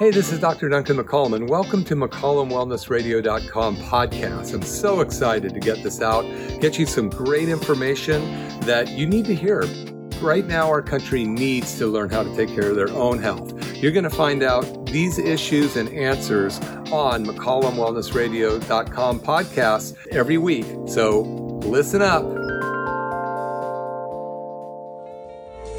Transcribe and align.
Hey, 0.00 0.10
this 0.10 0.32
is 0.32 0.40
Dr. 0.40 0.70
Duncan 0.70 0.96
McCollum, 0.96 1.34
and 1.34 1.46
welcome 1.46 1.84
to 1.84 1.94
McCollumWellnessRadio.com 1.94 3.76
podcast. 3.76 4.54
I'm 4.54 4.62
so 4.62 5.02
excited 5.02 5.52
to 5.52 5.60
get 5.60 5.82
this 5.82 6.00
out, 6.00 6.22
get 6.58 6.78
you 6.78 6.86
some 6.86 7.10
great 7.10 7.50
information 7.50 8.22
that 8.60 8.88
you 8.88 9.06
need 9.06 9.26
to 9.26 9.34
hear. 9.34 9.66
Right 10.22 10.46
now, 10.46 10.68
our 10.68 10.80
country 10.80 11.24
needs 11.24 11.76
to 11.76 11.86
learn 11.86 12.08
how 12.08 12.22
to 12.22 12.34
take 12.34 12.48
care 12.48 12.70
of 12.70 12.76
their 12.76 12.88
own 12.88 13.18
health. 13.18 13.52
You're 13.76 13.92
going 13.92 14.04
to 14.04 14.08
find 14.08 14.42
out 14.42 14.86
these 14.86 15.18
issues 15.18 15.76
and 15.76 15.90
answers 15.90 16.58
on 16.90 17.26
McCollumWellnessRadio.com 17.26 19.20
podcast 19.20 19.96
every 20.12 20.38
week. 20.38 20.64
So 20.86 21.20
listen 21.66 22.00
up. 22.00 22.22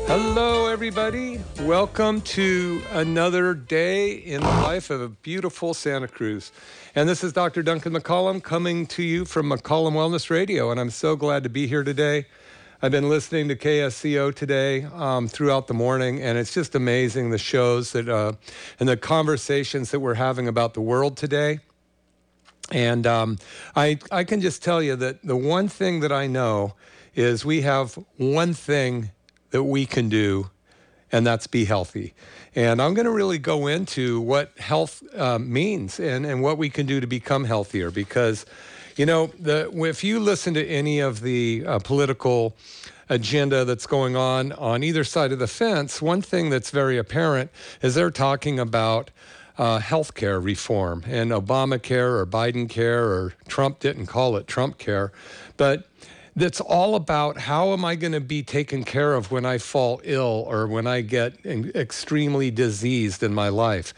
Hello, 0.06 0.61
everybody. 0.72 1.38
Welcome 1.64 2.22
to 2.22 2.82
another 2.92 3.54
day 3.54 4.14
in 4.14 4.40
the 4.40 4.48
life 4.48 4.90
of 4.90 5.02
a 5.02 5.10
beautiful 5.10 5.74
Santa 5.74 6.08
Cruz. 6.08 6.54
And 6.96 7.10
this 7.10 7.26
is 7.26 7.34
Dr. 7.34 7.62
Duncan 7.62 7.92
McCollum 7.92 8.42
coming 8.42 8.88
to 8.88 9.04
you 9.04 9.26
from 9.26 9.50
McCollum 9.50 9.92
Wellness 9.92 10.30
Radio. 10.30 10.72
And 10.72 10.80
I'm 10.80 10.90
so 10.90 11.18
glad 11.18 11.44
to 11.44 11.50
be 11.50 11.68
here 11.68 11.84
today. 11.84 12.26
I've 12.82 12.92
been 12.92 13.10
listening 13.10 13.50
to 13.50 13.56
KSCO 13.58 14.34
today 14.34 14.86
um, 14.86 15.28
throughout 15.28 15.68
the 15.68 15.74
morning, 15.74 16.22
and 16.22 16.38
it's 16.38 16.54
just 16.54 16.74
amazing 16.74 17.32
the 17.32 17.38
shows 17.38 17.92
that 17.92 18.08
uh, 18.08 18.32
and 18.80 18.88
the 18.88 18.96
conversations 18.96 19.92
that 19.92 20.00
we're 20.00 20.14
having 20.14 20.48
about 20.48 20.74
the 20.74 20.82
world 20.82 21.18
today. 21.18 21.60
And 22.72 23.06
um, 23.06 23.40
I, 23.76 24.00
I 24.10 24.24
can 24.24 24.40
just 24.40 24.64
tell 24.64 24.82
you 24.82 24.96
that 24.96 25.22
the 25.22 25.36
one 25.36 25.68
thing 25.68 26.00
that 26.00 26.14
I 26.14 26.28
know 26.28 26.76
is 27.14 27.44
we 27.44 27.60
have 27.64 27.96
one 28.16 28.54
thing 28.54 29.12
that 29.52 29.64
we 29.64 29.86
can 29.86 30.10
do, 30.10 30.50
and 31.12 31.26
that's 31.26 31.48
be 31.48 31.66
healthy. 31.66 32.14
And 32.56 32.82
I'm 32.82 32.94
going 32.94 33.06
to 33.06 33.12
really 33.12 33.38
go 33.38 33.68
into 33.68 34.20
what 34.20 34.52
health 34.58 35.04
uh, 35.16 35.40
means 35.40 36.00
and, 36.00 36.26
and 36.26 36.42
what 36.42 36.58
we 36.58 36.70
can 36.70 36.86
do 36.86 37.00
to 37.00 37.08
become 37.08 37.46
healthier 37.46 37.92
because, 37.92 38.46
you 38.98 39.06
know, 39.06 39.28
the, 39.40 39.72
if 39.86 40.04
you 40.04 40.20
listen 40.20 40.54
to 40.56 40.68
any 40.68 41.00
of 41.00 41.22
the 41.22 41.64
uh, 41.66 41.80
political 41.80 42.56
agenda 43.10 43.66
that's 43.66 43.88
going 43.88 44.16
on 44.16 44.52
on 44.54 44.84
either 44.84 45.04
side 45.04 45.32
of 45.32 45.40
the 45.40 45.48
fence, 45.48 46.02
one 46.02 46.22
thing 46.22 46.50
that's 46.50 46.72
very 46.72 46.98
apparent 46.98 47.52
is 47.82 47.96
they're 47.96 48.12
talking 48.12 48.60
about 48.60 49.12
uh, 49.58 49.80
reform 49.80 51.04
and 51.06 51.32
Obamacare 51.32 52.20
or 52.20 52.26
Biden 52.26 52.68
care 52.70 53.04
or 53.06 53.34
Trump 53.48 53.80
didn't 53.80 54.08
call 54.08 54.36
it 54.36 54.48
Trump 54.48 54.78
care. 54.78 55.12
But 55.58 55.88
that's 56.36 56.62
all 56.62 56.96
about 56.96 57.38
how 57.38 57.74
am 57.74 57.84
I 57.84 57.96
going 57.96 58.14
to 58.14 58.22
be 58.22 58.44
taken 58.44 58.84
care 58.84 59.14
of 59.14 59.32
when 59.32 59.46
I 59.46 59.58
fall 59.58 60.02
ill 60.04 60.46
or 60.48 60.68
when 60.68 60.88
I 60.88 61.02
get 61.02 61.46
extremely 61.46 62.52
diseased 62.52 63.22
in 63.24 63.34
my 63.34 63.50
life. 63.50 63.94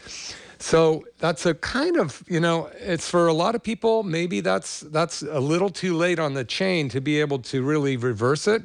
So 0.58 1.04
that's 1.18 1.44
a 1.46 1.54
kind 1.54 1.98
of, 1.98 2.22
you 2.26 2.40
know, 2.40 2.70
it's 2.78 3.08
for 3.08 3.26
a 3.26 3.34
lot 3.34 3.54
of 3.54 3.62
people, 3.62 4.02
maybe 4.02 4.40
that's 4.40 4.80
that's 4.80 5.22
a 5.22 5.40
little 5.40 5.68
too 5.68 5.94
late 5.94 6.18
on 6.18 6.34
the 6.34 6.44
chain 6.44 6.88
to 6.88 7.00
be 7.00 7.20
able 7.20 7.40
to 7.40 7.62
really 7.62 7.96
reverse 7.96 8.46
it. 8.48 8.62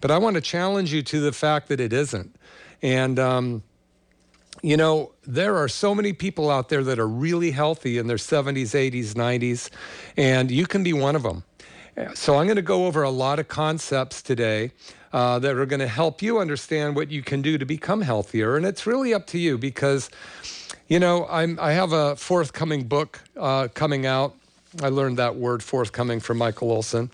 But 0.00 0.10
I 0.10 0.18
want 0.18 0.34
to 0.34 0.42
challenge 0.42 0.92
you 0.92 1.02
to 1.04 1.20
the 1.20 1.32
fact 1.32 1.68
that 1.68 1.80
it 1.80 1.92
isn't. 1.92 2.36
And 2.82 3.18
um, 3.18 3.62
you 4.62 4.76
know, 4.76 5.12
there 5.26 5.56
are 5.56 5.68
so 5.68 5.94
many 5.94 6.12
people 6.12 6.50
out 6.50 6.68
there 6.68 6.84
that 6.84 6.98
are 6.98 7.08
really 7.08 7.50
healthy 7.50 7.98
in 7.98 8.08
their 8.08 8.16
70s, 8.16 8.74
80s, 8.74 9.14
90s, 9.14 9.70
and 10.16 10.50
you 10.50 10.66
can 10.66 10.82
be 10.82 10.92
one 10.92 11.16
of 11.16 11.22
them. 11.22 11.44
So 12.14 12.36
I'm 12.36 12.46
going 12.46 12.56
to 12.56 12.62
go 12.62 12.86
over 12.86 13.02
a 13.02 13.10
lot 13.10 13.38
of 13.38 13.48
concepts 13.48 14.22
today 14.22 14.70
uh, 15.12 15.38
that 15.40 15.56
are 15.56 15.66
going 15.66 15.80
to 15.80 15.88
help 15.88 16.22
you 16.22 16.38
understand 16.38 16.94
what 16.94 17.10
you 17.10 17.22
can 17.22 17.42
do 17.42 17.58
to 17.58 17.64
become 17.64 18.02
healthier. 18.02 18.56
And 18.56 18.64
it's 18.64 18.86
really 18.86 19.12
up 19.12 19.26
to 19.28 19.38
you 19.38 19.58
because, 19.58 20.10
you 20.86 21.00
know, 21.00 21.26
I'm, 21.28 21.58
I 21.60 21.72
have 21.72 21.92
a 21.92 22.14
forthcoming 22.14 22.84
book 22.84 23.20
uh, 23.36 23.68
coming 23.74 24.06
out. 24.06 24.34
I 24.82 24.90
learned 24.90 25.16
that 25.18 25.36
word 25.36 25.62
forthcoming 25.62 26.20
from 26.20 26.38
Michael 26.38 26.70
Olson. 26.70 27.10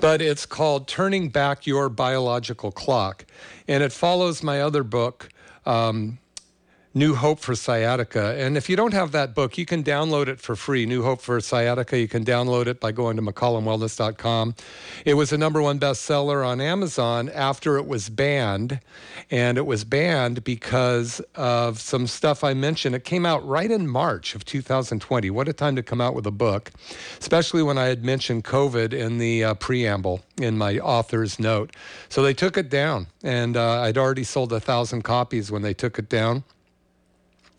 But 0.00 0.22
it's 0.22 0.46
called 0.46 0.88
Turning 0.88 1.28
Back 1.28 1.66
Your 1.66 1.88
Biological 1.88 2.72
Clock. 2.72 3.26
And 3.66 3.82
it 3.82 3.92
follows 3.92 4.42
my 4.42 4.62
other 4.62 4.82
book, 4.82 5.28
um, 5.66 6.18
New 6.98 7.14
Hope 7.14 7.38
for 7.38 7.54
Sciatica. 7.54 8.34
And 8.36 8.56
if 8.56 8.68
you 8.68 8.74
don't 8.74 8.92
have 8.92 9.12
that 9.12 9.32
book, 9.32 9.56
you 9.56 9.64
can 9.64 9.84
download 9.84 10.26
it 10.26 10.40
for 10.40 10.56
free. 10.56 10.84
New 10.84 11.04
Hope 11.04 11.20
for 11.20 11.40
Sciatica. 11.40 11.96
You 11.96 12.08
can 12.08 12.24
download 12.24 12.66
it 12.66 12.80
by 12.80 12.90
going 12.90 13.14
to 13.16 13.22
McCollumWellness.com. 13.22 14.56
It 15.04 15.14
was 15.14 15.32
a 15.32 15.38
number 15.38 15.62
one 15.62 15.78
bestseller 15.78 16.44
on 16.44 16.60
Amazon 16.60 17.28
after 17.28 17.76
it 17.76 17.86
was 17.86 18.08
banned. 18.08 18.80
And 19.30 19.58
it 19.58 19.64
was 19.64 19.84
banned 19.84 20.42
because 20.42 21.20
of 21.36 21.80
some 21.80 22.08
stuff 22.08 22.42
I 22.42 22.52
mentioned. 22.52 22.96
It 22.96 23.04
came 23.04 23.24
out 23.24 23.46
right 23.46 23.70
in 23.70 23.86
March 23.86 24.34
of 24.34 24.44
2020. 24.44 25.30
What 25.30 25.46
a 25.46 25.52
time 25.52 25.76
to 25.76 25.84
come 25.84 26.00
out 26.00 26.16
with 26.16 26.26
a 26.26 26.32
book, 26.32 26.72
especially 27.20 27.62
when 27.62 27.78
I 27.78 27.84
had 27.84 28.04
mentioned 28.04 28.42
COVID 28.42 28.92
in 28.92 29.18
the 29.18 29.44
uh, 29.44 29.54
preamble 29.54 30.22
in 30.40 30.58
my 30.58 30.78
author's 30.78 31.38
note. 31.38 31.76
So 32.08 32.24
they 32.24 32.34
took 32.34 32.56
it 32.56 32.68
down. 32.68 33.06
And 33.22 33.56
uh, 33.56 33.82
I'd 33.82 33.98
already 33.98 34.24
sold 34.24 34.52
a 34.52 34.58
thousand 34.58 35.02
copies 35.02 35.52
when 35.52 35.62
they 35.62 35.74
took 35.74 36.00
it 36.00 36.08
down. 36.08 36.42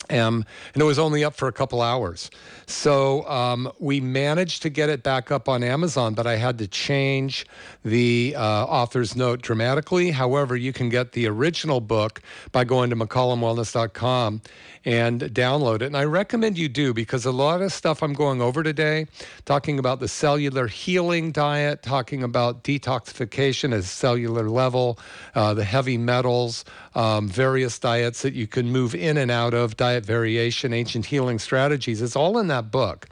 And 0.09 0.45
it 0.75 0.83
was 0.83 0.99
only 0.99 1.23
up 1.23 1.35
for 1.35 1.47
a 1.47 1.51
couple 1.51 1.81
hours. 1.81 2.31
So 2.65 3.27
um, 3.27 3.71
we 3.79 3.99
managed 3.99 4.61
to 4.63 4.69
get 4.69 4.89
it 4.89 5.03
back 5.03 5.31
up 5.31 5.47
on 5.47 5.63
Amazon, 5.63 6.13
but 6.13 6.25
I 6.25 6.35
had 6.35 6.57
to 6.59 6.67
change 6.67 7.45
the 7.83 8.35
uh, 8.37 8.65
author's 8.65 9.15
note 9.15 9.41
dramatically. 9.41 10.11
However, 10.11 10.55
you 10.55 10.73
can 10.73 10.89
get 10.89 11.11
the 11.11 11.27
original 11.27 11.79
book 11.79 12.21
by 12.51 12.63
going 12.63 12.89
to 12.89 12.95
McCollumWellness.com 12.95 14.41
and 14.85 15.21
download 15.21 15.75
it. 15.75 15.83
And 15.83 15.97
I 15.97 16.05
recommend 16.05 16.57
you 16.57 16.69
do 16.69 16.93
because 16.93 17.25
a 17.25 17.31
lot 17.31 17.61
of 17.61 17.73
stuff 17.73 18.01
I'm 18.01 18.13
going 18.13 18.41
over 18.41 18.63
today, 18.63 19.07
talking 19.45 19.79
about 19.79 19.99
the 19.99 20.07
cellular 20.07 20.67
healing 20.67 21.31
diet, 21.31 21.83
talking 21.83 22.23
about 22.23 22.63
detoxification 22.63 23.75
at 23.75 23.83
cellular 23.83 24.49
level, 24.49 24.99
uh, 25.35 25.53
the 25.53 25.63
heavy 25.63 25.97
metals, 25.97 26.65
um, 26.95 27.27
various 27.27 27.77
diets 27.79 28.21
that 28.21 28.33
you 28.33 28.47
can 28.47 28.71
move 28.71 28.95
in 28.95 29.17
and 29.17 29.29
out 29.29 29.53
of, 29.53 29.77
diet 29.77 30.05
variation, 30.05 30.73
ancient 30.73 31.05
healing 31.05 31.39
strategies. 31.39 32.01
It's 32.01 32.15
all 32.15 32.37
in 32.39 32.47
that 32.47 32.71
book. 32.71 33.07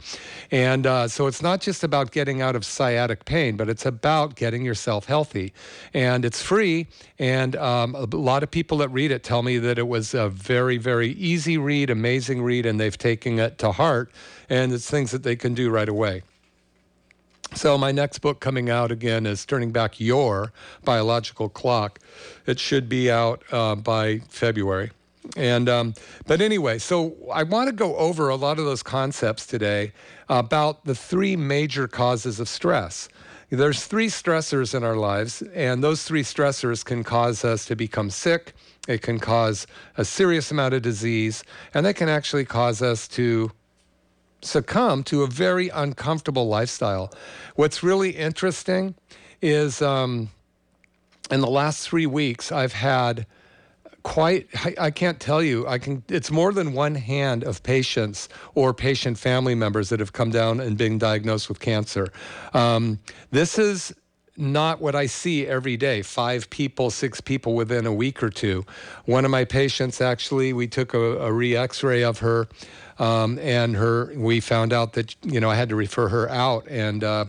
And 0.52 0.88
uh, 0.88 1.08
so 1.08 1.28
it's 1.28 1.42
not 1.42 1.62
just 1.62 1.84
about 1.84 2.12
getting 2.12 2.42
out 2.42 2.56
of 2.56 2.66
sciatic 2.66 3.26
pain, 3.26 3.58
but 3.58 3.70
it's 3.70 3.86
about 3.86 4.36
getting 4.36 4.64
yourself 4.64 5.06
healthy. 5.06 5.54
And 5.94 6.26
it's 6.26 6.42
free. 6.42 6.88
And 7.20 7.56
um, 7.56 7.96
a 7.96 8.06
lot 8.06 8.44
of 8.44 8.52
people 8.52 8.78
that 8.80 8.90
read 8.90 9.12
it 9.12 9.24
tell 9.24 9.44
me 9.44 9.58
that 9.60 9.78
it 9.78 9.88
was 9.88 10.14
a 10.14 10.30
very, 10.30 10.78
very 10.78 11.10
easy 11.10 11.57
read, 11.58 11.90
amazing 11.90 12.42
read, 12.42 12.66
and 12.66 12.80
they've 12.80 12.98
taken 12.98 13.40
it 13.40 13.58
to 13.60 13.72
heart. 13.72 14.12
And 14.50 14.72
it's 14.72 14.90
things 14.90 15.12
that 15.12 15.24
they 15.24 15.36
can 15.36 15.54
do 15.54 15.70
right 15.70 15.90
away. 15.90 16.24
So, 17.56 17.78
my 17.78 17.92
next 17.92 18.20
book 18.20 18.40
coming 18.40 18.70
out 18.70 18.92
again 18.92 19.26
is 19.26 19.46
Turning 19.46 19.72
Back 19.72 20.00
Your 20.00 20.52
Biological 20.84 21.48
Clock. 21.50 22.00
It 22.46 22.60
should 22.60 22.90
be 22.90 23.10
out 23.10 23.42
uh, 23.52 23.76
by 23.76 24.20
February. 24.30 24.92
And 25.36 25.68
um, 25.68 25.94
but 26.26 26.42
anyway, 26.42 26.78
so 26.78 27.16
I 27.34 27.44
want 27.44 27.68
to 27.68 27.74
go 27.74 27.96
over 27.98 28.30
a 28.30 28.36
lot 28.36 28.60
of 28.60 28.66
those 28.66 28.84
concepts 28.84 29.46
today 29.46 29.92
about 30.30 30.86
the 30.86 30.96
three 30.96 31.36
major 31.36 31.88
causes 31.88 32.40
of 32.40 32.48
stress. 32.48 33.10
There's 33.50 33.86
three 33.86 34.08
stressors 34.08 34.76
in 34.76 34.84
our 34.84 34.98
lives, 34.98 35.42
and 35.54 35.82
those 35.82 36.04
three 36.04 36.24
stressors 36.24 36.84
can 36.84 37.06
cause 37.06 37.46
us 37.46 37.66
to 37.68 37.78
become 37.78 38.10
sick. 38.10 38.54
It 38.90 39.02
can 39.02 39.20
cause 39.20 39.66
a 39.96 40.04
serious 40.04 40.52
amount 40.52 40.74
of 40.74 40.82
disease, 40.82 41.46
and 41.74 41.86
they 41.86 41.94
can 41.94 42.10
actually 42.10 42.44
cause 42.44 42.82
us 42.82 43.08
to 43.10 43.52
succumb 44.42 45.04
to 45.04 45.24
a 45.24 45.28
very 45.28 45.70
uncomfortable 45.70 46.50
lifestyle. 46.50 47.14
What's 47.56 47.82
really 47.84 48.12
interesting 48.12 48.96
is 49.42 49.82
um, 49.82 50.30
in 51.32 51.40
the 51.40 51.48
last 51.48 51.88
three 51.88 52.06
weeks, 52.06 52.52
I've 52.52 52.74
had 52.74 53.26
quite 54.08 54.48
I, 54.64 54.74
I, 54.80 54.92
can't 54.92 55.20
tell 55.20 55.44
you. 55.44 55.68
I 55.68 55.80
can 55.80 56.02
it's 56.08 56.32
more 56.32 56.54
than 56.54 56.72
one 56.72 56.96
hand 56.96 57.44
of 57.44 57.62
patients 57.62 58.30
or 58.56 58.74
patient 58.74 59.18
family 59.18 59.54
members 59.54 59.90
that 59.90 60.00
have 60.00 60.14
come 60.14 60.32
down 60.32 60.62
and 60.62 60.78
been 60.78 60.98
diagnosed 60.98 61.50
with 61.50 61.60
cancer. 61.60 62.08
Um, 62.54 63.00
this 63.32 63.60
is 63.60 63.94
not 64.38 64.80
what 64.80 64.96
i 64.96 65.08
see 65.08 65.46
every 65.46 65.76
day. 65.76 66.02
Five 66.02 66.50
people 66.50 66.90
six 66.90 67.20
people 67.20 67.54
within 67.54 67.86
a 67.86 67.94
week 67.94 68.24
or 68.24 68.30
two. 68.30 68.66
One 69.04 69.26
of 69.26 69.32
my 69.32 69.44
patients 69.44 70.00
actually 70.00 70.54
we 70.54 70.68
took 70.68 70.94
a, 70.94 71.18
a 71.18 71.34
re-x-ray 71.34 72.04
of 72.04 72.20
her 72.20 72.48
um, 73.00 73.38
and 73.40 73.76
her 73.76 74.14
we 74.16 74.40
found 74.40 74.72
out 74.72 74.94
that 74.94 75.16
you 75.22 75.42
know 75.42 75.50
i 75.50 75.56
had 75.56 75.68
to 75.68 75.76
refer 75.76 76.08
her 76.08 76.30
out 76.30 76.66
and 76.70 77.04
uh, 77.04 77.26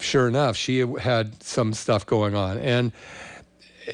sure 0.00 0.28
enough 0.28 0.54
she 0.56 0.80
had 1.00 1.42
some 1.42 1.72
stuff 1.72 2.04
going 2.04 2.34
on. 2.34 2.58
And 2.58 2.92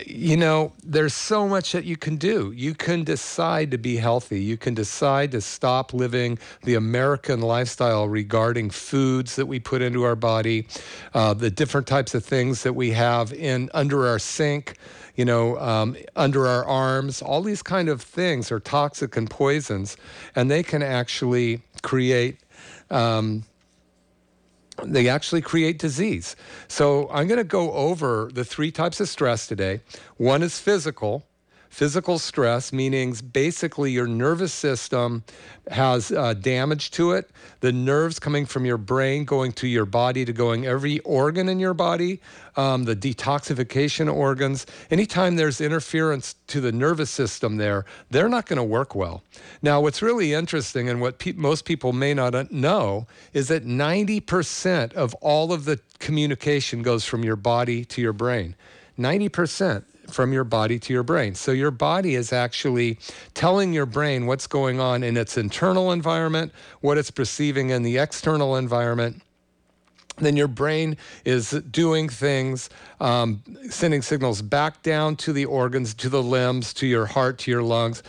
you 0.07 0.37
know, 0.37 0.73
there's 0.85 1.15
so 1.15 1.49
much 1.49 1.73
that 1.73 1.85
you 1.85 1.97
can 1.97 2.17
do. 2.17 2.53
You 2.53 2.75
can 2.75 3.05
decide 3.05 3.71
to 3.73 3.79
be 3.79 3.97
healthy. 3.97 4.41
You 4.41 4.57
can 4.57 4.75
decide 4.75 5.33
to 5.33 5.41
stop 5.41 5.93
living 5.93 6.39
the 6.63 6.75
American 6.75 7.41
lifestyle 7.41 8.09
regarding 8.09 8.71
foods 8.71 9.37
that 9.37 9.47
we 9.47 9.59
put 9.59 9.83
into 9.83 10.05
our 10.05 10.17
body, 10.17 10.67
uh, 11.15 11.35
the 11.35 11.51
different 11.51 11.87
types 11.87 12.15
of 12.15 12.25
things 12.25 12.63
that 12.63 12.75
we 12.75 12.91
have 12.93 13.33
in 13.33 13.71
under 13.75 14.07
our 14.07 14.19
sink, 14.19 14.77
you 15.17 15.25
know, 15.25 15.59
um, 15.59 15.97
under 16.15 16.47
our 16.47 16.65
arms. 16.65 17.21
All 17.23 17.43
these 17.43 17.63
kind 17.63 17.89
of 17.89 18.03
things 18.03 18.53
are 18.53 18.61
toxic 18.61 19.17
and 19.17 19.29
poisons, 19.29 19.97
and 20.37 20.51
they 20.51 20.63
can 20.63 20.83
actually 20.83 21.63
create. 21.83 22.39
Um, 22.91 23.45
they 24.85 25.09
actually 25.09 25.43
create 25.43 25.79
disease. 25.79 26.37
So 26.69 27.09
I'm 27.11 27.27
going 27.27 27.39
to 27.39 27.45
go 27.45 27.73
over 27.73 28.31
the 28.33 28.45
three 28.45 28.71
types 28.71 29.01
of 29.01 29.09
stress 29.09 29.47
today. 29.47 29.81
One 30.17 30.43
is 30.43 30.59
physical. 30.61 31.27
Physical 31.71 32.19
stress, 32.19 32.73
meaning 32.73 33.15
basically 33.33 33.93
your 33.93 34.09
nervous 34.09 34.53
system 34.53 35.23
has 35.71 36.11
uh, 36.11 36.35
damage 36.35 36.91
to 36.91 37.13
it. 37.13 37.31
The 37.61 37.71
nerves 37.71 38.19
coming 38.19 38.45
from 38.45 38.65
your 38.67 38.77
brain 38.77 39.25
going 39.25 39.53
to 39.53 39.69
your 39.69 39.87
body 39.87 40.25
to 40.25 40.33
going 40.33 40.67
every 40.67 40.99
organ 41.01 41.49
in 41.49 41.61
your 41.61 41.73
body, 41.73 42.21
um, 42.57 42.85
the 42.85 42.97
detoxification 42.97 44.13
organs. 44.13 44.67
Anytime 44.91 45.37
there's 45.37 45.61
interference 45.61 46.35
to 46.49 46.61
the 46.61 46.73
nervous 46.73 47.09
system 47.09 47.57
there, 47.57 47.85
they're 48.11 48.29
not 48.29 48.47
going 48.47 48.57
to 48.57 48.65
work 48.65 48.97
well. 48.97 49.23
Now, 49.63 49.81
what's 49.81 50.03
really 50.03 50.35
interesting 50.35 50.89
and 50.89 51.01
what 51.01 51.21
pe- 51.21 51.33
most 51.33 51.65
people 51.65 51.93
may 51.93 52.15
not 52.15 52.51
know 52.51 53.07
is 53.33 53.47
that 53.47 53.65
90% 53.65 54.93
of 54.95 55.15
all 55.15 55.53
of 55.53 55.67
the 55.67 55.79
communication 56.01 56.83
goes 56.83 57.05
from 57.05 57.23
your 57.23 57.37
body 57.37 57.85
to 57.85 58.03
your 58.03 58.13
brain. 58.13 58.57
90% 58.99 59.85
from 60.13 60.33
your 60.33 60.45
body 60.45 60.79
to 60.79 60.93
your 60.93 61.03
brain. 61.03 61.35
So 61.35 61.53
your 61.53 61.71
body 61.71 62.15
is 62.15 62.33
actually 62.33 62.99
telling 63.35 63.73
your 63.73 63.87
brain 63.87 64.27
what's 64.27 64.47
going 64.47 64.81
on 64.81 65.03
in 65.03 65.17
its 65.17 65.37
internal 65.39 65.93
environment, 65.93 66.53
what 66.81 66.99
it's 66.99 67.11
perceiving 67.11 67.71
in 67.71 67.83
the 67.83 67.99
external 67.99 68.57
environment 68.57 69.23
then 70.21 70.37
your 70.37 70.49
brain 70.49 70.97
is 71.25 71.51
doing 71.51 72.09
things, 72.09 72.71
um, 73.01 73.43
sending 73.69 74.03
signals 74.03 74.43
back 74.43 74.83
down 74.83 75.17
to 75.17 75.33
the 75.33 75.45
organs, 75.45 75.95
to 75.95 76.09
the 76.09 76.23
limbs, 76.23 76.73
to 76.75 76.87
your 76.87 77.07
heart, 77.07 77.39
to 77.39 77.51
your 77.51 77.63
lungs, 77.63 78.03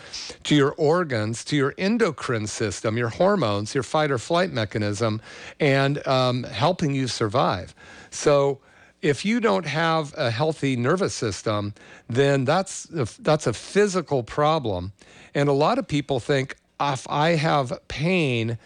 to 0.43 0.55
your 0.55 0.73
organs, 0.73 1.43
to 1.45 1.55
your 1.55 1.73
endocrine 1.77 2.47
system, 2.47 2.97
your 2.97 3.09
hormones, 3.09 3.73
your 3.73 3.83
fight 3.83 4.11
or 4.11 4.17
flight 4.17 4.51
mechanism, 4.51 5.21
and 5.59 6.05
um, 6.07 6.43
helping 6.43 6.93
you 6.93 7.07
survive. 7.07 7.73
So 8.09 8.59
if 9.01 9.25
you 9.25 9.39
don't 9.39 9.65
have 9.65 10.13
a 10.15 10.29
healthy 10.29 10.75
nervous 10.75 11.13
system, 11.13 11.73
then 12.07 12.45
that's 12.45 12.89
a, 12.91 13.07
that's 13.21 13.47
a 13.47 13.53
physical 13.53 14.23
problem. 14.23 14.93
And 15.33 15.49
a 15.49 15.53
lot 15.53 15.79
of 15.79 15.87
people 15.87 16.19
think 16.19 16.55
if 16.79 17.07
I 17.09 17.29
have 17.31 17.73
pain, 17.87 18.57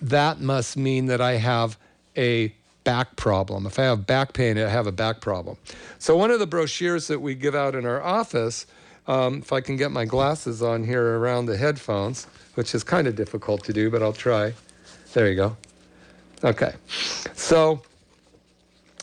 that 0.00 0.40
must 0.40 0.76
mean 0.76 1.06
that 1.06 1.20
I 1.20 1.34
have 1.34 1.78
a 2.16 2.52
back 2.84 3.16
problem. 3.16 3.66
If 3.66 3.78
I 3.78 3.84
have 3.84 4.06
back 4.06 4.32
pain, 4.32 4.58
I 4.58 4.68
have 4.68 4.86
a 4.86 4.92
back 4.92 5.20
problem. 5.20 5.56
So 5.98 6.16
one 6.16 6.30
of 6.30 6.38
the 6.38 6.46
brochures 6.46 7.06
that 7.08 7.20
we 7.20 7.34
give 7.34 7.54
out 7.54 7.74
in 7.74 7.86
our 7.86 8.02
office, 8.02 8.66
um, 9.06 9.38
if 9.38 9.52
I 9.52 9.60
can 9.60 9.76
get 9.76 9.90
my 9.90 10.04
glasses 10.04 10.62
on 10.62 10.84
here 10.84 11.18
around 11.18 11.46
the 11.46 11.56
headphones, 11.56 12.26
which 12.54 12.74
is 12.74 12.84
kind 12.84 13.06
of 13.06 13.16
difficult 13.16 13.64
to 13.64 13.72
do, 13.72 13.90
but 13.90 14.02
I'll 14.02 14.12
try. 14.12 14.52
There 15.12 15.28
you 15.28 15.36
go. 15.36 15.56
Okay. 16.42 16.74
So 17.34 17.82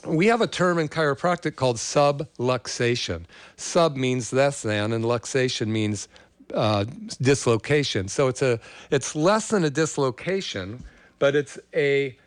we 0.06 0.27
have 0.27 0.42
a 0.42 0.48
term 0.48 0.80
in 0.80 0.89
chiropractic 0.89 1.56
called 1.56 1.77
subluxation. 1.77 3.24
Sub 3.57 3.95
means 3.95 4.33
less 4.33 4.62
than, 4.62 4.94
and 4.94 5.06
luxation 5.06 5.68
means 5.68 6.07
uh, 6.53 6.86
dislocation. 7.21 8.07
So 8.07 8.27
it's 8.27 8.42
a 8.42 8.59
it's 8.89 9.15
less 9.15 9.50
than 9.50 9.63
a 9.63 9.69
dislocation, 9.69 10.83
but 11.19 11.36
it's 11.36 11.59
a 11.74 12.18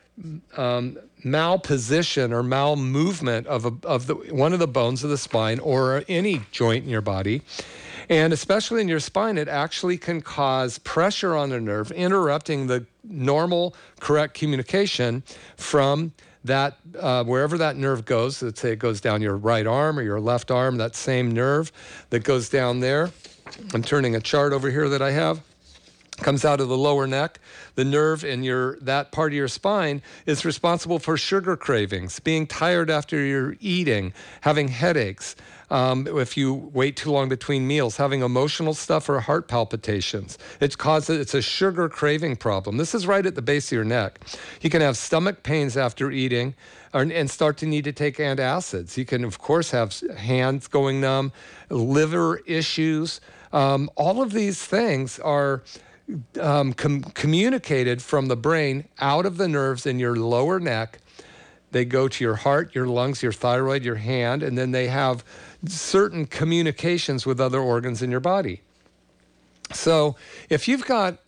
um, 0.56 0.98
malposition 1.24 2.32
or 2.32 2.42
malmovement 2.42 3.46
of 3.46 3.64
a, 3.66 3.72
of 3.86 4.06
the 4.06 4.14
one 4.14 4.52
of 4.52 4.58
the 4.58 4.68
bones 4.68 5.02
of 5.04 5.10
the 5.10 5.18
spine 5.18 5.58
or 5.58 6.04
any 6.08 6.42
joint 6.52 6.84
in 6.84 6.90
your 6.90 7.00
body. 7.00 7.42
And 8.10 8.34
especially 8.34 8.82
in 8.82 8.88
your 8.88 9.00
spine, 9.00 9.38
it 9.38 9.48
actually 9.48 9.96
can 9.96 10.20
cause 10.20 10.78
pressure 10.78 11.34
on 11.34 11.48
the 11.48 11.58
nerve, 11.58 11.90
interrupting 11.92 12.66
the 12.66 12.86
normal, 13.02 13.74
correct 13.98 14.34
communication 14.34 15.22
from 15.56 16.12
that 16.44 16.76
uh, 16.99 17.25
wherever 17.25 17.58
that 17.58 17.76
nerve 17.76 18.05
goes, 18.05 18.43
let's 18.43 18.61
say 18.61 18.73
it 18.73 18.79
goes 18.79 19.00
down 19.00 19.23
your 19.23 19.37
right 19.37 19.67
arm 19.67 19.99
or 19.99 20.02
your 20.02 20.20
left 20.20 20.50
arm, 20.50 20.76
that 20.76 20.94
same 20.94 21.32
nerve 21.32 21.73
that 22.11 22.23
goes 22.23 22.49
down 22.49 22.81
there. 22.81 23.11
I'm 23.73 23.82
turning 23.82 24.14
a 24.14 24.20
chart 24.20 24.52
over 24.52 24.70
here 24.70 24.88
that 24.88 25.02
I 25.02 25.12
have 25.12 25.43
comes 26.19 26.44
out 26.44 26.61
of 26.61 26.69
the 26.69 26.76
lower 26.76 27.06
neck 27.08 27.41
the 27.75 27.85
nerve 27.85 28.25
in 28.25 28.44
your 28.44 28.79
that 28.81 29.11
part 29.11 29.32
of 29.32 29.37
your 29.37 29.49
spine 29.49 30.00
is 30.26 30.44
responsible 30.44 31.00
for 31.00 31.17
sugar 31.17 31.56
cravings 31.56 32.20
being 32.20 32.46
tired 32.46 32.88
after 32.88 33.19
you're 33.20 33.56
eating 33.61 34.12
having 34.43 34.69
headaches 34.69 35.35
um, 35.74 36.06
if 36.06 36.36
you 36.36 36.54
wait 36.72 36.96
too 36.96 37.10
long 37.10 37.28
between 37.28 37.66
meals, 37.66 37.96
having 37.96 38.22
emotional 38.22 38.74
stuff 38.74 39.08
or 39.08 39.18
heart 39.18 39.48
palpitations. 39.48 40.38
It 40.60 40.78
causes 40.78 41.18
it's 41.18 41.34
a 41.34 41.42
sugar 41.42 41.88
craving 41.88 42.36
problem. 42.36 42.76
This 42.76 42.94
is 42.94 43.08
right 43.08 43.26
at 43.26 43.34
the 43.34 43.42
base 43.42 43.66
of 43.68 43.72
your 43.72 43.84
neck. 43.84 44.20
You 44.60 44.70
can 44.70 44.80
have 44.82 44.96
stomach 44.96 45.42
pains 45.42 45.76
after 45.76 46.12
eating 46.12 46.54
and 46.92 47.28
start 47.28 47.56
to 47.56 47.66
need 47.66 47.82
to 47.84 47.92
take 47.92 48.18
antacids. 48.18 48.96
You 48.96 49.04
can, 49.04 49.24
of 49.24 49.40
course, 49.40 49.72
have 49.72 49.98
hands 50.16 50.68
going 50.68 51.00
numb, 51.00 51.32
liver 51.70 52.38
issues. 52.46 53.20
Um, 53.52 53.90
all 53.96 54.22
of 54.22 54.30
these 54.30 54.64
things 54.64 55.18
are 55.18 55.64
um, 56.40 56.72
com- 56.74 57.02
communicated 57.02 58.00
from 58.00 58.28
the 58.28 58.36
brain 58.36 58.84
out 59.00 59.26
of 59.26 59.38
the 59.38 59.48
nerves 59.48 59.86
in 59.86 59.98
your 59.98 60.14
lower 60.14 60.60
neck. 60.60 61.00
They 61.72 61.84
go 61.84 62.06
to 62.06 62.22
your 62.22 62.36
heart, 62.36 62.72
your 62.72 62.86
lungs, 62.86 63.20
your 63.20 63.32
thyroid, 63.32 63.84
your 63.84 63.96
hand, 63.96 64.44
and 64.44 64.56
then 64.56 64.70
they 64.70 64.86
have 64.86 65.24
certain 65.69 66.26
communications 66.26 67.26
with 67.26 67.40
other 67.40 67.61
organs 67.61 68.02
in 68.02 68.11
your 68.11 68.20
body. 68.20 68.61
So 69.72 70.16
if 70.50 70.69
you've 70.69 70.84
got 70.84 71.19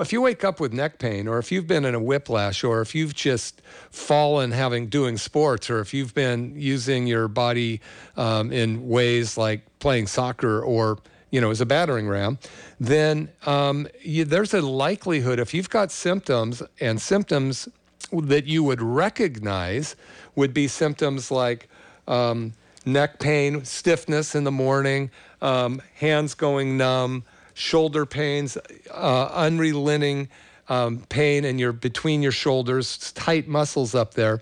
if 0.00 0.12
you 0.12 0.20
wake 0.20 0.44
up 0.44 0.60
with 0.60 0.72
neck 0.72 0.98
pain 0.98 1.26
or 1.26 1.38
if 1.38 1.50
you've 1.50 1.66
been 1.66 1.84
in 1.84 1.94
a 1.94 2.00
whiplash 2.00 2.62
or 2.62 2.80
if 2.80 2.94
you've 2.94 3.14
just 3.14 3.62
fallen 3.90 4.50
having 4.50 4.88
doing 4.88 5.16
sports 5.16 5.70
or 5.70 5.80
if 5.80 5.94
you've 5.94 6.14
been 6.14 6.52
using 6.54 7.06
your 7.06 7.28
body 7.28 7.80
um, 8.16 8.52
in 8.52 8.88
ways 8.88 9.38
like 9.38 9.62
playing 9.78 10.06
soccer 10.06 10.60
or 10.60 10.98
you 11.30 11.40
know 11.40 11.50
as 11.50 11.60
a 11.60 11.66
battering 11.66 12.08
ram 12.08 12.38
then 12.78 13.28
um, 13.46 13.88
you, 14.02 14.24
there's 14.24 14.54
a 14.54 14.60
likelihood 14.60 15.38
if 15.38 15.54
you've 15.54 15.70
got 15.70 15.90
symptoms 15.90 16.62
and 16.80 17.00
symptoms 17.00 17.68
that 18.12 18.46
you 18.46 18.62
would 18.62 18.82
recognize 18.82 19.96
would 20.34 20.52
be 20.52 20.68
symptoms 20.68 21.30
like 21.30 21.68
um, 22.06 22.52
neck 22.86 23.18
pain, 23.18 23.64
stiffness 23.64 24.34
in 24.34 24.44
the 24.44 24.52
morning, 24.52 25.10
um, 25.42 25.82
hands 25.94 26.34
going 26.34 26.78
numb, 26.78 27.24
shoulder 27.54 28.06
pains, 28.06 28.56
uh, 28.90 29.30
unrelenting 29.32 30.28
um, 30.68 30.98
pain 31.08 31.44
in 31.44 31.58
your 31.58 31.72
between 31.72 32.22
your 32.22 32.32
shoulders, 32.32 33.12
tight 33.12 33.48
muscles 33.48 33.94
up 33.94 34.14
there. 34.14 34.40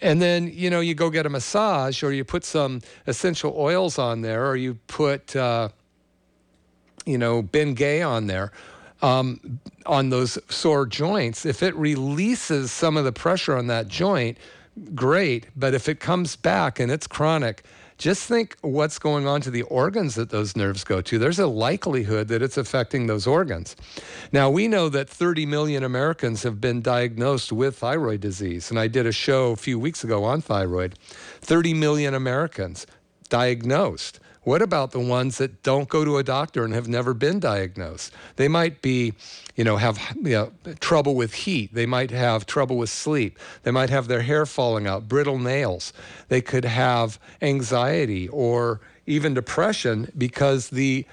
And 0.00 0.20
then 0.20 0.50
you 0.52 0.70
know 0.70 0.80
you 0.80 0.94
go 0.94 1.10
get 1.10 1.26
a 1.26 1.30
massage, 1.30 2.02
or 2.02 2.12
you 2.12 2.24
put 2.24 2.44
some 2.44 2.82
essential 3.06 3.54
oils 3.56 3.98
on 3.98 4.22
there, 4.22 4.46
or 4.46 4.56
you 4.56 4.74
put 4.86 5.34
uh, 5.34 5.68
you 7.06 7.18
know 7.18 7.42
Bengay 7.42 8.06
on 8.06 8.26
there. 8.26 8.52
Um, 9.02 9.60
on 9.84 10.08
those 10.08 10.38
sore 10.48 10.86
joints, 10.86 11.44
if 11.44 11.62
it 11.62 11.74
releases 11.74 12.72
some 12.72 12.96
of 12.96 13.04
the 13.04 13.12
pressure 13.12 13.54
on 13.54 13.66
that 13.66 13.86
joint, 13.86 14.38
great. 14.94 15.46
But 15.54 15.74
if 15.74 15.90
it 15.90 16.00
comes 16.00 16.36
back 16.36 16.80
and 16.80 16.90
it's 16.90 17.06
chronic, 17.06 17.64
just 17.96 18.26
think 18.26 18.56
what's 18.60 18.98
going 18.98 19.26
on 19.26 19.40
to 19.42 19.50
the 19.50 19.62
organs 19.62 20.14
that 20.16 20.30
those 20.30 20.56
nerves 20.56 20.82
go 20.84 21.00
to. 21.00 21.18
There's 21.18 21.38
a 21.38 21.46
likelihood 21.46 22.28
that 22.28 22.42
it's 22.42 22.56
affecting 22.56 23.06
those 23.06 23.26
organs. 23.26 23.76
Now, 24.32 24.50
we 24.50 24.66
know 24.66 24.88
that 24.88 25.08
30 25.08 25.46
million 25.46 25.84
Americans 25.84 26.42
have 26.42 26.60
been 26.60 26.82
diagnosed 26.82 27.52
with 27.52 27.78
thyroid 27.78 28.20
disease. 28.20 28.70
And 28.70 28.78
I 28.78 28.88
did 28.88 29.06
a 29.06 29.12
show 29.12 29.52
a 29.52 29.56
few 29.56 29.78
weeks 29.78 30.02
ago 30.02 30.24
on 30.24 30.40
thyroid. 30.40 30.98
30 31.40 31.74
million 31.74 32.14
Americans 32.14 32.86
diagnosed. 33.28 34.18
What 34.44 34.60
about 34.60 34.92
the 34.92 35.00
ones 35.00 35.38
that 35.38 35.62
don't 35.62 35.88
go 35.88 36.04
to 36.04 36.18
a 36.18 36.22
doctor 36.22 36.64
and 36.64 36.74
have 36.74 36.86
never 36.86 37.14
been 37.14 37.40
diagnosed? 37.40 38.12
They 38.36 38.46
might 38.46 38.82
be, 38.82 39.14
you 39.56 39.64
know, 39.64 39.78
have 39.78 39.98
you 40.16 40.30
know, 40.30 40.52
trouble 40.80 41.14
with 41.14 41.32
heat. 41.32 41.72
They 41.74 41.86
might 41.86 42.10
have 42.10 42.44
trouble 42.44 42.76
with 42.76 42.90
sleep. 42.90 43.38
They 43.62 43.70
might 43.70 43.88
have 43.88 44.06
their 44.06 44.20
hair 44.20 44.44
falling 44.44 44.86
out, 44.86 45.08
brittle 45.08 45.38
nails. 45.38 45.94
They 46.28 46.42
could 46.42 46.66
have 46.66 47.18
anxiety 47.40 48.28
or 48.28 48.80
even 49.06 49.32
depression 49.32 50.12
because 50.16 50.68
the 50.68 51.06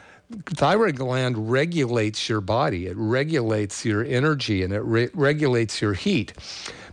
thyroid 0.45 0.97
gland 0.97 1.51
regulates 1.51 2.27
your 2.27 2.41
body. 2.41 2.87
It 2.87 2.95
regulates 2.97 3.85
your 3.85 4.03
energy 4.03 4.63
and 4.63 4.73
it 4.73 4.81
re- 4.81 5.09
regulates 5.13 5.81
your 5.81 5.93
heat. 5.93 6.33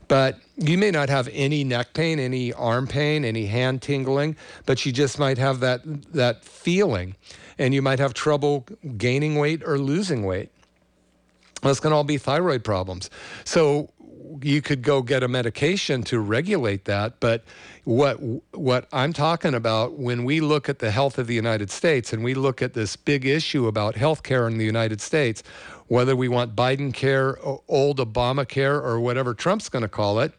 But 0.09 0.39
you 0.57 0.79
may 0.79 0.91
not 0.91 1.09
have 1.11 1.29
any 1.33 1.65
neck 1.65 1.93
pain, 1.95 2.19
any 2.19 2.53
arm 2.53 2.87
pain, 2.87 3.25
any 3.25 3.47
hand 3.47 3.83
tingling, 3.83 4.37
but 4.67 4.85
you 4.85 4.93
just 4.93 5.19
might 5.19 5.39
have 5.39 5.61
that 5.61 5.83
that 6.13 6.45
feeling 6.45 7.15
and 7.59 7.75
you 7.75 7.83
might 7.83 7.99
have 7.99 8.15
trouble 8.15 8.67
gaining 8.97 9.37
weight 9.37 9.63
or 9.65 9.79
losing 9.79 10.25
weight. 10.25 10.51
This 11.63 11.81
can 11.81 11.93
all 11.93 12.05
be 12.05 12.19
thyroid 12.19 12.65
problems. 12.65 13.11
So 13.45 13.91
you 14.43 14.63
could 14.63 14.83
go 14.83 15.03
get 15.03 15.23
a 15.23 15.29
medication 15.29 16.03
to 16.05 16.21
regulate 16.21 16.85
that, 16.85 17.19
but 17.21 17.45
what 17.85 18.19
what 18.53 18.87
I'm 18.93 19.13
talking 19.13 19.55
about 19.55 19.99
when 19.99 20.25
we 20.25 20.41
look 20.41 20.69
at 20.69 20.79
the 20.79 20.91
health 20.91 21.19
of 21.19 21.27
the 21.27 21.35
United 21.35 21.71
States 21.71 22.13
and 22.13 22.23
we 22.23 22.35
look 22.35 22.63
at 22.63 22.75
this 22.75 22.97
big 22.97 23.25
issue 23.25 23.67
about 23.67 23.97
health 23.97 24.23
care 24.23 24.47
in 24.47 24.59
the 24.59 24.65
United 24.65 25.01
States, 25.01 25.43
whether 25.89 26.15
we 26.15 26.29
want 26.29 26.55
Biden 26.55 26.95
care, 26.95 27.39
old 27.69 27.99
Obamacare, 27.99 28.83
or 28.83 29.01
whatever 29.01 29.35
Trump's 29.35 29.69
going 29.69 29.83
to 29.83 29.89
call 29.89 30.21
it, 30.21 30.33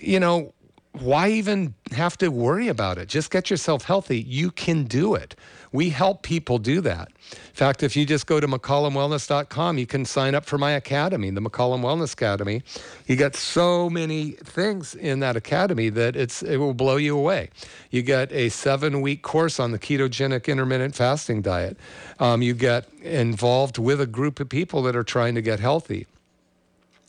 you 0.00 0.20
know, 0.20 0.54
why 0.92 1.28
even 1.30 1.74
have 1.92 2.16
to 2.18 2.28
worry 2.28 2.68
about 2.68 2.98
it? 2.98 3.08
Just 3.08 3.30
get 3.30 3.50
yourself 3.50 3.84
healthy. 3.84 4.20
You 4.20 4.50
can 4.50 4.84
do 4.84 5.14
it. 5.14 5.34
We 5.74 5.90
help 5.90 6.22
people 6.22 6.58
do 6.58 6.80
that. 6.82 7.08
In 7.32 7.52
fact, 7.52 7.82
if 7.82 7.96
you 7.96 8.06
just 8.06 8.28
go 8.28 8.38
to 8.38 8.46
McCollumWellness.com, 8.46 9.76
you 9.76 9.86
can 9.86 10.04
sign 10.04 10.36
up 10.36 10.44
for 10.44 10.56
my 10.56 10.70
academy, 10.70 11.30
the 11.30 11.40
McCollum 11.40 11.80
Wellness 11.80 12.12
Academy. 12.12 12.62
You 13.08 13.16
get 13.16 13.34
so 13.34 13.90
many 13.90 14.30
things 14.44 14.94
in 14.94 15.18
that 15.18 15.34
academy 15.34 15.88
that 15.88 16.14
it's 16.14 16.44
it 16.44 16.58
will 16.58 16.74
blow 16.74 16.94
you 16.94 17.18
away. 17.18 17.50
You 17.90 18.02
get 18.02 18.30
a 18.30 18.50
seven 18.50 19.00
week 19.00 19.22
course 19.22 19.58
on 19.58 19.72
the 19.72 19.78
ketogenic 19.80 20.46
intermittent 20.46 20.94
fasting 20.94 21.42
diet. 21.42 21.76
Um, 22.20 22.40
you 22.40 22.54
get 22.54 22.88
involved 23.02 23.76
with 23.76 24.00
a 24.00 24.06
group 24.06 24.38
of 24.38 24.48
people 24.48 24.80
that 24.82 24.94
are 24.94 25.02
trying 25.02 25.34
to 25.34 25.42
get 25.42 25.58
healthy 25.58 26.06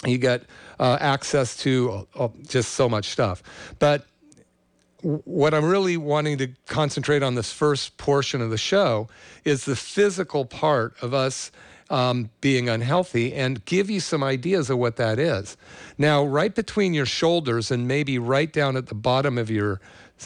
you 0.06 0.18
get 0.18 0.44
uh, 0.80 0.98
access 1.00 1.58
to 1.58 2.08
uh, 2.16 2.28
just 2.48 2.72
so 2.74 2.90
much 2.90 3.10
stuff. 3.10 3.42
But 3.80 4.06
what 5.06 5.54
I'm 5.54 5.66
really 5.66 5.98
wanting 5.98 6.40
to 6.40 6.48
concentrate 6.66 7.22
on 7.22 7.36
this 7.36 7.52
first 7.52 7.98
portion 7.98 8.42
of 8.42 8.50
the 8.50 8.58
show 8.58 9.08
is 9.44 9.66
the 9.66 9.76
physical 9.76 10.46
part 10.46 10.96
of 11.00 11.14
us 11.14 11.52
um, 11.92 12.32
being 12.42 12.68
unhealthy 12.70 13.32
and 13.32 13.64
give 13.66 13.88
you 13.88 14.00
some 14.00 14.24
ideas 14.24 14.72
of 14.72 14.80
what 14.80 14.96
that 14.96 15.20
is. 15.20 15.58
Now, 16.00 16.26
right 16.26 16.56
between 16.56 16.96
your 16.96 17.06
shoulders 17.06 17.70
and 17.70 17.88
maybe 17.88 18.18
right 18.18 18.52
down 18.52 18.76
at 18.76 18.88
the 18.88 18.96
bottom 18.96 19.38
of 19.38 19.52
your 19.52 19.80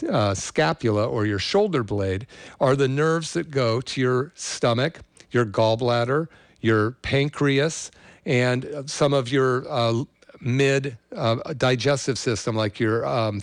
uh, 0.08 0.32
scapula 0.32 1.06
or 1.06 1.26
your 1.26 1.38
shoulder 1.38 1.82
blade 1.82 2.26
are 2.58 2.74
the 2.74 2.88
nerves 2.88 3.34
that 3.34 3.50
go 3.50 3.82
to 3.82 4.00
your 4.00 4.32
stomach, 4.34 5.00
your 5.30 5.44
gallbladder, 5.44 6.28
your 6.62 6.92
pancreas, 7.02 7.90
and 8.24 8.66
some 8.86 9.12
of 9.12 9.30
your 9.30 9.70
uh, 9.70 10.04
mid 10.40 10.96
uh, 11.14 11.36
digestive 11.58 12.18
system, 12.18 12.56
like 12.56 12.80
your 12.80 13.04
um, 13.04 13.42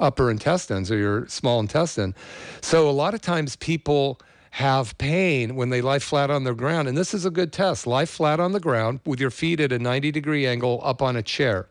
upper 0.00 0.30
intestines 0.30 0.90
or 0.90 0.96
your 0.96 1.28
small 1.28 1.60
intestine. 1.60 2.14
So 2.60 2.88
a 2.88 2.92
lot 2.92 3.14
of 3.14 3.20
times 3.20 3.56
people 3.56 4.20
have 4.52 4.98
pain 4.98 5.54
when 5.54 5.68
they 5.68 5.80
lie 5.80 5.98
flat 5.98 6.30
on 6.30 6.44
the 6.44 6.54
ground. 6.54 6.88
And 6.88 6.98
this 6.98 7.14
is 7.14 7.24
a 7.24 7.30
good 7.30 7.52
test. 7.52 7.86
Lie 7.86 8.06
flat 8.06 8.40
on 8.40 8.52
the 8.52 8.60
ground 8.60 9.00
with 9.06 9.20
your 9.20 9.30
feet 9.30 9.60
at 9.60 9.72
a 9.72 9.78
90 9.78 10.10
degree 10.10 10.46
angle 10.46 10.80
up 10.82 11.00
on 11.00 11.16
a 11.16 11.22
chair. 11.22 11.68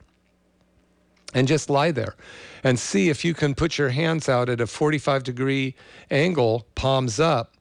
And 1.34 1.48
just 1.48 1.70
lie 1.70 1.92
there 1.92 2.16
and 2.64 2.80
see 2.80 3.10
if 3.10 3.24
you 3.24 3.34
can 3.34 3.54
put 3.54 3.78
your 3.78 3.90
hands 3.90 4.28
out 4.28 4.50
at 4.50 4.62
a 4.62 4.68
45 4.68 5.24
degree 5.24 5.76
angle, 6.10 6.66
palms 6.76 7.20
up, 7.20 7.54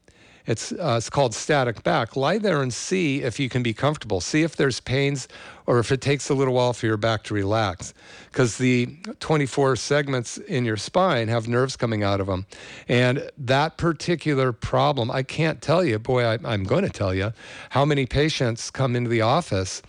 it's, 0.48 0.72
uh, 0.72 0.94
it's 0.96 1.10
called 1.10 1.34
static 1.34 1.82
back. 1.82 2.16
Lie 2.16 2.38
there 2.38 2.62
and 2.62 2.72
see 2.72 3.22
if 3.22 3.38
you 3.38 3.50
can 3.50 3.62
be 3.62 3.74
comfortable. 3.74 4.22
See 4.22 4.42
if 4.42 4.56
there's 4.56 4.80
pains 4.80 5.28
or 5.66 5.78
if 5.78 5.92
it 5.92 6.00
takes 6.00 6.30
a 6.30 6.34
little 6.34 6.54
while 6.54 6.72
for 6.72 6.86
your 6.86 6.96
back 6.96 7.22
to 7.24 7.34
relax. 7.34 7.92
Because 8.32 8.56
the 8.56 8.86
24 9.20 9.76
segments 9.76 10.38
in 10.38 10.64
your 10.64 10.78
spine 10.78 11.28
have 11.28 11.48
nerves 11.48 11.76
coming 11.76 12.02
out 12.02 12.18
of 12.18 12.28
them. 12.28 12.46
And 12.88 13.30
that 13.36 13.76
particular 13.76 14.54
problem, 14.54 15.10
I 15.10 15.22
can't 15.22 15.60
tell 15.60 15.84
you, 15.84 15.98
boy, 15.98 16.24
I, 16.24 16.38
I'm 16.42 16.64
going 16.64 16.84
to 16.84 16.90
tell 16.90 17.14
you, 17.14 17.34
how 17.68 17.84
many 17.84 18.06
patients 18.06 18.70
come 18.70 18.96
into 18.96 19.10
the 19.10 19.20
office 19.20 19.82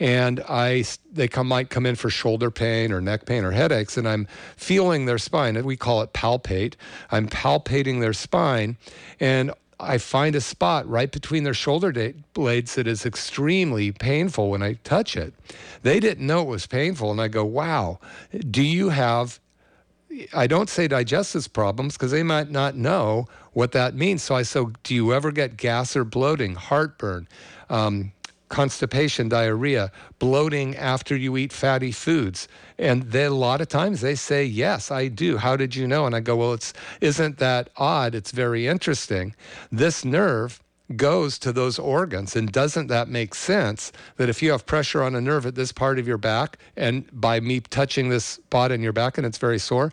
and 0.00 0.42
I, 0.48 0.84
they 1.12 1.28
come, 1.28 1.48
might 1.48 1.68
come 1.68 1.84
in 1.84 1.94
for 1.94 2.08
shoulder 2.08 2.50
pain 2.50 2.90
or 2.90 3.02
neck 3.02 3.26
pain 3.26 3.44
or 3.44 3.50
headaches, 3.50 3.98
and 3.98 4.08
I'm 4.08 4.26
feeling 4.56 5.04
their 5.04 5.18
spine. 5.18 5.62
We 5.62 5.76
call 5.76 6.00
it 6.00 6.14
palpate. 6.14 6.74
I'm 7.10 7.28
palpating 7.28 8.00
their 8.00 8.14
spine. 8.14 8.78
And 9.20 9.52
I 9.78 9.98
find 9.98 10.34
a 10.34 10.40
spot 10.40 10.88
right 10.88 11.10
between 11.12 11.44
their 11.44 11.54
shoulder 11.54 12.14
blades 12.32 12.76
that 12.76 12.86
is 12.86 13.04
extremely 13.04 13.92
painful 13.92 14.50
when 14.50 14.62
I 14.62 14.74
touch 14.84 15.16
it. 15.16 15.34
They 15.82 16.00
didn't 16.00 16.26
know 16.26 16.42
it 16.42 16.48
was 16.48 16.66
painful. 16.66 17.10
And 17.10 17.20
I 17.20 17.28
go, 17.28 17.44
wow, 17.44 17.98
do 18.50 18.62
you 18.62 18.88
have, 18.88 19.38
I 20.32 20.46
don't 20.46 20.70
say 20.70 20.88
digestive 20.88 21.52
problems 21.52 21.94
because 21.94 22.10
they 22.10 22.22
might 22.22 22.50
not 22.50 22.74
know 22.74 23.26
what 23.52 23.72
that 23.72 23.94
means. 23.94 24.22
So 24.22 24.34
I 24.34 24.42
say, 24.42 24.64
do 24.82 24.94
you 24.94 25.12
ever 25.12 25.30
get 25.30 25.58
gas 25.58 25.94
or 25.94 26.04
bloating, 26.04 26.54
heartburn? 26.54 27.28
Um, 27.68 28.12
constipation, 28.48 29.28
diarrhea, 29.28 29.90
bloating 30.18 30.76
after 30.76 31.16
you 31.16 31.36
eat 31.36 31.52
fatty 31.52 31.92
foods. 31.92 32.48
And 32.78 33.04
they, 33.04 33.24
a 33.24 33.30
lot 33.30 33.60
of 33.60 33.68
times 33.68 34.00
they 34.00 34.14
say, 34.14 34.44
Yes, 34.44 34.90
I 34.90 35.08
do. 35.08 35.36
How 35.38 35.56
did 35.56 35.74
you 35.74 35.86
know? 35.86 36.06
And 36.06 36.14
I 36.14 36.20
go, 36.20 36.36
Well, 36.36 36.52
it's 36.54 36.72
isn't 37.00 37.38
that 37.38 37.70
odd? 37.76 38.14
It's 38.14 38.30
very 38.30 38.66
interesting. 38.66 39.34
This 39.70 40.04
nerve 40.04 40.60
goes 40.94 41.38
to 41.40 41.52
those 41.52 41.78
organs. 41.78 42.36
And 42.36 42.52
doesn't 42.52 42.86
that 42.88 43.08
make 43.08 43.34
sense 43.34 43.90
that 44.16 44.28
if 44.28 44.40
you 44.42 44.52
have 44.52 44.66
pressure 44.66 45.02
on 45.02 45.16
a 45.16 45.20
nerve 45.20 45.44
at 45.46 45.56
this 45.56 45.72
part 45.72 45.98
of 45.98 46.06
your 46.06 46.18
back, 46.18 46.58
and 46.76 47.08
by 47.12 47.40
me 47.40 47.60
touching 47.60 48.08
this 48.08 48.24
spot 48.24 48.70
in 48.70 48.82
your 48.82 48.92
back 48.92 49.18
and 49.18 49.26
it's 49.26 49.38
very 49.38 49.58
sore, 49.58 49.92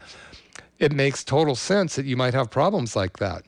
it 0.78 0.92
makes 0.92 1.24
total 1.24 1.56
sense 1.56 1.96
that 1.96 2.06
you 2.06 2.16
might 2.16 2.34
have 2.34 2.52
problems 2.52 2.96
like 2.96 3.18
that. 3.18 3.44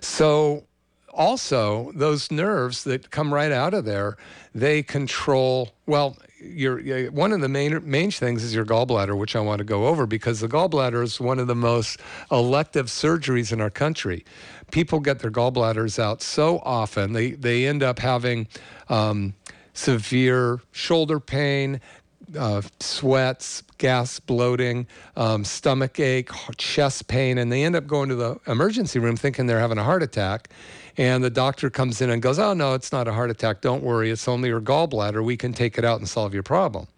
So 0.00 0.65
also 1.16 1.90
those 1.94 2.30
nerves 2.30 2.84
that 2.84 3.10
come 3.10 3.32
right 3.32 3.50
out 3.50 3.74
of 3.74 3.84
there, 3.84 4.16
they 4.54 4.82
control. 4.82 5.70
Well, 5.86 6.16
your 6.40 7.10
one 7.10 7.32
of 7.32 7.40
the 7.40 7.48
main 7.48 7.80
main 7.88 8.10
things 8.10 8.44
is 8.44 8.54
your 8.54 8.64
gallbladder, 8.64 9.18
which 9.18 9.34
I 9.34 9.40
want 9.40 9.58
to 9.58 9.64
go 9.64 9.86
over 9.86 10.06
because 10.06 10.40
the 10.40 10.48
gallbladder 10.48 11.02
is 11.02 11.18
one 11.18 11.38
of 11.38 11.46
the 11.46 11.54
most 11.54 12.00
elective 12.30 12.86
surgeries 12.86 13.52
in 13.52 13.60
our 13.60 13.70
country. 13.70 14.24
People 14.70 15.00
get 15.00 15.20
their 15.20 15.30
gallbladders 15.30 15.98
out 15.98 16.22
so 16.22 16.60
often 16.62 17.12
they 17.12 17.32
they 17.32 17.66
end 17.66 17.82
up 17.82 17.98
having 17.98 18.46
um, 18.88 19.34
severe 19.72 20.60
shoulder 20.72 21.20
pain, 21.20 21.80
uh, 22.38 22.62
sweats, 22.80 23.62
gas, 23.78 24.20
bloating, 24.20 24.86
um, 25.16 25.44
stomach 25.44 26.00
ache, 26.00 26.30
chest 26.56 27.08
pain, 27.08 27.38
and 27.38 27.52
they 27.52 27.62
end 27.62 27.76
up 27.76 27.86
going 27.86 28.08
to 28.08 28.14
the 28.14 28.40
emergency 28.46 28.98
room 28.98 29.16
thinking 29.16 29.46
they're 29.46 29.60
having 29.60 29.78
a 29.78 29.84
heart 29.84 30.02
attack. 30.02 30.50
And 30.98 31.22
the 31.22 31.30
doctor 31.30 31.68
comes 31.68 32.00
in 32.00 32.08
and 32.08 32.22
goes, 32.22 32.38
Oh, 32.38 32.54
no, 32.54 32.72
it's 32.74 32.90
not 32.90 33.06
a 33.06 33.12
heart 33.12 33.30
attack. 33.30 33.60
Don't 33.60 33.82
worry. 33.82 34.10
It's 34.10 34.26
only 34.28 34.48
your 34.48 34.62
gallbladder. 34.62 35.22
We 35.22 35.36
can 35.36 35.52
take 35.52 35.76
it 35.76 35.84
out 35.84 35.98
and 35.98 36.08
solve 36.08 36.32
your 36.32 36.42
problem. 36.42 36.88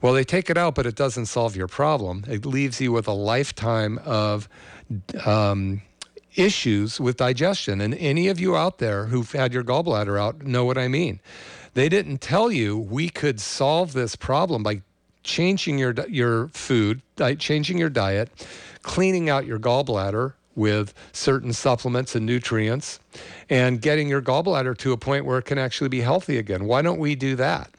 Well, 0.00 0.12
they 0.12 0.24
take 0.24 0.50
it 0.50 0.56
out, 0.56 0.74
but 0.74 0.86
it 0.86 0.94
doesn't 0.94 1.26
solve 1.26 1.56
your 1.56 1.68
problem. 1.68 2.24
It 2.28 2.46
leaves 2.46 2.80
you 2.80 2.92
with 2.92 3.08
a 3.08 3.12
lifetime 3.12 3.98
of 4.04 4.48
um, 5.24 5.82
issues 6.34 7.00
with 7.00 7.16
digestion. 7.16 7.80
And 7.80 7.94
any 7.94 8.28
of 8.28 8.38
you 8.38 8.56
out 8.56 8.78
there 8.78 9.06
who've 9.06 9.30
had 9.32 9.52
your 9.52 9.64
gallbladder 9.64 10.20
out 10.20 10.42
know 10.42 10.64
what 10.64 10.78
I 10.78 10.88
mean. 10.88 11.20
They 11.76 11.90
didn't 11.90 12.22
tell 12.22 12.50
you 12.50 12.78
we 12.78 13.10
could 13.10 13.38
solve 13.38 13.92
this 13.92 14.16
problem 14.16 14.62
by 14.62 14.80
changing 15.22 15.76
your 15.78 15.94
your 16.08 16.48
food, 16.48 17.02
changing 17.38 17.76
your 17.76 17.90
diet, 17.90 18.30
cleaning 18.82 19.28
out 19.28 19.44
your 19.44 19.58
gallbladder, 19.58 20.32
with 20.54 20.94
certain 21.12 21.52
supplements 21.52 22.14
and 22.14 22.24
nutrients 22.24 22.98
and 23.50 23.82
getting 23.82 24.08
your 24.08 24.22
gallbladder 24.22 24.74
to 24.78 24.92
a 24.92 24.96
point 24.96 25.26
where 25.26 25.36
it 25.36 25.44
can 25.44 25.58
actually 25.58 25.90
be 25.90 26.00
healthy 26.00 26.38
again. 26.38 26.64
Why 26.64 26.80
don't 26.80 26.98
we 26.98 27.14
do 27.14 27.36
that? 27.36 27.70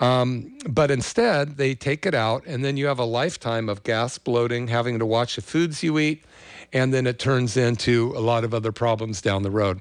Um, 0.00 0.58
but 0.68 0.90
instead, 0.90 1.58
they 1.58 1.76
take 1.76 2.06
it 2.06 2.14
out, 2.14 2.44
and 2.44 2.64
then 2.64 2.76
you 2.76 2.86
have 2.86 2.98
a 2.98 3.04
lifetime 3.04 3.68
of 3.68 3.84
gas, 3.84 4.18
bloating, 4.18 4.66
having 4.66 4.98
to 4.98 5.06
watch 5.06 5.36
the 5.36 5.42
foods 5.42 5.84
you 5.84 5.98
eat, 6.00 6.24
and 6.72 6.92
then 6.92 7.06
it 7.06 7.20
turns 7.20 7.56
into 7.56 8.12
a 8.16 8.20
lot 8.20 8.42
of 8.42 8.52
other 8.52 8.72
problems 8.72 9.22
down 9.22 9.44
the 9.44 9.50
road. 9.50 9.80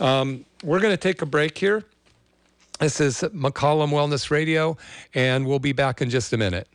Um, 0.00 0.46
we're 0.64 0.80
going 0.80 0.94
to 0.94 0.98
take 0.98 1.20
a 1.20 1.26
break 1.26 1.58
here. 1.58 1.84
This 2.78 3.00
is 3.00 3.22
McCollum 3.34 3.88
Wellness 3.88 4.30
Radio, 4.30 4.76
and 5.14 5.46
we'll 5.46 5.58
be 5.58 5.72
back 5.72 6.02
in 6.02 6.10
just 6.10 6.34
a 6.34 6.36
minute. 6.36 6.68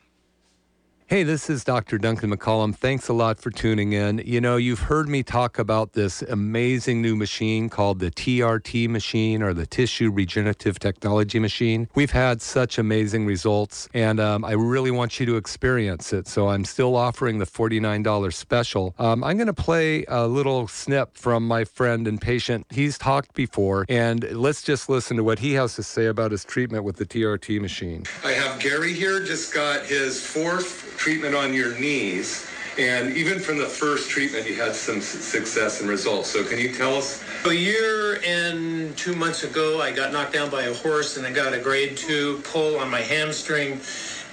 Hey, 1.11 1.23
this 1.23 1.49
is 1.49 1.65
Dr. 1.65 1.97
Duncan 1.97 2.33
McCollum. 2.33 2.73
Thanks 2.73 3.09
a 3.09 3.13
lot 3.13 3.37
for 3.37 3.51
tuning 3.51 3.91
in. 3.91 4.19
You 4.25 4.39
know, 4.39 4.55
you've 4.55 4.79
heard 4.79 5.09
me 5.09 5.23
talk 5.23 5.59
about 5.59 5.91
this 5.91 6.21
amazing 6.21 7.01
new 7.01 7.17
machine 7.17 7.67
called 7.67 7.99
the 7.99 8.09
TRT 8.11 8.87
machine 8.87 9.43
or 9.43 9.53
the 9.53 9.65
Tissue 9.65 10.09
Regenerative 10.09 10.79
Technology 10.79 11.37
machine. 11.37 11.89
We've 11.95 12.11
had 12.11 12.41
such 12.41 12.77
amazing 12.77 13.25
results, 13.25 13.89
and 13.93 14.21
um, 14.21 14.45
I 14.45 14.53
really 14.53 14.89
want 14.89 15.19
you 15.19 15.25
to 15.25 15.35
experience 15.35 16.13
it. 16.13 16.29
So 16.29 16.47
I'm 16.47 16.63
still 16.63 16.95
offering 16.95 17.39
the 17.39 17.45
$49 17.45 18.33
special. 18.33 18.95
Um, 18.97 19.21
I'm 19.21 19.35
going 19.35 19.47
to 19.47 19.53
play 19.53 20.05
a 20.07 20.25
little 20.25 20.69
snip 20.69 21.17
from 21.17 21.45
my 21.45 21.65
friend 21.65 22.07
and 22.07 22.21
patient. 22.21 22.65
He's 22.69 22.97
talked 22.97 23.33
before, 23.33 23.85
and 23.89 24.31
let's 24.31 24.61
just 24.61 24.87
listen 24.87 25.17
to 25.17 25.25
what 25.25 25.39
he 25.39 25.55
has 25.55 25.75
to 25.75 25.83
say 25.83 26.05
about 26.05 26.31
his 26.31 26.45
treatment 26.45 26.85
with 26.85 26.95
the 26.95 27.05
TRT 27.05 27.59
machine. 27.59 28.05
I 28.23 28.31
have 28.31 28.61
Gary 28.61 28.93
here, 28.93 29.21
just 29.21 29.53
got 29.53 29.85
his 29.85 30.25
fourth 30.25 31.00
treatment 31.01 31.33
on 31.33 31.51
your 31.51 31.75
knees. 31.79 32.45
And 32.77 33.17
even 33.17 33.39
from 33.39 33.57
the 33.57 33.65
first 33.65 34.07
treatment, 34.07 34.47
you 34.47 34.53
had 34.53 34.75
some 34.75 35.01
success 35.01 35.81
and 35.81 35.89
results. 35.89 36.29
So 36.29 36.43
can 36.43 36.59
you 36.59 36.71
tell 36.71 36.95
us? 36.95 37.23
A 37.45 37.51
year 37.51 38.21
and 38.23 38.95
two 38.95 39.15
months 39.15 39.43
ago, 39.43 39.81
I 39.81 39.91
got 39.91 40.13
knocked 40.13 40.33
down 40.33 40.51
by 40.51 40.63
a 40.65 40.73
horse 40.75 41.17
and 41.17 41.25
I 41.25 41.31
got 41.31 41.53
a 41.53 41.59
grade 41.59 41.97
two 41.97 42.39
pull 42.43 42.77
on 42.77 42.91
my 42.91 43.01
hamstring. 43.01 43.81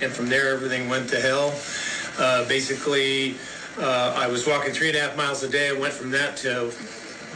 And 0.02 0.12
from 0.12 0.28
there, 0.28 0.52
everything 0.52 0.90
went 0.90 1.08
to 1.08 1.18
hell. 1.18 1.58
Uh, 2.18 2.46
basically, 2.46 3.36
uh, 3.78 4.14
I 4.14 4.26
was 4.26 4.46
walking 4.46 4.74
three 4.74 4.88
and 4.88 4.96
a 4.98 5.00
half 5.00 5.16
miles 5.16 5.42
a 5.42 5.48
day. 5.48 5.70
I 5.70 5.72
went 5.72 5.94
from 5.94 6.10
that 6.10 6.36
to 6.38 6.70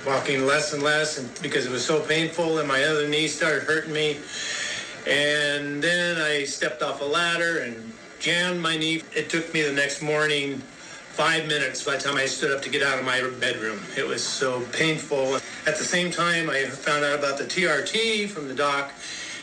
walking 0.06 0.44
less 0.44 0.74
and 0.74 0.82
less 0.82 1.16
and 1.16 1.26
because 1.40 1.64
it 1.64 1.72
was 1.72 1.84
so 1.84 2.00
painful 2.00 2.58
and 2.58 2.68
my 2.68 2.84
other 2.84 3.08
knee 3.08 3.28
started 3.28 3.62
hurting 3.62 3.94
me. 3.94 4.18
And 5.06 5.82
then 5.82 6.20
I 6.20 6.44
stepped 6.44 6.82
off 6.82 7.00
a 7.00 7.04
ladder 7.04 7.60
and 7.60 7.92
jammed 8.22 8.60
my 8.60 8.76
knee. 8.76 9.02
It 9.16 9.28
took 9.28 9.52
me 9.52 9.62
the 9.62 9.72
next 9.72 10.00
morning 10.00 10.58
five 10.58 11.48
minutes 11.48 11.82
by 11.82 11.96
the 11.96 12.02
time 12.02 12.16
I 12.16 12.26
stood 12.26 12.52
up 12.52 12.62
to 12.62 12.70
get 12.70 12.80
out 12.80 13.00
of 13.00 13.04
my 13.04 13.20
bedroom. 13.40 13.80
It 13.96 14.06
was 14.06 14.22
so 14.24 14.60
painful. 14.72 15.34
At 15.66 15.76
the 15.76 15.84
same 15.84 16.12
time, 16.12 16.48
I 16.48 16.64
found 16.66 17.04
out 17.04 17.18
about 17.18 17.36
the 17.36 17.44
TRT 17.44 18.28
from 18.28 18.46
the 18.46 18.54
doc, 18.54 18.92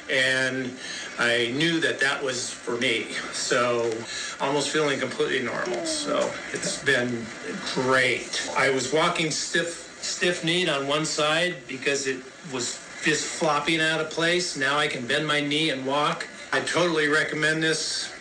and 0.10 0.74
I 1.20 1.54
knew 1.58 1.82
that 1.82 2.00
that 2.00 2.24
was 2.24 2.50
for 2.50 2.78
me. 2.78 3.08
So 3.34 3.92
almost 4.40 4.70
feeling 4.70 4.98
completely 4.98 5.44
normal. 5.46 5.86
So 5.86 6.32
it's 6.54 6.82
been 6.82 7.26
great. 7.74 8.50
I 8.56 8.70
was 8.70 8.94
walking 8.94 9.30
stiff, 9.30 10.00
stiff 10.02 10.46
kneed 10.46 10.70
on 10.70 10.88
one 10.88 11.06
side 11.06 11.58
because 11.68 12.08
it 12.08 12.24
was 12.54 12.80
just 13.04 13.26
flopping 13.26 13.82
out 13.82 14.00
of 14.00 14.10
place. 14.10 14.56
Now 14.56 14.78
I 14.78 14.88
can 14.88 15.06
bend 15.06 15.28
my 15.28 15.42
knee 15.42 15.70
and 15.70 15.86
walk. 15.86 16.26
I 16.54 16.62
totally 16.62 17.10
recommend 17.10 17.62
this 17.62 18.14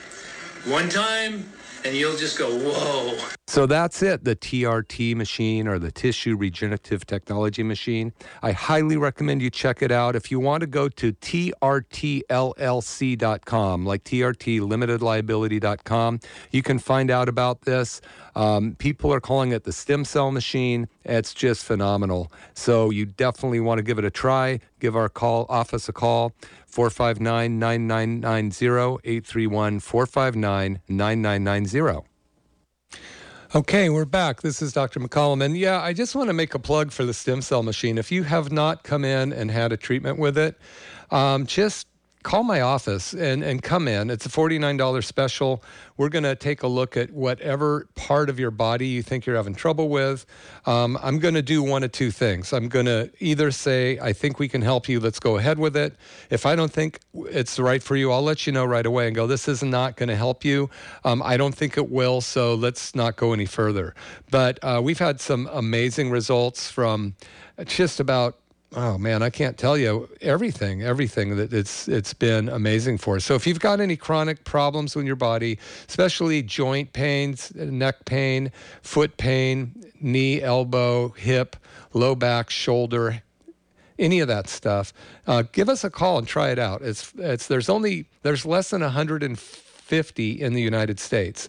one 0.67 0.89
time 0.89 1.45
and 1.85 1.97
you'll 1.97 2.17
just 2.17 2.39
go, 2.39 2.49
whoa. 2.51 3.19
So 3.47 3.67
that's 3.67 4.03
it, 4.03 4.25
the 4.25 4.35
TRT 4.37 5.17
machine 5.17 5.67
or 5.67 5.79
the 5.79 5.91
Tissue 5.91 6.37
Regenerative 6.37 7.07
Technology 7.07 7.63
machine. 7.63 8.13
I 8.43 8.53
highly 8.53 8.99
recommend 8.99 9.41
you 9.41 9.49
check 9.49 9.81
it 9.81 9.91
out. 9.91 10.15
If 10.15 10.31
you 10.31 10.39
want 10.39 10.61
to 10.61 10.67
go 10.67 10.91
to 10.91 11.15
trtllc.com, 11.15 12.27
like 13.87 14.05
trtlimitedliability.com, 14.05 16.21
you 16.51 16.63
can 16.63 16.79
find 16.79 17.11
out 17.11 17.29
about 17.29 17.63
this. 17.63 18.03
Um, 18.37 18.75
people 18.77 19.11
are 19.13 19.21
calling 19.21 19.53
it 19.53 19.65
the 19.65 19.73
stem 19.73 20.05
cell 20.05 20.31
machine. 20.31 20.87
It's 21.05 21.33
just 21.33 21.65
phenomenal. 21.65 22.31
So 22.55 22.91
you 22.91 23.07
definitely 23.07 23.61
want 23.61 23.79
to 23.79 23.83
give 23.83 23.99
it 23.99 24.05
a 24.05 24.11
try. 24.11 24.61
Give 24.79 24.95
our 24.95 25.09
call 25.09 25.47
office 25.49 25.89
a 25.89 25.93
call. 25.93 26.35
459 26.69 27.59
9990 27.59 29.01
831 29.05 29.81
459 29.81 30.81
9990. 30.89 32.09
Okay, 33.55 33.89
we're 33.89 34.05
back. 34.05 34.43
This 34.43 34.61
is 34.61 34.75
Dr. 34.75 35.01
McCollum. 35.01 35.43
And 35.43 35.57
yeah, 35.57 35.81
I 35.81 35.95
just 35.95 36.15
want 36.15 36.29
to 36.29 36.35
make 36.35 36.55
a 36.55 36.59
plug 36.59 36.93
for 36.93 37.07
the 37.07 37.15
stem 37.15 37.41
cell 37.41 37.63
machine. 37.63 37.97
If 37.97 38.13
you 38.13 38.25
have 38.25 38.53
not 38.53 38.83
come 38.83 39.07
in 39.07 39.33
and 39.33 39.51
had 39.51 39.73
a 39.73 39.77
treatment 39.79 40.19
with 40.19 40.37
it, 40.37 40.57
um, 41.11 41.47
just 41.47 41.88
call 42.23 42.43
my 42.43 42.61
office 42.61 43.13
and, 43.13 43.43
and 43.43 43.63
come 43.63 43.87
in. 43.89 44.11
It's 44.11 44.27
a 44.27 44.29
$49 44.29 45.05
special. 45.05 45.63
We're 45.97 46.09
going 46.09 46.25
to 46.25 46.35
take 46.35 46.63
a 46.63 46.67
look 46.67 46.97
at 46.97 47.11
whatever 47.11 47.89
part 47.95 48.29
of 48.29 48.39
your 48.39 48.51
body 48.51 48.89
you 48.89 49.03
think 49.03 49.25
you're 49.25 49.37
having 49.37 49.55
trouble 49.55 49.89
with. 49.89 50.27
Um, 50.67 50.99
I'm 51.03 51.19
going 51.19 51.35
to 51.35 51.43
do 51.43 51.63
one 51.63 51.85
of 51.85 51.93
two 51.93 52.11
things. 52.11 52.53
I'm 52.53 52.69
going 52.69 52.87
to 52.87 53.11
either 53.21 53.51
say, 53.51 53.99
I 53.99 54.13
think 54.13 54.39
we 54.39 54.49
can 54.49 54.63
help 54.63 54.89
you, 54.89 55.01
let's 55.01 55.21
go 55.21 55.37
ahead 55.37 55.59
with 55.59 55.77
it. 55.77 55.97
If 56.31 56.45
I 56.45 56.57
don't 56.57 56.73
think 56.73 57.01
it's 57.15 57.59
right 57.59 57.83
for 57.83 57.97
you, 57.97 58.13
I'll 58.13 58.23
let 58.23 58.47
you 58.47 58.53
know 58.53 58.65
right 58.65 58.87
away 58.87 59.07
and 59.07 59.17
go, 59.17 59.27
this 59.27 59.49
is 59.49 59.63
not 59.63 59.97
going 59.97 60.09
to 60.09 60.17
help 60.17 60.45
you. 60.45 60.71
Um, 61.05 61.23
I 61.25 61.37
don't 61.37 61.55
think 61.55 61.77
it 61.77 61.91
will, 61.91 62.21
so 62.21 62.55
let's 62.55 62.95
not 62.95 63.17
go 63.17 63.33
any 63.33 63.47
further. 63.47 63.95
But 64.31 64.59
uh, 64.63 64.81
we've 64.83 64.99
had 64.99 65.21
some 65.21 65.49
amazing 65.53 66.11
results 66.11 66.71
from 66.71 67.15
just 67.65 68.01
about 68.01 68.39
Oh 68.77 68.99
man, 68.99 69.23
I 69.23 69.31
can't 69.31 69.57
tell 69.57 69.79
you 69.79 70.09
everything, 70.21 70.83
everything 70.83 71.37
that 71.37 71.55
it's 71.55 71.89
it's 71.89 72.13
been 72.13 72.51
amazing 72.51 72.99
for. 72.99 73.19
So 73.19 73.35
if 73.35 73.47
you've 73.47 73.61
got 73.61 73.81
any 73.81 73.97
chronic 73.97 74.45
problems 74.45 74.95
in 74.95 75.07
your 75.07 75.17
body, 75.17 75.59
especially 75.89 76.43
joint 76.43 76.93
pains, 76.93 77.55
neck 77.55 78.05
pain, 78.05 78.53
foot 78.83 79.17
pain, 79.17 79.73
knee, 80.01 80.43
elbow, 80.43 81.09
hip, 81.11 81.57
low 81.95 82.15
back, 82.15 82.51
shoulder, 82.51 83.23
any 83.99 84.21
of 84.21 84.29
that 84.29 84.49
stuff, 84.49 84.93
uh, 85.27 85.45
give 85.51 85.71
us 85.71 85.83
a 85.83 85.91
call 85.91 86.19
and 86.19 86.29
try 86.29 86.51
it 86.51 86.59
out. 86.59 86.83
It's 86.83 87.11
it's 87.17 87.47
there's 87.47 87.71
only 87.71 88.07
there's 88.23 88.45
less 88.45 88.69
than 88.69 88.83
150 88.83 90.31
in 90.31 90.53
the 90.53 90.63
United 90.63 91.01
States. 91.01 91.49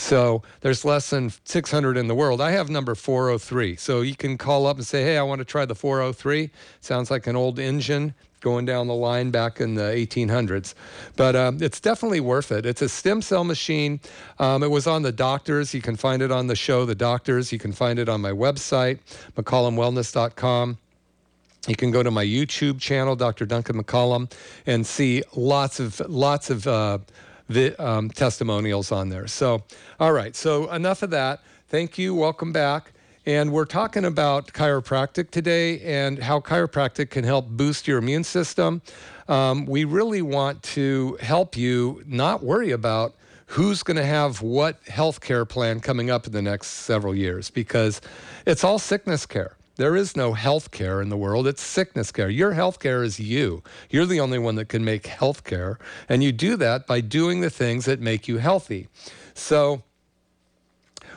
So 0.00 0.42
there's 0.62 0.84
less 0.84 1.10
than 1.10 1.30
600 1.44 1.96
in 1.96 2.08
the 2.08 2.14
world. 2.14 2.40
I 2.40 2.52
have 2.52 2.70
number 2.70 2.94
403. 2.94 3.76
So 3.76 4.00
you 4.00 4.16
can 4.16 4.38
call 4.38 4.66
up 4.66 4.76
and 4.76 4.86
say, 4.86 5.02
hey, 5.02 5.18
I 5.18 5.22
want 5.22 5.40
to 5.40 5.44
try 5.44 5.64
the 5.64 5.74
403. 5.74 6.50
Sounds 6.80 7.10
like 7.10 7.26
an 7.26 7.36
old 7.36 7.58
engine 7.58 8.14
going 8.40 8.64
down 8.64 8.86
the 8.86 8.94
line 8.94 9.30
back 9.30 9.60
in 9.60 9.74
the 9.74 9.82
1800s. 9.82 10.74
But 11.16 11.36
um, 11.36 11.62
it's 11.62 11.78
definitely 11.78 12.20
worth 12.20 12.50
it. 12.50 12.64
It's 12.64 12.82
a 12.82 12.88
stem 12.88 13.22
cell 13.22 13.44
machine. 13.44 14.00
Um, 14.38 14.62
it 14.62 14.70
was 14.70 14.86
on 14.86 15.02
the 15.02 15.12
doctors. 15.12 15.74
You 15.74 15.82
can 15.82 15.96
find 15.96 16.22
it 16.22 16.32
on 16.32 16.46
the 16.46 16.56
show, 16.56 16.86
The 16.86 16.94
Doctors. 16.94 17.52
You 17.52 17.58
can 17.58 17.72
find 17.72 17.98
it 17.98 18.08
on 18.08 18.20
my 18.20 18.32
website, 18.32 18.98
McCollumWellness.com. 19.36 20.78
You 21.68 21.76
can 21.76 21.90
go 21.90 22.02
to 22.02 22.10
my 22.10 22.24
YouTube 22.24 22.80
channel, 22.80 23.14
Dr. 23.14 23.44
Duncan 23.44 23.82
McCollum, 23.82 24.32
and 24.66 24.86
see 24.86 25.22
lots 25.36 25.78
of 25.78 26.00
lots 26.08 26.48
of 26.48 26.66
uh, 26.66 26.98
the 27.50 27.74
um, 27.84 28.08
testimonials 28.10 28.92
on 28.92 29.08
there. 29.08 29.26
So, 29.26 29.62
all 29.98 30.12
right. 30.12 30.34
So 30.36 30.70
enough 30.72 31.02
of 31.02 31.10
that. 31.10 31.42
Thank 31.68 31.98
you. 31.98 32.14
Welcome 32.14 32.52
back. 32.52 32.92
And 33.26 33.52
we're 33.52 33.66
talking 33.66 34.04
about 34.04 34.52
chiropractic 34.52 35.30
today 35.30 35.80
and 35.80 36.18
how 36.18 36.40
chiropractic 36.40 37.10
can 37.10 37.24
help 37.24 37.48
boost 37.48 37.86
your 37.86 37.98
immune 37.98 38.24
system. 38.24 38.82
Um, 39.28 39.66
we 39.66 39.84
really 39.84 40.22
want 40.22 40.62
to 40.62 41.18
help 41.20 41.56
you 41.56 42.02
not 42.06 42.42
worry 42.42 42.70
about 42.70 43.14
who's 43.46 43.82
going 43.82 43.96
to 43.96 44.06
have 44.06 44.42
what 44.42 44.80
health 44.86 45.20
care 45.20 45.44
plan 45.44 45.80
coming 45.80 46.08
up 46.10 46.26
in 46.26 46.32
the 46.32 46.42
next 46.42 46.68
several 46.68 47.14
years 47.14 47.50
because 47.50 48.00
it's 48.46 48.64
all 48.64 48.78
sickness 48.78 49.26
care. 49.26 49.56
There 49.76 49.96
is 49.96 50.16
no 50.16 50.34
health 50.34 50.70
care 50.70 51.00
in 51.00 51.08
the 51.08 51.16
world. 51.16 51.46
It's 51.46 51.62
sickness 51.62 52.12
care. 52.12 52.28
Your 52.28 52.52
health 52.52 52.78
care 52.80 53.02
is 53.02 53.18
you. 53.18 53.62
You're 53.88 54.06
the 54.06 54.20
only 54.20 54.38
one 54.38 54.56
that 54.56 54.68
can 54.68 54.84
make 54.84 55.06
health 55.06 55.44
care. 55.44 55.78
And 56.08 56.22
you 56.22 56.32
do 56.32 56.56
that 56.56 56.86
by 56.86 57.00
doing 57.00 57.40
the 57.40 57.50
things 57.50 57.86
that 57.86 58.00
make 58.00 58.28
you 58.28 58.38
healthy. 58.38 58.88
So, 59.32 59.82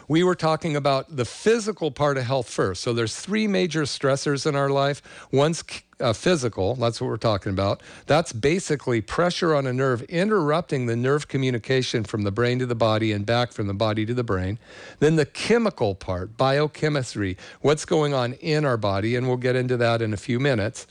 we 0.07 0.23
were 0.23 0.35
talking 0.35 0.75
about 0.75 1.15
the 1.15 1.25
physical 1.25 1.91
part 1.91 2.17
of 2.17 2.23
health 2.23 2.49
first. 2.49 2.81
So 2.81 2.93
there's 2.93 3.15
three 3.15 3.47
major 3.47 3.83
stressors 3.83 4.45
in 4.45 4.55
our 4.55 4.69
life. 4.69 5.01
One's 5.31 5.63
uh, 6.03 6.13
physical, 6.13 6.75
that's 6.75 6.99
what 6.99 7.07
we're 7.07 7.17
talking 7.17 7.51
about. 7.51 7.81
That's 8.05 8.33
basically 8.33 9.01
pressure 9.01 9.55
on 9.55 9.65
a 9.65 9.73
nerve 9.73 10.01
interrupting 10.03 10.85
the 10.85 10.95
nerve 10.95 11.27
communication 11.27 12.03
from 12.03 12.23
the 12.23 12.31
brain 12.31 12.59
to 12.59 12.65
the 12.65 12.75
body 12.75 13.11
and 13.11 13.25
back 13.25 13.53
from 13.53 13.67
the 13.67 13.73
body 13.73 14.05
to 14.05 14.13
the 14.13 14.23
brain. 14.23 14.59
Then 14.99 15.15
the 15.15 15.25
chemical 15.25 15.95
part, 15.95 16.37
biochemistry, 16.37 17.37
what's 17.61 17.85
going 17.85 18.13
on 18.13 18.33
in 18.33 18.65
our 18.65 18.77
body, 18.77 19.15
and 19.15 19.27
we'll 19.27 19.37
get 19.37 19.55
into 19.55 19.77
that 19.77 20.01
in 20.01 20.13
a 20.13 20.17
few 20.17 20.39
minutes. 20.39 20.85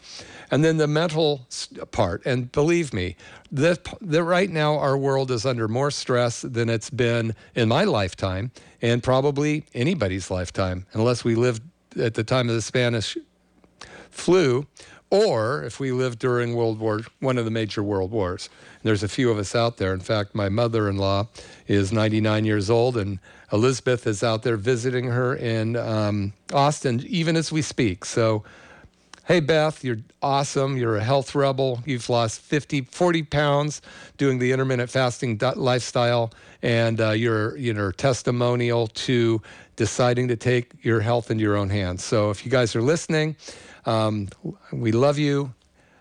And 0.51 0.65
then 0.65 0.77
the 0.77 0.87
mental 0.87 1.47
part. 1.93 2.23
And 2.27 2.51
believe 2.53 2.93
me, 2.93 3.17
that, 3.53 3.89
that 4.01 4.25
right 4.25 4.51
now 4.51 4.79
our 4.79 4.97
world 4.99 5.31
is 5.31 5.47
under 5.47 5.69
more 5.69 5.91
stress 5.91 6.43
than 6.43 6.69
it's 6.69 6.91
been 6.91 7.35
in 7.55 7.69
my 7.69 7.85
lifetime 7.85 8.51
and 8.83 9.03
probably 9.03 9.65
anybody's 9.75 10.31
lifetime, 10.31 10.87
unless 10.93 11.25
we 11.25 11.35
lived 11.35 11.63
at 11.99 12.15
the 12.15 12.25
time 12.25 12.49
of 12.49 12.55
the 12.55 12.63
Spanish 12.63 13.17
flu 14.11 14.67
or 15.13 15.63
if 15.63 15.79
we 15.79 15.93
lived 15.93 16.19
during 16.19 16.57
World 16.57 16.79
War, 16.79 17.03
one 17.21 17.37
of 17.37 17.45
the 17.45 17.51
major 17.51 17.83
world 17.83 18.11
wars. 18.11 18.49
There's 18.83 19.03
a 19.03 19.09
few 19.09 19.31
of 19.31 19.37
us 19.37 19.55
out 19.55 19.77
there. 19.77 19.93
In 19.93 20.01
fact, 20.01 20.35
my 20.35 20.49
mother-in-law 20.49 21.29
is 21.69 21.93
99 21.93 22.47
years 22.47 22.71
old, 22.71 22.97
and 22.97 23.19
Elizabeth 23.53 24.07
is 24.07 24.23
out 24.25 24.43
there 24.43 24.57
visiting 24.57 25.05
her 25.05 25.37
in 25.37 25.77
um, 25.77 26.33
Austin, 26.51 27.05
even 27.07 27.37
as 27.37 27.53
we 27.53 27.61
speak. 27.61 28.07
So 28.07 28.43
Hey, 29.25 29.39
Beth, 29.39 29.85
you're 29.85 29.99
awesome. 30.21 30.77
You're 30.77 30.97
a 30.97 31.05
health 31.05 31.37
rebel. 31.37 31.81
You've 31.87 32.09
lost 32.11 32.41
50, 32.41 32.81
40 32.81 33.23
pounds 33.23 33.81
doing 34.17 34.41
the 34.41 34.51
intermittent 34.51 34.91
fasting 34.91 35.39
lifestyle, 35.55 36.33
and 36.61 37.01
uh, 37.01 37.11
you're, 37.11 37.57
you 37.57 37.73
know, 37.73 37.93
testimonial 37.93 38.89
to 38.89 39.41
deciding 39.77 40.27
to 40.27 40.37
take 40.37 40.73
your 40.83 41.01
health 41.01 41.31
into 41.31 41.43
your 41.43 41.57
own 41.57 41.71
hands. 41.71 42.03
So 42.03 42.31
if 42.31 42.45
you 42.45 42.51
guys 42.51 42.75
are 42.75 42.83
listening, 42.83 43.37
um, 43.87 44.29
we 44.73 44.93
love 44.93 45.19
you. 45.19 45.55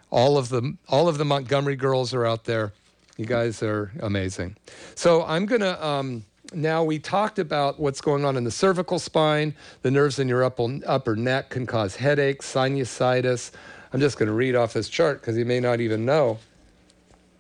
All 0.10 0.38
of 0.38 0.50
the 0.50 0.76
all 0.90 1.08
of 1.08 1.18
the 1.18 1.26
Montgomery 1.26 1.76
girls 1.76 2.14
are 2.14 2.26
out 2.26 2.44
there. 2.44 2.74
You 3.18 3.26
guys 3.26 3.64
are 3.64 3.92
amazing. 4.02 4.58
So 4.96 5.24
I'm 5.24 5.46
gonna. 5.46 5.80
Um, 5.82 6.26
now 6.54 6.84
we 6.84 7.00
talked 7.00 7.40
about 7.40 7.80
what's 7.80 8.02
going 8.02 8.26
on 8.26 8.36
in 8.36 8.44
the 8.44 8.52
cervical 8.52 9.00
spine. 9.00 9.56
The 9.84 9.92
nerves 9.92 10.20
in 10.20 10.28
your 10.28 10.44
upper, 10.44 10.80
upper 10.86 11.16
neck 11.16 11.50
can 11.50 11.66
cause 11.66 11.96
headaches, 11.96 12.54
sinusitis. 12.54 13.52
I'm 13.94 14.00
just 14.00 14.18
going 14.18 14.28
to 14.28 14.34
read 14.34 14.56
off 14.56 14.74
this 14.74 14.90
chart 14.90 15.22
because 15.22 15.38
you 15.38 15.46
may 15.46 15.60
not 15.60 15.80
even 15.80 16.06
know. 16.06 16.40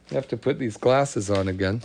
You 0.10 0.16
have 0.16 0.28
to 0.30 0.38
put 0.38 0.60
these 0.60 0.78
glasses 0.78 1.30
on 1.30 1.48
again. 1.48 1.82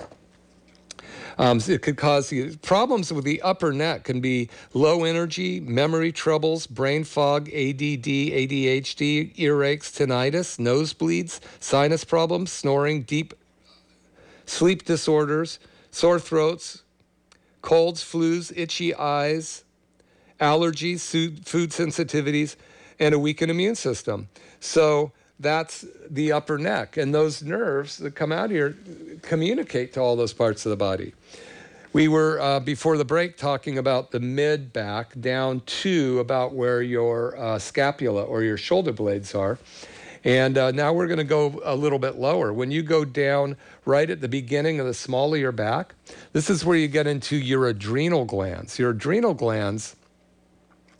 Um, 1.38 1.60
it 1.66 1.82
could 1.82 1.98
cause 1.98 2.32
problems 2.62 3.12
with 3.12 3.24
the 3.24 3.42
upper 3.42 3.72
neck 3.72 4.04
can 4.04 4.20
be 4.20 4.48
low 4.72 5.04
energy, 5.04 5.60
memory 5.60 6.10
troubles, 6.10 6.66
brain 6.66 7.04
fog, 7.04 7.48
ADD, 7.48 8.06
ADHD, 8.06 9.36
earaches, 9.36 9.92
tinnitus, 9.92 10.58
nosebleeds, 10.58 11.40
sinus 11.60 12.04
problems, 12.04 12.52
snoring, 12.52 13.02
deep 13.02 13.34
sleep 14.46 14.84
disorders, 14.84 15.58
sore 15.90 16.18
throats, 16.20 16.82
colds, 17.60 18.02
flus, 18.02 18.52
itchy 18.56 18.94
eyes, 18.94 19.64
allergies, 20.40 21.10
food 21.44 21.70
sensitivities, 21.70 22.56
and 22.98 23.14
a 23.14 23.18
weakened 23.18 23.50
immune 23.50 23.74
system. 23.74 24.28
So 24.60 25.12
that's 25.38 25.84
the 26.08 26.32
upper 26.32 26.58
neck. 26.58 26.96
And 26.96 27.14
those 27.14 27.42
nerves 27.42 27.98
that 27.98 28.14
come 28.14 28.32
out 28.32 28.50
here 28.50 28.76
communicate 29.22 29.92
to 29.94 30.00
all 30.00 30.16
those 30.16 30.32
parts 30.32 30.64
of 30.66 30.70
the 30.70 30.76
body. 30.76 31.14
We 31.92 32.08
were, 32.08 32.38
uh, 32.40 32.60
before 32.60 32.98
the 32.98 33.04
break, 33.06 33.38
talking 33.38 33.78
about 33.78 34.10
the 34.10 34.20
mid 34.20 34.72
back 34.72 35.18
down 35.18 35.62
to 35.66 36.20
about 36.20 36.52
where 36.52 36.82
your 36.82 37.36
uh, 37.38 37.58
scapula 37.58 38.22
or 38.22 38.42
your 38.42 38.58
shoulder 38.58 38.92
blades 38.92 39.34
are. 39.34 39.58
And 40.22 40.58
uh, 40.58 40.72
now 40.72 40.92
we're 40.92 41.06
going 41.06 41.18
to 41.18 41.24
go 41.24 41.60
a 41.64 41.76
little 41.76 41.98
bit 41.98 42.16
lower. 42.16 42.52
When 42.52 42.70
you 42.70 42.82
go 42.82 43.04
down 43.04 43.56
right 43.84 44.10
at 44.10 44.20
the 44.20 44.28
beginning 44.28 44.80
of 44.80 44.86
the 44.86 44.92
small 44.92 45.32
of 45.32 45.40
your 45.40 45.52
back, 45.52 45.94
this 46.32 46.50
is 46.50 46.64
where 46.64 46.76
you 46.76 46.88
get 46.88 47.06
into 47.06 47.36
your 47.36 47.66
adrenal 47.66 48.24
glands. 48.24 48.78
Your 48.78 48.90
adrenal 48.90 49.34
glands, 49.34 49.94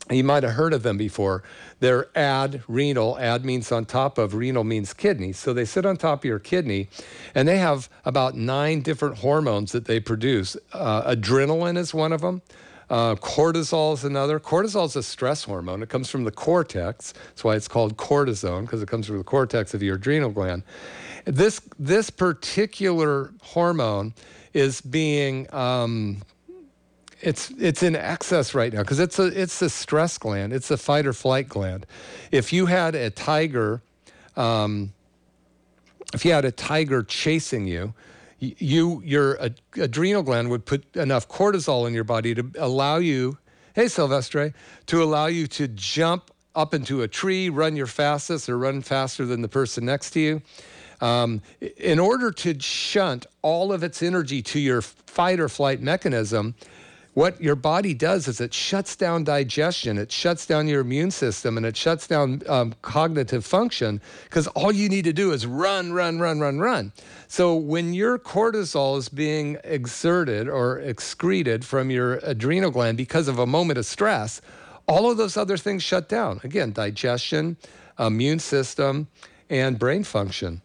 you 0.09 0.23
might 0.23 0.43
have 0.43 0.53
heard 0.53 0.73
of 0.73 0.81
them 0.81 0.97
before. 0.97 1.43
They're 1.79 2.07
adrenal. 2.15 3.17
Ad 3.19 3.45
means 3.45 3.71
on 3.71 3.85
top 3.85 4.17
of, 4.17 4.33
renal 4.33 4.63
means 4.63 4.93
kidney. 4.93 5.31
So 5.31 5.53
they 5.53 5.65
sit 5.65 5.85
on 5.85 5.97
top 5.97 6.19
of 6.19 6.25
your 6.25 6.39
kidney, 6.39 6.89
and 7.35 7.47
they 7.47 7.57
have 7.57 7.89
about 8.05 8.35
nine 8.35 8.81
different 8.81 9.19
hormones 9.19 9.71
that 9.73 9.85
they 9.85 9.99
produce. 9.99 10.57
Uh, 10.73 11.15
adrenaline 11.15 11.77
is 11.77 11.93
one 11.93 12.11
of 12.11 12.21
them. 12.21 12.41
Uh, 12.89 13.15
cortisol 13.15 13.93
is 13.93 14.03
another. 14.03 14.39
Cortisol 14.39 14.85
is 14.85 14.95
a 14.95 15.03
stress 15.03 15.43
hormone. 15.43 15.83
It 15.83 15.89
comes 15.89 16.09
from 16.09 16.23
the 16.23 16.31
cortex. 16.31 17.11
That's 17.11 17.43
why 17.43 17.55
it's 17.55 17.67
called 17.67 17.97
cortisone 17.97 18.61
because 18.61 18.81
it 18.81 18.87
comes 18.87 19.07
from 19.07 19.17
the 19.17 19.25
cortex 19.25 19.73
of 19.73 19.83
your 19.83 19.95
adrenal 19.95 20.29
gland. 20.29 20.63
This 21.25 21.59
this 21.77 22.09
particular 22.09 23.33
hormone 23.41 24.13
is 24.53 24.79
being 24.79 25.53
um, 25.53 26.21
it's 27.21 27.51
it's 27.51 27.83
in 27.83 27.95
excess 27.95 28.53
right 28.53 28.71
now 28.71 28.81
because 28.81 28.99
it's 28.99 29.19
a 29.19 29.25
it's 29.25 29.61
a 29.61 29.69
stress 29.69 30.17
gland. 30.17 30.53
It's 30.53 30.69
a 30.71 30.77
fight 30.77 31.05
or 31.05 31.13
flight 31.13 31.49
gland. 31.49 31.85
If 32.31 32.53
you 32.53 32.67
had 32.67 32.95
a 32.95 33.09
tiger, 33.09 33.81
um, 34.35 34.93
if 36.13 36.23
you 36.25 36.31
had 36.31 36.45
a 36.45 36.51
tiger 36.51 37.03
chasing 37.03 37.67
you, 37.67 37.93
you 38.39 39.01
your 39.03 39.41
ad- 39.41 39.61
adrenal 39.75 40.23
gland 40.23 40.49
would 40.49 40.65
put 40.65 40.95
enough 40.95 41.27
cortisol 41.27 41.87
in 41.87 41.93
your 41.93 42.03
body 42.03 42.35
to 42.35 42.51
allow 42.57 42.97
you, 42.97 43.37
hey 43.73 43.87
Silvestre, 43.87 44.53
to 44.87 45.03
allow 45.03 45.25
you 45.25 45.47
to 45.47 45.67
jump 45.67 46.31
up 46.55 46.73
into 46.73 47.01
a 47.01 47.07
tree, 47.07 47.49
run 47.49 47.75
your 47.75 47.87
fastest, 47.87 48.49
or 48.49 48.57
run 48.57 48.81
faster 48.81 49.25
than 49.25 49.41
the 49.41 49.47
person 49.47 49.85
next 49.85 50.11
to 50.11 50.19
you. 50.19 50.41
Um, 50.99 51.43
in 51.77 51.99
order 51.99 52.31
to 52.31 52.59
shunt 52.59 53.27
all 53.43 53.71
of 53.71 53.83
its 53.83 54.01
energy 54.01 54.41
to 54.41 54.59
your 54.59 54.81
fight 54.81 55.39
or 55.39 55.47
flight 55.47 55.79
mechanism, 55.79 56.55
what 57.17 57.41
your 57.41 57.55
body 57.55 57.95
does 57.95 58.27
is 58.27 58.39
it 58.39 58.53
shuts 58.53 58.95
down 58.95 59.23
digestion, 59.23 59.97
it 59.97 60.11
shuts 60.11 60.45
down 60.45 60.67
your 60.67 60.81
immune 60.81 61.09
system, 61.09 61.57
and 61.57 61.65
it 61.65 61.75
shuts 61.75 62.05
down 62.05 62.43
um, 62.47 62.75
cognitive 62.83 63.43
function 63.43 63.99
because 64.25 64.45
all 64.49 64.71
you 64.71 64.87
need 64.87 65.03
to 65.03 65.11
do 65.11 65.31
is 65.31 65.47
run, 65.47 65.91
run, 65.91 66.19
run, 66.19 66.39
run, 66.39 66.59
run. 66.59 66.93
So 67.27 67.55
when 67.55 67.95
your 67.95 68.19
cortisol 68.19 68.99
is 68.99 69.09
being 69.09 69.57
exerted 69.63 70.47
or 70.47 70.77
excreted 70.77 71.65
from 71.65 71.89
your 71.89 72.17
adrenal 72.21 72.69
gland 72.69 72.97
because 72.97 73.27
of 73.27 73.39
a 73.39 73.47
moment 73.47 73.79
of 73.79 73.87
stress, 73.87 74.39
all 74.87 75.09
of 75.09 75.17
those 75.17 75.37
other 75.37 75.57
things 75.57 75.81
shut 75.81 76.07
down. 76.07 76.39
Again, 76.43 76.71
digestion, 76.71 77.57
immune 77.97 78.37
system, 78.37 79.07
and 79.49 79.79
brain 79.79 80.03
function. 80.03 80.61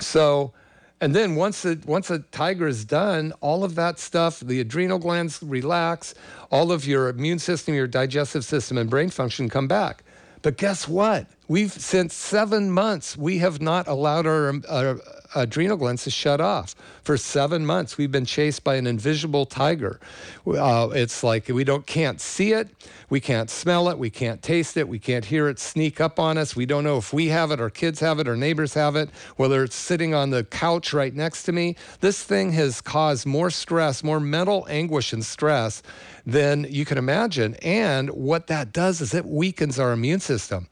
So, 0.00 0.52
and 1.00 1.14
then 1.14 1.36
once 1.36 1.62
the 1.62 1.80
once 1.86 2.10
a 2.10 2.18
tiger 2.18 2.66
is 2.66 2.84
done, 2.84 3.32
all 3.40 3.64
of 3.64 3.74
that 3.76 3.98
stuff, 3.98 4.40
the 4.40 4.60
adrenal 4.60 4.98
glands 4.98 5.40
relax, 5.42 6.14
all 6.50 6.72
of 6.72 6.86
your 6.86 7.08
immune 7.08 7.38
system, 7.38 7.74
your 7.74 7.86
digestive 7.86 8.44
system, 8.44 8.78
and 8.78 8.90
brain 8.90 9.10
function 9.10 9.48
come 9.48 9.68
back. 9.68 10.02
But 10.48 10.56
guess 10.56 10.88
what? 10.88 11.26
We've 11.46 11.70
since 11.70 12.14
seven 12.14 12.70
months 12.70 13.18
we 13.18 13.36
have 13.36 13.60
not 13.60 13.86
allowed 13.86 14.26
our, 14.26 14.54
our 14.70 14.98
adrenal 15.34 15.76
glands 15.76 16.04
to 16.04 16.10
shut 16.10 16.40
off. 16.40 16.74
For 17.02 17.18
seven 17.18 17.66
months, 17.66 17.98
we've 17.98 18.10
been 18.10 18.24
chased 18.24 18.64
by 18.64 18.76
an 18.76 18.86
invisible 18.86 19.44
tiger. 19.44 20.00
Uh, 20.46 20.88
it's 20.92 21.22
like 21.22 21.48
we 21.48 21.64
don't 21.64 21.86
can't 21.86 22.20
see 22.20 22.52
it, 22.52 22.68
we 23.10 23.20
can't 23.20 23.50
smell 23.50 23.88
it, 23.88 23.98
we 23.98 24.10
can't 24.10 24.42
taste 24.42 24.76
it, 24.76 24.88
we 24.88 24.98
can't 24.98 25.26
hear 25.26 25.48
it 25.48 25.58
sneak 25.58 26.00
up 26.00 26.18
on 26.18 26.38
us. 26.38 26.56
We 26.56 26.66
don't 26.66 26.84
know 26.84 26.96
if 26.96 27.12
we 27.12 27.28
have 27.28 27.50
it, 27.50 27.60
our 27.60 27.70
kids 27.70 28.00
have 28.00 28.18
it, 28.18 28.28
our 28.28 28.36
neighbors 28.36 28.74
have 28.74 28.96
it, 28.96 29.10
whether 29.36 29.62
it's 29.64 29.76
sitting 29.76 30.14
on 30.14 30.30
the 30.30 30.44
couch 30.44 30.92
right 30.92 31.14
next 31.14 31.44
to 31.44 31.52
me. 31.52 31.76
This 32.00 32.22
thing 32.22 32.52
has 32.52 32.80
caused 32.80 33.26
more 33.26 33.50
stress, 33.50 34.02
more 34.04 34.20
mental 34.20 34.66
anguish 34.68 35.12
and 35.12 35.24
stress 35.24 35.82
than 36.28 36.66
you 36.68 36.84
can 36.84 36.98
imagine. 36.98 37.54
And 37.62 38.10
what 38.10 38.48
that 38.48 38.70
does 38.70 39.00
is 39.00 39.14
it 39.14 39.24
weakens 39.24 39.78
our 39.78 39.92
immune 39.92 40.20
system 40.20 40.68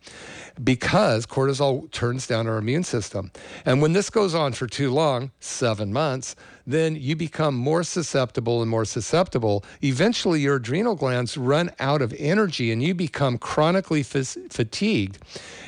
because 0.62 1.24
cortisol 1.26 1.90
turns 1.90 2.26
down 2.26 2.46
our 2.46 2.58
immune 2.58 2.84
system. 2.84 3.32
And 3.64 3.80
when 3.80 3.94
this 3.94 4.10
goes 4.10 4.34
on 4.34 4.52
for 4.52 4.66
too 4.66 4.92
long, 4.92 5.30
seven 5.40 5.94
months, 5.94 6.36
then 6.66 6.96
you 6.96 7.14
become 7.14 7.54
more 7.54 7.82
susceptible 7.82 8.60
and 8.60 8.70
more 8.70 8.84
susceptible. 8.84 9.64
Eventually, 9.82 10.40
your 10.40 10.56
adrenal 10.56 10.94
glands 10.94 11.36
run 11.36 11.70
out 11.78 12.02
of 12.02 12.12
energy 12.18 12.72
and 12.72 12.82
you 12.82 12.94
become 12.94 13.38
chronically 13.38 14.00
f- 14.00 14.36
fatigued 14.50 15.18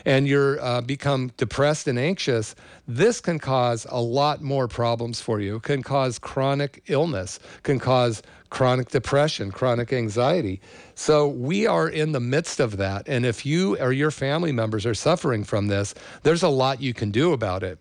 and 0.05 0.27
you 0.27 0.59
uh, 0.61 0.81
become 0.81 1.31
depressed 1.37 1.87
and 1.87 1.99
anxious. 1.99 2.55
This 2.87 3.21
can 3.21 3.39
cause 3.39 3.87
a 3.91 4.01
lot 4.01 4.43
more 4.43 4.67
problems 4.67 5.21
for 5.21 5.41
you, 5.41 5.61
can 5.61 5.83
cause 5.83 6.19
chronic 6.19 6.83
illness, 6.89 7.39
can 7.63 7.79
cause 7.79 8.23
chronic 8.51 8.89
depression, 8.89 9.51
chronic 9.53 9.93
anxiety. 9.93 10.61
So 10.95 11.29
we 11.29 11.67
are 11.67 11.89
in 11.89 12.13
the 12.13 12.21
midst 12.21 12.61
of 12.61 12.79
that. 12.79 13.07
And 13.07 13.27
if 13.27 13.45
you 13.45 13.77
or 13.79 13.93
your 13.93 14.11
family 14.11 14.53
members 14.53 14.87
are 14.87 14.95
suffering 14.95 15.45
from 15.45 15.69
this, 15.69 15.95
there's 16.23 16.43
a 16.43 16.49
lot 16.49 16.81
you 16.81 16.95
can 16.95 17.11
do 17.11 17.33
about 17.33 17.63
it. 17.63 17.79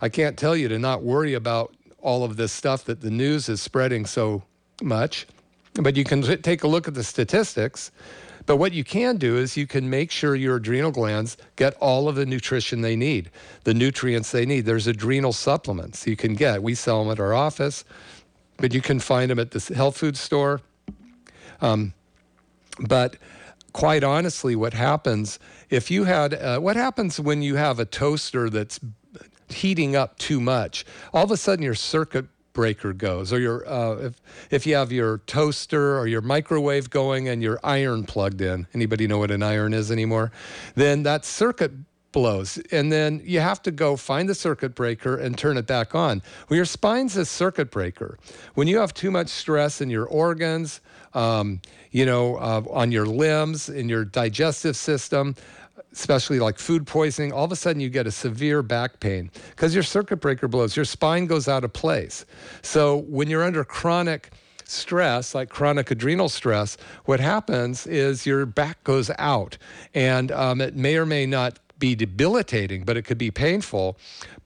I 0.00 0.08
can't 0.08 0.38
tell 0.38 0.56
you 0.56 0.68
to 0.68 0.78
not 0.78 1.02
worry 1.02 1.34
about 1.34 1.74
all 2.00 2.24
of 2.24 2.36
this 2.36 2.52
stuff 2.52 2.84
that 2.84 3.00
the 3.00 3.10
news 3.10 3.48
is 3.48 3.60
spreading 3.60 4.06
so 4.06 4.42
much, 4.82 5.26
but 5.74 5.96
you 5.96 6.04
can 6.04 6.22
take 6.42 6.62
a 6.62 6.68
look 6.68 6.88
at 6.88 6.94
the 6.94 7.04
statistics. 7.04 7.90
But 8.46 8.56
what 8.56 8.72
you 8.72 8.82
can 8.82 9.18
do 9.18 9.36
is 9.36 9.56
you 9.56 9.66
can 9.66 9.90
make 9.90 10.10
sure 10.10 10.34
your 10.34 10.56
adrenal 10.56 10.90
glands 10.90 11.36
get 11.56 11.74
all 11.74 12.08
of 12.08 12.14
the 12.14 12.24
nutrition 12.24 12.80
they 12.80 12.96
need, 12.96 13.30
the 13.64 13.74
nutrients 13.74 14.30
they 14.30 14.46
need. 14.46 14.62
There's 14.62 14.86
adrenal 14.86 15.34
supplements 15.34 16.06
you 16.06 16.16
can 16.16 16.34
get. 16.34 16.62
We 16.62 16.74
sell 16.74 17.02
them 17.02 17.12
at 17.12 17.20
our 17.20 17.34
office 17.34 17.84
but 18.58 18.74
you 18.74 18.82
can 18.82 19.00
find 19.00 19.30
them 19.30 19.38
at 19.38 19.52
the 19.52 19.74
health 19.74 19.96
food 19.96 20.16
store. 20.16 20.60
Um, 21.60 21.94
but 22.80 23.16
quite 23.72 24.04
honestly, 24.04 24.54
what 24.54 24.74
happens 24.74 25.38
if 25.70 25.90
you 25.90 26.04
had 26.04 26.34
uh, 26.34 26.58
what 26.58 26.76
happens 26.76 27.18
when 27.18 27.42
you 27.42 27.56
have 27.56 27.78
a 27.78 27.84
toaster 27.84 28.50
that's 28.50 28.78
heating 29.50 29.96
up 29.96 30.18
too 30.18 30.40
much? 30.40 30.84
All 31.12 31.24
of 31.24 31.30
a 31.30 31.36
sudden, 31.36 31.64
your 31.64 31.74
circuit 31.74 32.26
breaker 32.52 32.92
goes, 32.92 33.32
or 33.32 33.38
your 33.38 33.68
uh, 33.68 33.96
if 33.96 34.20
if 34.50 34.66
you 34.66 34.74
have 34.74 34.90
your 34.90 35.18
toaster 35.18 35.96
or 35.98 36.06
your 36.06 36.20
microwave 36.20 36.90
going 36.90 37.28
and 37.28 37.42
your 37.42 37.60
iron 37.62 38.04
plugged 38.04 38.40
in. 38.40 38.66
Anybody 38.74 39.06
know 39.06 39.18
what 39.18 39.30
an 39.30 39.42
iron 39.42 39.72
is 39.74 39.92
anymore? 39.92 40.32
Then 40.74 41.04
that 41.04 41.24
circuit 41.24 41.72
blows. 42.12 42.58
And 42.72 42.90
then 42.90 43.20
you 43.24 43.40
have 43.40 43.62
to 43.62 43.70
go 43.70 43.96
find 43.96 44.28
the 44.28 44.34
circuit 44.34 44.74
breaker 44.74 45.16
and 45.16 45.36
turn 45.36 45.56
it 45.56 45.66
back 45.66 45.94
on. 45.94 46.22
Well, 46.48 46.56
your 46.56 46.64
spine's 46.64 47.16
a 47.16 47.24
circuit 47.24 47.70
breaker. 47.70 48.18
When 48.54 48.66
you 48.66 48.78
have 48.78 48.94
too 48.94 49.10
much 49.10 49.28
stress 49.28 49.80
in 49.80 49.90
your 49.90 50.06
organs, 50.06 50.80
um, 51.14 51.60
you 51.90 52.04
know, 52.06 52.36
uh, 52.36 52.62
on 52.70 52.92
your 52.92 53.06
limbs, 53.06 53.68
in 53.68 53.88
your 53.88 54.04
digestive 54.04 54.76
system, 54.76 55.34
especially 55.92 56.38
like 56.38 56.58
food 56.58 56.86
poisoning, 56.86 57.32
all 57.32 57.44
of 57.44 57.52
a 57.52 57.56
sudden 57.56 57.80
you 57.80 57.88
get 57.88 58.06
a 58.06 58.10
severe 58.10 58.62
back 58.62 59.00
pain 59.00 59.30
because 59.50 59.74
your 59.74 59.82
circuit 59.82 60.18
breaker 60.18 60.48
blows, 60.48 60.76
your 60.76 60.84
spine 60.84 61.26
goes 61.26 61.48
out 61.48 61.64
of 61.64 61.72
place. 61.72 62.24
So 62.62 62.98
when 63.08 63.28
you're 63.28 63.44
under 63.44 63.64
chronic 63.64 64.30
stress, 64.64 65.34
like 65.34 65.48
chronic 65.48 65.90
adrenal 65.90 66.28
stress, 66.28 66.76
what 67.06 67.20
happens 67.20 67.86
is 67.86 68.26
your 68.26 68.46
back 68.46 68.84
goes 68.84 69.10
out, 69.18 69.56
and 69.94 70.30
um, 70.32 70.60
it 70.60 70.76
may 70.76 70.96
or 70.96 71.06
may 71.06 71.26
not 71.26 71.58
be 71.78 71.94
debilitating, 71.94 72.84
but 72.84 72.96
it 72.96 73.02
could 73.02 73.18
be 73.18 73.30
painful. 73.30 73.96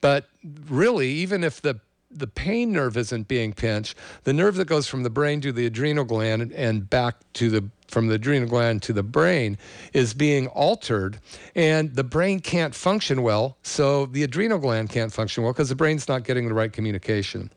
But 0.01 0.29
really, 0.69 1.09
even 1.09 1.43
if 1.43 1.61
the 1.61 1.79
the 2.13 2.27
pain 2.27 2.71
nerve 2.71 2.97
isn't 2.97 3.27
being 3.27 3.53
pinched, 3.53 3.97
the 4.23 4.33
nerve 4.33 4.55
that 4.55 4.65
goes 4.65 4.87
from 4.87 5.03
the 5.03 5.09
brain 5.09 5.41
to 5.41 5.51
the 5.51 5.65
adrenal 5.65 6.05
gland 6.05 6.51
and 6.51 6.89
back 6.89 7.15
to 7.33 7.49
the 7.49 7.69
from 7.87 8.07
the 8.07 8.15
adrenal 8.15 8.49
gland 8.49 8.81
to 8.81 8.91
the 8.91 9.03
brain 9.03 9.57
is 9.93 10.13
being 10.15 10.47
altered 10.47 11.19
and 11.53 11.95
the 11.95 12.03
brain 12.03 12.39
can't 12.39 12.73
function 12.73 13.21
well 13.21 13.55
so 13.61 14.07
the 14.07 14.23
adrenal 14.23 14.57
gland 14.57 14.89
can't 14.89 15.13
function 15.13 15.43
well 15.43 15.53
because 15.53 15.69
the 15.69 15.75
brain's 15.75 16.07
not 16.07 16.23
getting 16.23 16.47
the 16.47 16.53
right 16.55 16.73
communication. 16.73 17.51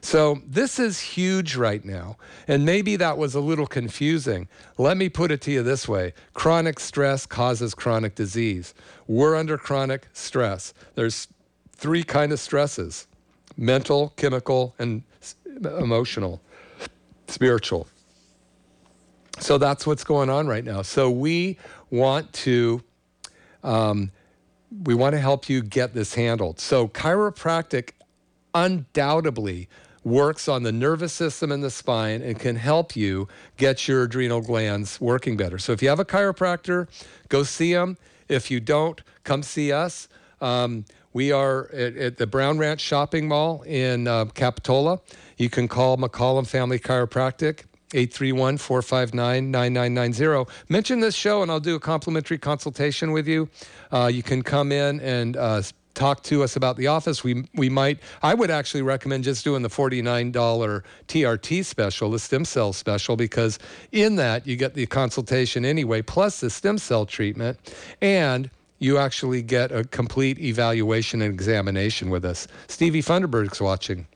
So 0.00 0.42
this 0.46 0.78
is 0.78 1.00
huge 1.00 1.56
right 1.56 1.84
now 1.84 2.18
and 2.46 2.66
maybe 2.66 2.96
that 2.96 3.16
was 3.16 3.34
a 3.34 3.40
little 3.40 3.66
confusing. 3.66 4.46
Let 4.76 4.98
me 4.98 5.08
put 5.08 5.30
it 5.30 5.40
to 5.42 5.50
you 5.50 5.62
this 5.62 5.88
way. 5.88 6.12
Chronic 6.34 6.78
stress 6.80 7.24
causes 7.24 7.74
chronic 7.74 8.14
disease. 8.14 8.74
We're 9.06 9.36
under 9.36 9.56
chronic 9.56 10.08
stress. 10.12 10.74
There's 10.96 11.28
three 11.72 12.02
kind 12.02 12.32
of 12.32 12.40
stresses 12.40 13.06
mental, 13.58 14.14
chemical, 14.16 14.74
and 14.78 15.02
emotional, 15.64 16.40
spiritual. 17.26 17.88
So 19.40 19.58
that's 19.58 19.86
what's 19.86 20.04
going 20.04 20.30
on 20.30 20.46
right 20.46 20.64
now. 20.64 20.82
So 20.82 21.10
we 21.10 21.58
want 21.90 22.32
to 22.34 22.82
um, 23.62 24.10
we 24.84 24.94
want 24.94 25.14
to 25.14 25.18
help 25.18 25.48
you 25.48 25.62
get 25.62 25.94
this 25.94 26.14
handled. 26.14 26.60
So 26.60 26.88
chiropractic 26.88 27.90
undoubtedly 28.54 29.68
works 30.04 30.48
on 30.48 30.62
the 30.62 30.72
nervous 30.72 31.12
system 31.12 31.52
and 31.52 31.62
the 31.62 31.70
spine 31.70 32.22
and 32.22 32.38
can 32.38 32.56
help 32.56 32.96
you 32.96 33.28
get 33.56 33.88
your 33.88 34.04
adrenal 34.04 34.40
glands 34.40 35.00
working 35.00 35.36
better. 35.36 35.58
So 35.58 35.72
if 35.72 35.82
you 35.82 35.88
have 35.88 36.00
a 36.00 36.04
chiropractor, 36.04 36.88
go 37.28 37.42
see 37.42 37.72
them. 37.72 37.96
If 38.28 38.50
you 38.50 38.60
don't, 38.60 39.00
come 39.24 39.42
see 39.42 39.72
us. 39.72 40.08
Um, 40.40 40.84
we 41.18 41.32
are 41.32 41.68
at, 41.72 41.96
at, 41.96 42.16
the 42.16 42.28
Brown 42.28 42.58
Ranch 42.58 42.80
Shopping 42.80 43.26
Mall 43.26 43.62
in 43.62 44.06
uh, 44.06 44.26
Capitola. 44.26 45.00
You 45.36 45.50
can 45.50 45.66
call 45.66 45.96
McCollum 45.96 46.46
Family 46.46 46.78
Chiropractic. 46.78 47.64
831 47.92 48.58
459 48.58 49.50
9990. 49.50 50.52
Mention 50.68 51.00
this 51.00 51.16
show 51.16 51.42
and 51.42 51.50
I'll 51.50 51.58
do 51.58 51.74
a 51.74 51.80
complimentary 51.80 52.38
consultation 52.38 53.10
with 53.10 53.26
you. 53.26 53.48
Uh, 53.90 54.08
you 54.12 54.22
can 54.22 54.42
come 54.42 54.70
in 54.70 55.00
and 55.00 55.36
uh, 55.36 55.62
talk 55.94 56.22
to 56.24 56.44
us 56.44 56.54
about 56.54 56.76
the 56.76 56.86
office. 56.86 57.24
We 57.24 57.48
we 57.54 57.68
might 57.68 57.98
I 58.22 58.34
would 58.34 58.50
actually 58.50 58.82
recommend 58.82 59.24
just 59.24 59.42
doing 59.42 59.62
the 59.62 59.70
$49 59.70 60.32
TRT 61.08 61.64
special, 61.64 62.10
the 62.12 62.20
stem 62.20 62.44
cell 62.44 62.72
special 62.72 63.16
because 63.16 63.58
in 63.90 64.14
that 64.16 64.46
you 64.46 64.54
get 64.54 64.74
the 64.74 64.86
consultation 64.86 65.64
anyway 65.64 66.02
plus 66.02 66.38
the 66.38 66.50
stem 66.50 66.78
cell 66.78 67.06
treatment 67.06 67.58
and 68.00 68.50
you 68.78 68.98
actually 68.98 69.42
get 69.42 69.72
a 69.72 69.84
complete 69.84 70.38
evaluation 70.38 71.22
and 71.22 71.32
examination 71.32 72.10
with 72.10 72.24
us. 72.24 72.46
Stevie 72.68 73.02
Funderburg's 73.02 73.60
watching. 73.60 74.06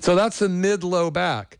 So 0.00 0.14
that's 0.14 0.38
the 0.38 0.48
mid 0.48 0.84
low 0.84 1.10
back. 1.10 1.58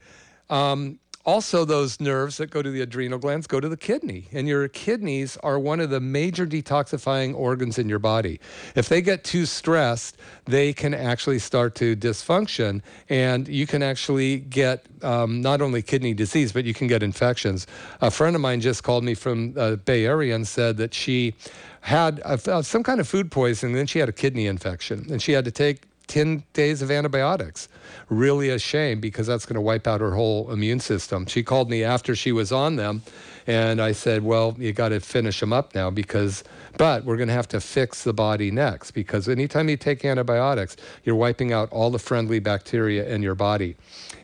Um, 0.50 0.98
also, 1.24 1.64
those 1.64 2.00
nerves 2.00 2.38
that 2.38 2.50
go 2.50 2.62
to 2.62 2.70
the 2.70 2.80
adrenal 2.80 3.18
glands 3.18 3.46
go 3.46 3.60
to 3.60 3.68
the 3.68 3.76
kidney, 3.76 4.26
and 4.32 4.48
your 4.48 4.66
kidneys 4.66 5.36
are 5.36 5.56
one 5.56 5.78
of 5.78 5.88
the 5.88 6.00
major 6.00 6.44
detoxifying 6.44 7.32
organs 7.36 7.78
in 7.78 7.88
your 7.88 8.00
body. 8.00 8.40
If 8.74 8.88
they 8.88 9.00
get 9.02 9.22
too 9.22 9.46
stressed, 9.46 10.16
they 10.46 10.72
can 10.72 10.94
actually 10.94 11.38
start 11.38 11.76
to 11.76 11.94
dysfunction, 11.94 12.82
and 13.08 13.46
you 13.46 13.68
can 13.68 13.84
actually 13.84 14.38
get 14.40 14.84
um, 15.02 15.40
not 15.40 15.62
only 15.62 15.80
kidney 15.80 16.12
disease, 16.12 16.50
but 16.50 16.64
you 16.64 16.74
can 16.74 16.88
get 16.88 17.04
infections. 17.04 17.68
A 18.00 18.10
friend 18.10 18.34
of 18.34 18.42
mine 18.42 18.60
just 18.60 18.82
called 18.82 19.04
me 19.04 19.14
from 19.14 19.52
the 19.52 19.76
Bay 19.84 20.04
Area 20.04 20.34
and 20.34 20.46
said 20.46 20.76
that 20.78 20.92
she 20.92 21.34
had 21.82 22.20
a, 22.24 22.64
some 22.64 22.82
kind 22.82 22.98
of 22.98 23.06
food 23.06 23.30
poisoning, 23.30 23.76
then 23.76 23.86
she 23.86 24.00
had 24.00 24.08
a 24.08 24.12
kidney 24.12 24.46
infection, 24.46 25.06
and 25.08 25.22
she 25.22 25.32
had 25.32 25.44
to 25.44 25.52
take 25.52 25.82
10 26.06 26.44
days 26.52 26.82
of 26.82 26.90
antibiotics. 26.90 27.68
Really 28.08 28.50
a 28.50 28.58
shame 28.58 29.00
because 29.00 29.26
that's 29.26 29.46
going 29.46 29.54
to 29.54 29.60
wipe 29.60 29.86
out 29.86 30.00
her 30.00 30.14
whole 30.14 30.50
immune 30.50 30.80
system. 30.80 31.26
She 31.26 31.42
called 31.42 31.70
me 31.70 31.84
after 31.84 32.14
she 32.14 32.32
was 32.32 32.52
on 32.52 32.76
them, 32.76 33.02
and 33.46 33.80
I 33.80 33.92
said, 33.92 34.22
Well, 34.22 34.54
you 34.58 34.72
got 34.72 34.90
to 34.90 35.00
finish 35.00 35.40
them 35.40 35.52
up 35.52 35.74
now 35.74 35.90
because, 35.90 36.44
but 36.76 37.04
we're 37.04 37.16
going 37.16 37.28
to 37.28 37.34
have 37.34 37.48
to 37.48 37.60
fix 37.60 38.04
the 38.04 38.12
body 38.12 38.50
next 38.50 38.92
because 38.92 39.28
anytime 39.28 39.68
you 39.68 39.76
take 39.76 40.04
antibiotics, 40.04 40.76
you're 41.04 41.16
wiping 41.16 41.52
out 41.52 41.70
all 41.70 41.90
the 41.90 41.98
friendly 41.98 42.38
bacteria 42.38 43.08
in 43.08 43.22
your 43.22 43.34
body. 43.34 43.76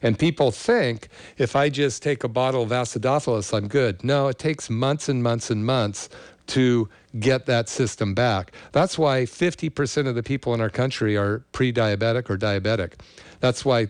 And 0.02 0.18
people 0.18 0.50
think 0.50 1.08
if 1.38 1.56
I 1.56 1.68
just 1.68 2.02
take 2.02 2.24
a 2.24 2.28
bottle 2.28 2.62
of 2.62 2.70
acidophilus, 2.70 3.56
I'm 3.56 3.68
good. 3.68 4.04
No, 4.04 4.28
it 4.28 4.38
takes 4.38 4.70
months 4.70 5.08
and 5.08 5.22
months 5.22 5.50
and 5.50 5.64
months 5.64 6.08
to 6.48 6.88
get 7.20 7.46
that 7.46 7.68
system 7.68 8.14
back. 8.14 8.52
That's 8.72 8.98
why 8.98 9.22
50% 9.22 10.06
of 10.06 10.14
the 10.14 10.22
people 10.22 10.54
in 10.54 10.60
our 10.60 10.70
country 10.70 11.16
are 11.16 11.40
pre 11.52 11.72
diabetic 11.72 12.30
or 12.30 12.36
diabetic. 12.36 12.94
That's 13.40 13.64
why 13.64 13.88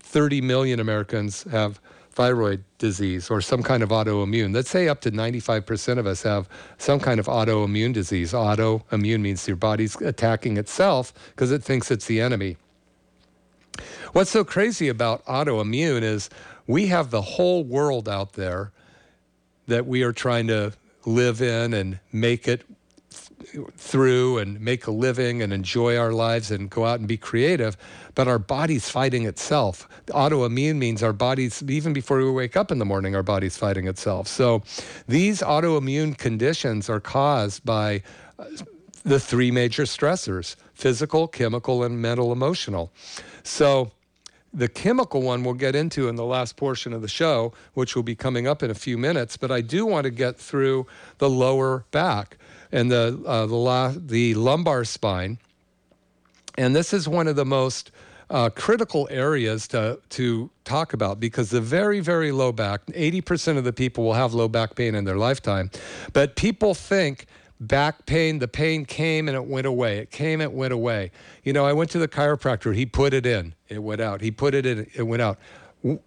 30 0.00 0.40
million 0.40 0.80
Americans 0.80 1.44
have 1.44 1.80
thyroid 2.14 2.62
disease 2.78 3.28
or 3.28 3.40
some 3.40 3.62
kind 3.62 3.82
of 3.82 3.88
autoimmune. 3.88 4.54
Let's 4.54 4.70
say 4.70 4.88
up 4.88 5.00
to 5.00 5.10
95% 5.10 5.98
of 5.98 6.06
us 6.06 6.22
have 6.22 6.48
some 6.78 7.00
kind 7.00 7.18
of 7.18 7.26
autoimmune 7.26 7.92
disease. 7.92 8.32
Autoimmune 8.32 9.20
means 9.20 9.46
your 9.48 9.56
body's 9.56 10.00
attacking 10.00 10.56
itself 10.56 11.12
because 11.30 11.50
it 11.50 11.62
thinks 11.62 11.90
it's 11.90 12.06
the 12.06 12.20
enemy. 12.20 12.56
What's 14.12 14.30
so 14.30 14.44
crazy 14.44 14.88
about 14.88 15.24
autoimmune 15.26 16.02
is 16.02 16.30
we 16.68 16.86
have 16.86 17.10
the 17.10 17.22
whole 17.22 17.64
world 17.64 18.08
out 18.08 18.34
there 18.34 18.70
that 19.66 19.86
we 19.86 20.04
are 20.04 20.12
trying 20.12 20.46
to 20.46 20.72
live 21.06 21.42
in 21.42 21.74
and 21.74 21.98
make 22.12 22.48
it 22.48 22.62
through 23.76 24.38
and 24.38 24.60
make 24.60 24.86
a 24.86 24.90
living 24.90 25.42
and 25.42 25.52
enjoy 25.52 25.96
our 25.96 26.12
lives 26.12 26.50
and 26.50 26.70
go 26.70 26.84
out 26.84 26.98
and 26.98 27.08
be 27.08 27.16
creative, 27.16 27.76
but 28.14 28.26
our 28.26 28.38
body's 28.38 28.88
fighting 28.88 29.26
itself. 29.26 29.88
Autoimmune 30.06 30.76
means 30.76 31.02
our 31.02 31.12
bodies, 31.12 31.62
even 31.68 31.92
before 31.92 32.18
we 32.18 32.30
wake 32.30 32.56
up 32.56 32.70
in 32.70 32.78
the 32.78 32.84
morning, 32.84 33.14
our 33.14 33.22
body's 33.22 33.56
fighting 33.56 33.86
itself. 33.86 34.28
So 34.28 34.62
these 35.06 35.40
autoimmune 35.40 36.16
conditions 36.16 36.88
are 36.88 37.00
caused 37.00 37.64
by 37.64 38.02
uh, 38.38 38.46
the 39.04 39.20
three 39.20 39.50
major 39.50 39.84
stressors 39.84 40.56
physical, 40.74 41.28
chemical, 41.28 41.84
and 41.84 42.02
mental 42.02 42.32
emotional. 42.32 42.92
So 43.44 43.92
the 44.54 44.68
chemical 44.68 45.20
one 45.20 45.42
we'll 45.42 45.54
get 45.54 45.74
into 45.74 46.08
in 46.08 46.16
the 46.16 46.24
last 46.24 46.56
portion 46.56 46.92
of 46.92 47.02
the 47.02 47.08
show, 47.08 47.52
which 47.74 47.96
will 47.96 48.04
be 48.04 48.14
coming 48.14 48.46
up 48.46 48.62
in 48.62 48.70
a 48.70 48.74
few 48.74 48.96
minutes. 48.96 49.36
But 49.36 49.50
I 49.50 49.60
do 49.60 49.84
want 49.84 50.04
to 50.04 50.10
get 50.10 50.38
through 50.38 50.86
the 51.18 51.28
lower 51.28 51.84
back 51.90 52.38
and 52.70 52.90
the 52.90 53.20
uh, 53.26 53.46
the, 53.46 53.56
la- 53.56 53.94
the 53.96 54.34
lumbar 54.34 54.84
spine, 54.84 55.38
and 56.56 56.74
this 56.74 56.92
is 56.92 57.08
one 57.08 57.28
of 57.28 57.36
the 57.36 57.44
most 57.44 57.90
uh, 58.30 58.48
critical 58.50 59.08
areas 59.10 59.68
to 59.68 60.00
to 60.10 60.50
talk 60.64 60.92
about 60.92 61.20
because 61.20 61.50
the 61.50 61.60
very 61.60 62.00
very 62.00 62.32
low 62.32 62.52
back, 62.52 62.86
80% 62.86 63.58
of 63.58 63.64
the 63.64 63.72
people 63.72 64.04
will 64.04 64.14
have 64.14 64.34
low 64.34 64.48
back 64.48 64.76
pain 64.76 64.94
in 64.94 65.04
their 65.04 65.18
lifetime, 65.18 65.70
but 66.12 66.36
people 66.36 66.74
think 66.74 67.26
back 67.60 68.06
pain, 68.06 68.38
the 68.38 68.48
pain 68.48 68.84
came 68.84 69.28
and 69.28 69.36
it 69.36 69.46
went 69.46 69.66
away. 69.66 69.98
It 69.98 70.10
came, 70.10 70.40
it 70.40 70.52
went 70.52 70.72
away. 70.72 71.10
You 71.42 71.52
know, 71.52 71.64
I 71.64 71.72
went 71.72 71.90
to 71.90 71.98
the 71.98 72.08
chiropractor, 72.08 72.74
he 72.74 72.86
put 72.86 73.14
it 73.14 73.26
in, 73.26 73.54
it 73.68 73.82
went 73.82 74.00
out. 74.00 74.20
He 74.20 74.30
put 74.30 74.54
it 74.54 74.66
in, 74.66 74.90
it 74.94 75.04
went 75.04 75.22
out. 75.22 75.38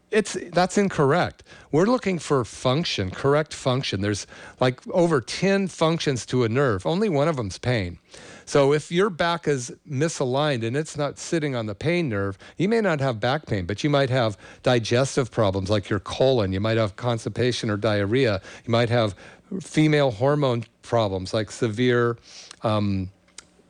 It's 0.10 0.36
that's 0.51 0.77
incorrect. 0.77 1.43
We're 1.71 1.86
looking 1.86 2.17
for 2.17 2.43
function, 2.43 3.12
correct 3.12 3.53
function. 3.53 4.01
There's 4.01 4.25
like 4.60 4.81
over 4.88 5.21
10 5.21 5.67
functions 5.67 6.25
to 6.27 6.43
a 6.43 6.49
nerve. 6.49 6.86
Only 6.86 7.10
one 7.10 7.27
of 7.27 7.36
them's 7.36 7.60
pain. 7.60 7.99
So 8.47 8.71
if 8.71 8.93
your 8.93 9.10
back 9.10 9.45
is 9.45 9.73
misaligned 9.88 10.65
and 10.65 10.77
it's 10.77 10.95
not 10.95 11.19
sitting 11.19 11.53
on 11.53 11.65
the 11.65 11.75
pain 11.75 12.07
nerve, 12.07 12.38
you 12.57 12.69
may 12.69 12.79
not 12.79 13.01
have 13.01 13.19
back 13.19 13.45
pain, 13.45 13.65
but 13.65 13.83
you 13.83 13.89
might 13.89 14.10
have 14.10 14.38
digestive 14.63 15.29
problems 15.29 15.69
like 15.69 15.89
your 15.89 15.99
colon. 15.99 16.53
You 16.53 16.62
might 16.62 16.77
have 16.77 16.95
constipation 16.95 17.69
or 17.69 17.75
diarrhea. 17.75 18.41
You 18.65 18.71
might 18.71 18.89
have 18.89 19.15
female 19.60 20.12
hormone 20.12 20.63
problems 20.81 21.33
like 21.33 21.51
severe 21.51 22.17
um, 22.63 23.12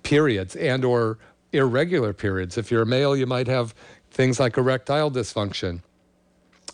periods 0.03 0.55
and 0.55 0.85
or 0.85 1.17
irregular 1.53 2.13
periods. 2.13 2.55
If 2.55 2.69
you're 2.69 2.83
a 2.83 2.85
male, 2.85 3.17
you 3.17 3.25
might 3.25 3.47
have 3.47 3.73
things 4.11 4.39
like 4.39 4.57
erectile 4.57 5.09
dysfunction, 5.09 5.81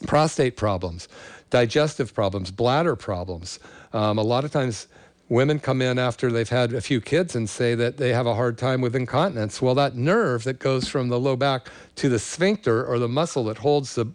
prostate 0.08 0.58
problems, 0.58 1.08
digestive 1.50 2.13
problems, 2.13 2.52
bladder 2.52 2.98
problems. 2.98 3.60
Um, 3.94 4.18
a 4.18 4.24
lot 4.24 4.44
of 4.44 4.52
times, 4.52 4.88
women 5.34 5.60
come 5.60 5.82
in 5.82 5.98
after 5.98 6.32
they've 6.32 6.50
had 6.50 6.74
a 6.74 6.80
few 6.80 7.02
kids 7.02 7.36
and 7.36 7.50
say 7.50 7.74
that 7.74 7.98
they 7.98 8.13
have 8.13 8.28
a 8.28 8.36
hard 8.36 8.56
time 8.56 8.82
with 8.82 8.96
incontinence. 8.96 9.62
Well, 9.62 9.74
that 9.76 9.96
nerve 9.96 10.43
that 10.43 10.60
goes 10.60 10.88
from 10.88 11.10
the 11.10 11.19
low 11.19 11.36
back 11.36 11.67
to 11.96 12.08
the 12.08 12.19
sphincter 12.19 12.86
or 12.86 13.00
the 13.00 13.08
muscle 13.08 13.46
that 13.46 13.58
holds 13.58 13.96
the, 13.96 14.06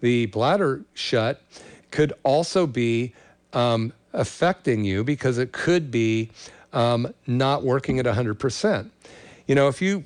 the 0.00 0.26
bladder 0.26 0.84
shut 0.94 1.42
could 1.90 2.12
also 2.22 2.64
be 2.66 3.12
um, 3.52 3.92
affecting 4.12 4.84
you 4.84 5.02
because 5.02 5.36
it 5.36 5.50
could 5.50 5.90
be 5.90 6.30
um, 6.72 7.12
not 7.26 7.64
working 7.64 7.98
at 7.98 8.06
100%. 8.06 8.88
You 9.48 9.54
know, 9.56 9.66
if 9.66 9.82
you 9.82 10.04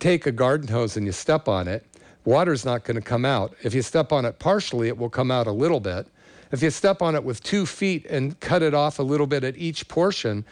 take 0.00 0.26
a 0.26 0.32
garden 0.32 0.66
hose 0.66 0.96
and 0.96 1.06
you 1.06 1.12
step 1.12 1.46
on 1.46 1.68
it, 1.68 1.86
water's 2.24 2.64
not 2.64 2.82
going 2.82 2.96
to 2.96 3.02
come 3.02 3.24
out. 3.24 3.54
If 3.62 3.74
you 3.74 3.82
step 3.82 4.12
on 4.12 4.24
it 4.24 4.40
partially, 4.40 4.88
it 4.88 4.98
will 4.98 5.10
come 5.10 5.30
out 5.30 5.46
a 5.46 5.52
little 5.52 5.80
bit. 5.80 6.08
If 6.52 6.62
you 6.62 6.70
step 6.70 7.00
on 7.00 7.14
it 7.14 7.22
with 7.22 7.42
two 7.42 7.64
feet 7.64 8.06
and 8.06 8.38
cut 8.40 8.62
it 8.62 8.74
off 8.74 8.98
a 8.98 9.02
little 9.02 9.26
bit 9.26 9.44
at 9.44 9.56
each 9.56 9.86
portion, 9.88 10.44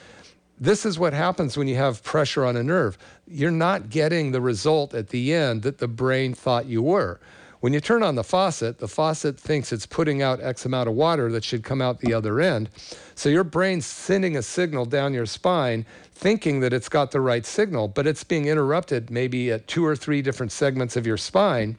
this 0.60 0.86
is 0.86 0.98
what 0.98 1.12
happens 1.12 1.56
when 1.56 1.68
you 1.68 1.76
have 1.76 2.02
pressure 2.02 2.44
on 2.44 2.56
a 2.56 2.62
nerve. 2.62 2.98
You're 3.26 3.50
not 3.50 3.90
getting 3.90 4.32
the 4.32 4.40
result 4.40 4.94
at 4.94 5.08
the 5.08 5.32
end 5.32 5.62
that 5.62 5.78
the 5.78 5.88
brain 5.88 6.34
thought 6.34 6.66
you 6.66 6.82
were. 6.82 7.20
When 7.60 7.72
you 7.72 7.80
turn 7.80 8.04
on 8.04 8.14
the 8.14 8.22
faucet, 8.22 8.78
the 8.78 8.86
faucet 8.86 9.38
thinks 9.38 9.72
it's 9.72 9.86
putting 9.86 10.22
out 10.22 10.40
X 10.40 10.64
amount 10.64 10.88
of 10.88 10.94
water 10.94 11.30
that 11.32 11.42
should 11.42 11.64
come 11.64 11.82
out 11.82 11.98
the 11.98 12.14
other 12.14 12.40
end. 12.40 12.70
So 13.16 13.28
your 13.28 13.42
brain's 13.42 13.84
sending 13.84 14.36
a 14.36 14.42
signal 14.42 14.84
down 14.84 15.12
your 15.12 15.26
spine 15.26 15.84
thinking 16.14 16.60
that 16.60 16.72
it's 16.72 16.88
got 16.88 17.10
the 17.10 17.20
right 17.20 17.44
signal, 17.44 17.88
but 17.88 18.06
it's 18.06 18.22
being 18.22 18.46
interrupted 18.46 19.10
maybe 19.10 19.50
at 19.50 19.66
two 19.66 19.84
or 19.84 19.96
three 19.96 20.22
different 20.22 20.52
segments 20.52 20.96
of 20.96 21.06
your 21.06 21.16
spine. 21.16 21.76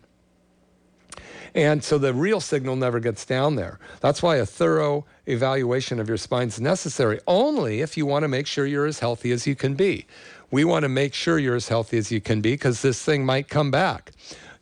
And 1.55 1.83
so 1.83 1.97
the 1.97 2.13
real 2.13 2.39
signal 2.39 2.75
never 2.75 2.99
gets 2.99 3.25
down 3.25 3.55
there. 3.55 3.79
That's 4.01 4.21
why 4.21 4.37
a 4.37 4.45
thorough 4.45 5.05
evaluation 5.25 5.99
of 5.99 6.07
your 6.07 6.17
spine 6.17 6.47
is 6.47 6.59
necessary, 6.59 7.19
only 7.27 7.81
if 7.81 7.97
you 7.97 8.05
want 8.05 8.23
to 8.23 8.27
make 8.27 8.47
sure 8.47 8.65
you're 8.65 8.85
as 8.85 8.99
healthy 8.99 9.31
as 9.31 9.47
you 9.47 9.55
can 9.55 9.75
be. 9.75 10.05
We 10.51 10.63
want 10.63 10.83
to 10.83 10.89
make 10.89 11.13
sure 11.13 11.37
you're 11.37 11.55
as 11.55 11.67
healthy 11.67 11.97
as 11.97 12.11
you 12.11 12.21
can 12.21 12.41
be 12.41 12.53
because 12.53 12.81
this 12.81 13.03
thing 13.03 13.25
might 13.25 13.47
come 13.47 13.71
back 13.71 14.11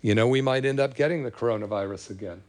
you 0.01 0.15
know, 0.15 0.27
we 0.27 0.41
might 0.41 0.65
end 0.65 0.79
up 0.79 0.95
getting 0.95 1.23
the 1.23 1.31
coronavirus 1.31 2.11
again. 2.11 2.41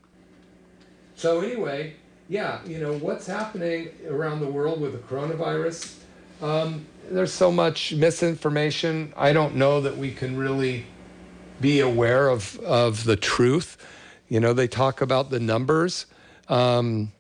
So, 1.17 1.41
anyway, 1.41 1.95
yeah, 2.29 2.61
you 2.65 2.79
know, 2.79 2.93
what's 2.99 3.27
happening 3.27 3.91
around 4.07 4.41
the 4.41 4.47
world 4.47 4.81
with 4.81 4.93
the 4.93 4.99
coronavirus? 4.99 5.97
Um, 6.41 6.87
there's 7.11 7.33
so 7.33 7.51
much 7.51 7.93
misinformation. 7.95 9.13
I 9.17 9.33
don't 9.33 9.57
know 9.57 9.81
that 9.81 9.97
we 9.97 10.13
can 10.13 10.37
really 10.37 10.87
be 11.61 11.81
aware 11.81 12.29
of, 12.29 12.59
of 12.61 13.03
the 13.05 13.17
truth. 13.17 13.77
You 14.29 14.41
know, 14.41 14.53
they 14.53 14.69
talk 14.69 15.01
about 15.01 15.31
the 15.31 15.41
numbers. 15.41 16.07
Um, 16.49 17.13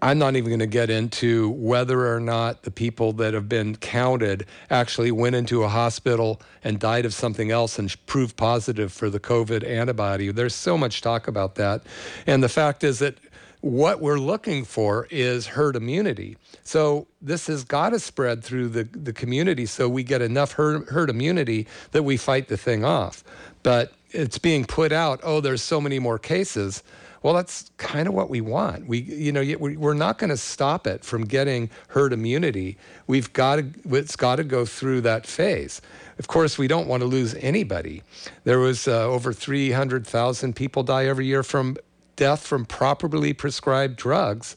I'm 0.00 0.18
not 0.18 0.36
even 0.36 0.50
going 0.50 0.60
to 0.60 0.66
get 0.66 0.90
into 0.90 1.50
whether 1.50 2.14
or 2.14 2.20
not 2.20 2.62
the 2.62 2.70
people 2.70 3.12
that 3.14 3.34
have 3.34 3.48
been 3.48 3.74
counted 3.76 4.46
actually 4.70 5.10
went 5.10 5.34
into 5.34 5.64
a 5.64 5.68
hospital 5.68 6.40
and 6.62 6.78
died 6.78 7.04
of 7.04 7.12
something 7.12 7.50
else 7.50 7.80
and 7.80 7.94
proved 8.06 8.36
positive 8.36 8.92
for 8.92 9.10
the 9.10 9.18
COVID 9.18 9.66
antibody. 9.66 10.30
There's 10.30 10.54
so 10.54 10.78
much 10.78 11.00
talk 11.00 11.26
about 11.26 11.56
that. 11.56 11.82
And 12.28 12.44
the 12.44 12.48
fact 12.48 12.84
is 12.84 13.00
that 13.00 13.18
what 13.60 14.00
we're 14.00 14.20
looking 14.20 14.64
for 14.64 15.08
is 15.10 15.48
herd 15.48 15.74
immunity. 15.74 16.36
So 16.62 17.08
this 17.20 17.48
has 17.48 17.64
got 17.64 17.90
to 17.90 17.98
spread 17.98 18.44
through 18.44 18.68
the, 18.68 18.84
the 18.84 19.12
community 19.12 19.66
so 19.66 19.88
we 19.88 20.04
get 20.04 20.22
enough 20.22 20.52
herd, 20.52 20.88
herd 20.90 21.10
immunity 21.10 21.66
that 21.90 22.04
we 22.04 22.16
fight 22.16 22.46
the 22.46 22.56
thing 22.56 22.84
off. 22.84 23.24
But 23.64 23.92
it's 24.10 24.38
being 24.38 24.64
put 24.64 24.92
out, 24.92 25.20
oh, 25.22 25.40
there's 25.40 25.62
so 25.62 25.80
many 25.80 25.98
more 25.98 26.18
cases. 26.18 26.82
Well, 27.22 27.34
that's 27.34 27.70
kind 27.78 28.06
of 28.06 28.14
what 28.14 28.30
we 28.30 28.40
want. 28.40 28.86
We, 28.86 29.00
you 29.00 29.32
know, 29.32 29.42
we're 29.58 29.94
not 29.94 30.18
going 30.18 30.30
to 30.30 30.36
stop 30.36 30.86
it 30.86 31.04
from 31.04 31.24
getting 31.24 31.68
herd 31.88 32.12
immunity. 32.12 32.78
We've 33.08 33.32
got 33.32 33.56
to, 33.56 33.66
it's 33.90 34.14
got 34.14 34.36
to 34.36 34.44
go 34.44 34.64
through 34.64 35.00
that 35.02 35.26
phase. 35.26 35.82
Of 36.18 36.28
course, 36.28 36.58
we 36.58 36.68
don't 36.68 36.86
want 36.86 37.00
to 37.00 37.06
lose 37.06 37.34
anybody. 37.34 38.02
There 38.44 38.60
was 38.60 38.86
uh, 38.86 39.04
over 39.06 39.32
300,000 39.32 40.54
people 40.54 40.84
die 40.84 41.06
every 41.06 41.26
year 41.26 41.42
from 41.42 41.76
death 42.14 42.46
from 42.46 42.64
properly 42.64 43.32
prescribed 43.32 43.96
drugs. 43.96 44.56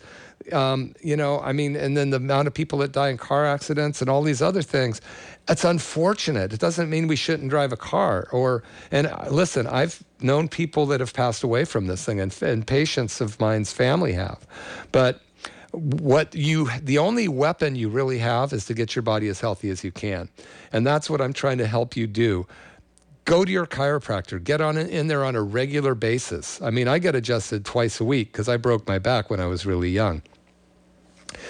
Um, 0.51 0.93
you 1.01 1.15
know, 1.15 1.39
I 1.39 1.53
mean, 1.53 1.75
and 1.75 1.95
then 1.95 2.09
the 2.09 2.17
amount 2.17 2.47
of 2.47 2.53
people 2.53 2.79
that 2.79 2.91
die 2.91 3.09
in 3.09 3.17
car 3.17 3.45
accidents 3.45 4.01
and 4.01 4.09
all 4.09 4.23
these 4.23 4.41
other 4.41 4.61
things. 4.61 5.01
It's 5.49 5.63
unfortunate. 5.63 6.53
It 6.53 6.59
doesn't 6.59 6.89
mean 6.89 7.07
we 7.07 7.15
shouldn't 7.15 7.49
drive 7.49 7.71
a 7.71 7.77
car. 7.77 8.27
Or 8.31 8.63
and 8.91 9.07
uh, 9.07 9.25
listen, 9.29 9.67
I've 9.67 10.03
known 10.19 10.47
people 10.47 10.85
that 10.87 10.99
have 10.99 11.13
passed 11.13 11.43
away 11.43 11.65
from 11.65 11.87
this 11.87 12.05
thing, 12.05 12.19
and, 12.19 12.35
and 12.41 12.65
patients 12.65 13.21
of 13.21 13.39
mine's 13.39 13.73
family 13.73 14.13
have. 14.13 14.45
But 14.91 15.21
what 15.71 16.35
you 16.35 16.69
the 16.81 16.97
only 16.97 17.27
weapon 17.27 17.75
you 17.75 17.89
really 17.89 18.17
have 18.17 18.51
is 18.51 18.65
to 18.65 18.73
get 18.73 18.95
your 18.95 19.03
body 19.03 19.29
as 19.29 19.39
healthy 19.39 19.69
as 19.69 19.83
you 19.83 19.91
can 19.91 20.27
and 20.73 20.85
that's 20.85 21.09
what 21.09 21.21
i'm 21.21 21.31
trying 21.31 21.57
to 21.57 21.65
help 21.65 21.95
you 21.95 22.05
do 22.05 22.45
go 23.31 23.45
to 23.45 23.51
your 23.51 23.65
chiropractor 23.65 24.43
get 24.43 24.59
on 24.59 24.77
in 24.77 25.07
there 25.07 25.23
on 25.23 25.37
a 25.37 25.41
regular 25.41 25.95
basis 25.95 26.61
i 26.61 26.69
mean 26.69 26.85
i 26.85 26.99
get 26.99 27.15
adjusted 27.15 27.63
twice 27.63 28.01
a 28.01 28.03
week 28.03 28.29
because 28.29 28.49
i 28.49 28.57
broke 28.57 28.85
my 28.87 28.99
back 28.99 29.29
when 29.29 29.39
i 29.39 29.45
was 29.45 29.65
really 29.65 29.89
young 29.89 30.21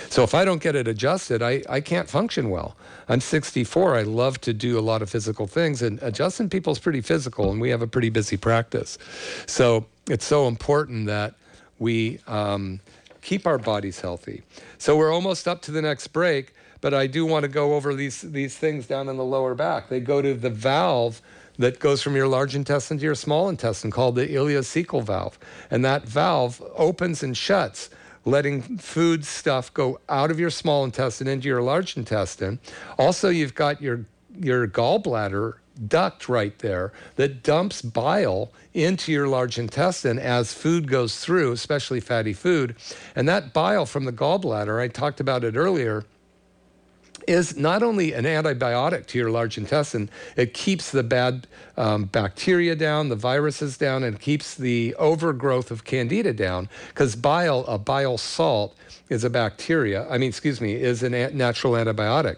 so 0.09 0.23
if 0.23 0.33
I 0.33 0.45
don't 0.45 0.61
get 0.61 0.75
it 0.75 0.87
adjusted, 0.87 1.41
I, 1.41 1.63
I 1.69 1.81
can't 1.81 2.09
function 2.09 2.49
well. 2.49 2.75
I'm 3.09 3.19
64. 3.19 3.95
I 3.95 4.03
love 4.03 4.39
to 4.41 4.53
do 4.53 4.77
a 4.77 4.81
lot 4.81 5.01
of 5.01 5.09
physical 5.09 5.47
things, 5.47 5.81
and 5.81 6.01
adjusting 6.01 6.49
people 6.49 6.71
is 6.71 6.79
pretty 6.79 7.01
physical, 7.01 7.51
and 7.51 7.59
we 7.59 7.69
have 7.69 7.81
a 7.81 7.87
pretty 7.87 8.09
busy 8.09 8.37
practice. 8.37 8.97
So 9.47 9.85
it's 10.09 10.25
so 10.25 10.47
important 10.47 11.07
that 11.07 11.33
we 11.79 12.19
um, 12.27 12.79
keep 13.21 13.47
our 13.47 13.57
bodies 13.57 13.99
healthy. 13.99 14.43
So 14.77 14.95
we're 14.95 15.13
almost 15.13 15.47
up 15.47 15.61
to 15.63 15.71
the 15.71 15.81
next 15.81 16.07
break, 16.09 16.53
but 16.79 16.93
I 16.93 17.07
do 17.07 17.25
want 17.25 17.43
to 17.43 17.49
go 17.49 17.73
over 17.73 17.93
these, 17.93 18.21
these 18.21 18.57
things 18.57 18.87
down 18.87 19.09
in 19.09 19.17
the 19.17 19.25
lower 19.25 19.55
back. 19.55 19.89
They 19.89 19.99
go 19.99 20.21
to 20.21 20.33
the 20.33 20.49
valve 20.49 21.21
that 21.57 21.79
goes 21.79 22.01
from 22.01 22.15
your 22.15 22.27
large 22.27 22.55
intestine 22.55 22.97
to 22.97 23.03
your 23.03 23.15
small 23.15 23.49
intestine 23.49 23.91
called 23.91 24.15
the 24.15 24.27
ileocecal 24.27 25.03
valve. 25.03 25.37
And 25.69 25.83
that 25.85 26.03
valve 26.03 26.61
opens 26.75 27.23
and 27.23 27.35
shuts 27.35 27.89
letting 28.25 28.77
food 28.77 29.25
stuff 29.25 29.73
go 29.73 29.99
out 30.09 30.31
of 30.31 30.39
your 30.39 30.49
small 30.49 30.83
intestine 30.83 31.27
into 31.27 31.47
your 31.47 31.61
large 31.61 31.97
intestine. 31.97 32.59
Also, 32.97 33.29
you've 33.29 33.55
got 33.55 33.81
your 33.81 34.05
your 34.39 34.67
gallbladder 34.67 35.55
duct 35.87 36.29
right 36.29 36.57
there 36.59 36.91
that 37.15 37.43
dumps 37.43 37.81
bile 37.81 38.51
into 38.73 39.11
your 39.11 39.27
large 39.27 39.57
intestine 39.57 40.19
as 40.19 40.53
food 40.53 40.87
goes 40.87 41.19
through, 41.19 41.51
especially 41.51 41.99
fatty 41.99 42.33
food. 42.33 42.75
And 43.15 43.27
that 43.27 43.53
bile 43.53 43.85
from 43.85 44.05
the 44.05 44.13
gallbladder, 44.13 44.79
I 44.81 44.87
talked 44.87 45.19
about 45.19 45.43
it 45.43 45.55
earlier, 45.55 46.05
is 47.27 47.55
not 47.55 47.83
only 47.83 48.13
an 48.13 48.25
antibiotic 48.25 49.05
to 49.07 49.17
your 49.17 49.31
large 49.31 49.57
intestine, 49.57 50.09
it 50.35 50.53
keeps 50.53 50.91
the 50.91 51.03
bad 51.03 51.47
um, 51.77 52.05
bacteria 52.05 52.75
down, 52.75 53.09
the 53.09 53.15
viruses 53.15 53.77
down, 53.77 54.03
and 54.03 54.19
keeps 54.19 54.55
the 54.55 54.95
overgrowth 54.95 55.71
of 55.71 55.83
candida 55.83 56.33
down. 56.33 56.69
Because 56.89 57.15
bile, 57.15 57.65
a 57.67 57.77
bile 57.77 58.17
salt, 58.17 58.75
is 59.09 59.25
a 59.25 59.29
bacteria, 59.29 60.07
I 60.09 60.17
mean, 60.17 60.29
excuse 60.29 60.61
me, 60.61 60.73
is 60.73 61.03
a 61.03 61.09
natural 61.09 61.73
antibiotic. 61.73 62.37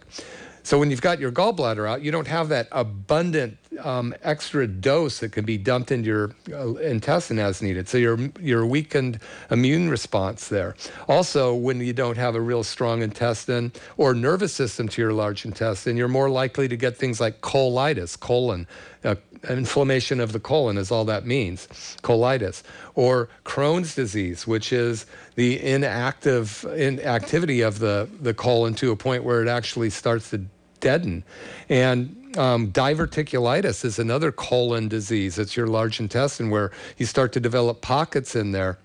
So 0.63 0.79
when 0.79 0.89
you've 0.89 1.01
got 1.01 1.19
your 1.19 1.31
gallbladder 1.31 1.87
out, 1.87 2.01
you 2.01 2.11
don't 2.11 2.27
have 2.27 2.49
that 2.49 2.67
abundant 2.71 3.57
um, 3.79 4.13
extra 4.23 4.67
dose 4.67 5.19
that 5.19 5.31
can 5.31 5.45
be 5.45 5.57
dumped 5.57 5.91
into 5.91 6.07
your 6.07 6.35
uh, 6.51 6.73
intestine 6.75 7.39
as 7.39 7.61
needed. 7.61 7.87
So 7.87 7.97
your 7.97 8.19
your 8.39 8.65
weakened 8.65 9.19
immune 9.49 9.89
response 9.89 10.47
there. 10.47 10.75
Also, 11.07 11.53
when 11.53 11.79
you 11.79 11.93
don't 11.93 12.17
have 12.17 12.35
a 12.35 12.41
real 12.41 12.63
strong 12.63 13.01
intestine 13.01 13.71
or 13.97 14.13
nervous 14.13 14.53
system 14.53 14.87
to 14.89 15.01
your 15.01 15.13
large 15.13 15.45
intestine, 15.45 15.97
you're 15.97 16.07
more 16.07 16.29
likely 16.29 16.67
to 16.67 16.77
get 16.77 16.97
things 16.97 17.19
like 17.19 17.41
colitis, 17.41 18.19
colon. 18.19 18.67
Uh, 19.03 19.15
inflammation 19.49 20.21
of 20.21 20.31
the 20.31 20.39
colon 20.39 20.77
is 20.77 20.89
all 20.89 21.03
that 21.03 21.25
means, 21.25 21.67
colitis, 22.01 22.63
or 22.95 23.27
Crohn's 23.43 23.95
disease, 23.95 24.47
which 24.47 24.71
is 24.71 25.05
the 25.35 25.61
inactive 25.61 26.65
inactivity 26.77 27.59
of 27.59 27.79
the, 27.79 28.07
the 28.21 28.33
colon 28.33 28.73
to 28.75 28.91
a 28.91 28.95
point 28.95 29.25
where 29.25 29.41
it 29.41 29.49
actually 29.49 29.89
starts 29.89 30.29
to 30.29 30.45
deaden. 30.79 31.23
And 31.69 32.22
um, 32.37 32.71
diverticulitis 32.71 33.85
is 33.85 33.99
another 33.99 34.31
colon 34.31 34.87
disease. 34.87 35.37
It's 35.39 35.55
your 35.55 35.67
large 35.67 35.99
intestine 35.99 36.49
where 36.49 36.71
you 36.97 37.05
start 37.05 37.33
to 37.33 37.39
develop 37.39 37.81
pockets 37.81 38.35
in 38.35 38.51
there. 38.51 38.77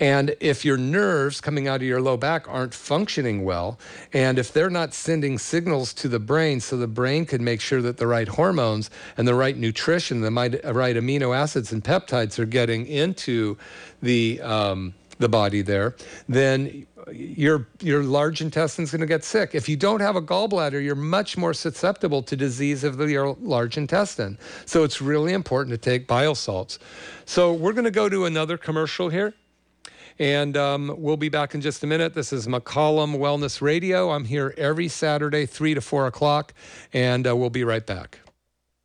And 0.00 0.36
if 0.40 0.64
your 0.64 0.76
nerves 0.76 1.40
coming 1.40 1.66
out 1.66 1.76
of 1.76 1.82
your 1.82 2.00
low 2.00 2.16
back 2.16 2.48
aren't 2.48 2.74
functioning 2.74 3.44
well, 3.44 3.78
and 4.12 4.38
if 4.38 4.52
they're 4.52 4.70
not 4.70 4.94
sending 4.94 5.38
signals 5.38 5.92
to 5.94 6.08
the 6.08 6.20
brain 6.20 6.60
so 6.60 6.76
the 6.76 6.86
brain 6.86 7.26
can 7.26 7.42
make 7.42 7.60
sure 7.60 7.82
that 7.82 7.96
the 7.96 8.06
right 8.06 8.28
hormones 8.28 8.90
and 9.16 9.26
the 9.26 9.34
right 9.34 9.56
nutrition, 9.56 10.20
the 10.20 10.30
right 10.30 10.96
amino 10.96 11.36
acids 11.36 11.72
and 11.72 11.82
peptides 11.82 12.38
are 12.38 12.46
getting 12.46 12.86
into 12.86 13.56
the 14.00 14.40
um, 14.42 14.94
the 15.18 15.28
body 15.28 15.62
there, 15.62 15.96
then 16.28 16.86
your 17.12 17.66
your 17.80 18.02
large 18.02 18.40
intestine 18.40 18.84
is 18.84 18.90
going 18.90 19.00
to 19.00 19.06
get 19.06 19.24
sick. 19.24 19.54
If 19.54 19.68
you 19.68 19.76
don't 19.76 20.00
have 20.00 20.16
a 20.16 20.22
gallbladder, 20.22 20.82
you're 20.82 20.94
much 20.94 21.36
more 21.36 21.54
susceptible 21.54 22.22
to 22.22 22.36
disease 22.36 22.84
of 22.84 22.96
the, 22.96 23.06
your 23.06 23.36
large 23.40 23.76
intestine. 23.76 24.38
So 24.66 24.84
it's 24.84 25.00
really 25.00 25.32
important 25.32 25.72
to 25.72 25.78
take 25.78 26.06
bile 26.06 26.34
salts. 26.34 26.78
So 27.24 27.52
we're 27.52 27.72
going 27.72 27.84
to 27.84 27.90
go 27.90 28.08
to 28.08 28.24
another 28.24 28.56
commercial 28.56 29.08
here. 29.08 29.34
And 30.20 30.56
um, 30.56 30.94
we'll 30.98 31.16
be 31.16 31.28
back 31.28 31.54
in 31.54 31.60
just 31.60 31.84
a 31.84 31.86
minute. 31.86 32.12
This 32.12 32.32
is 32.32 32.48
McCollum 32.48 33.18
Wellness 33.18 33.62
Radio. 33.62 34.10
I'm 34.10 34.24
here 34.24 34.52
every 34.58 34.88
Saturday, 34.88 35.46
3 35.46 35.74
to 35.74 35.80
4 35.80 36.08
o'clock, 36.08 36.54
and 36.92 37.24
uh, 37.24 37.36
we'll 37.36 37.50
be 37.50 37.62
right 37.62 37.86
back. 37.86 38.18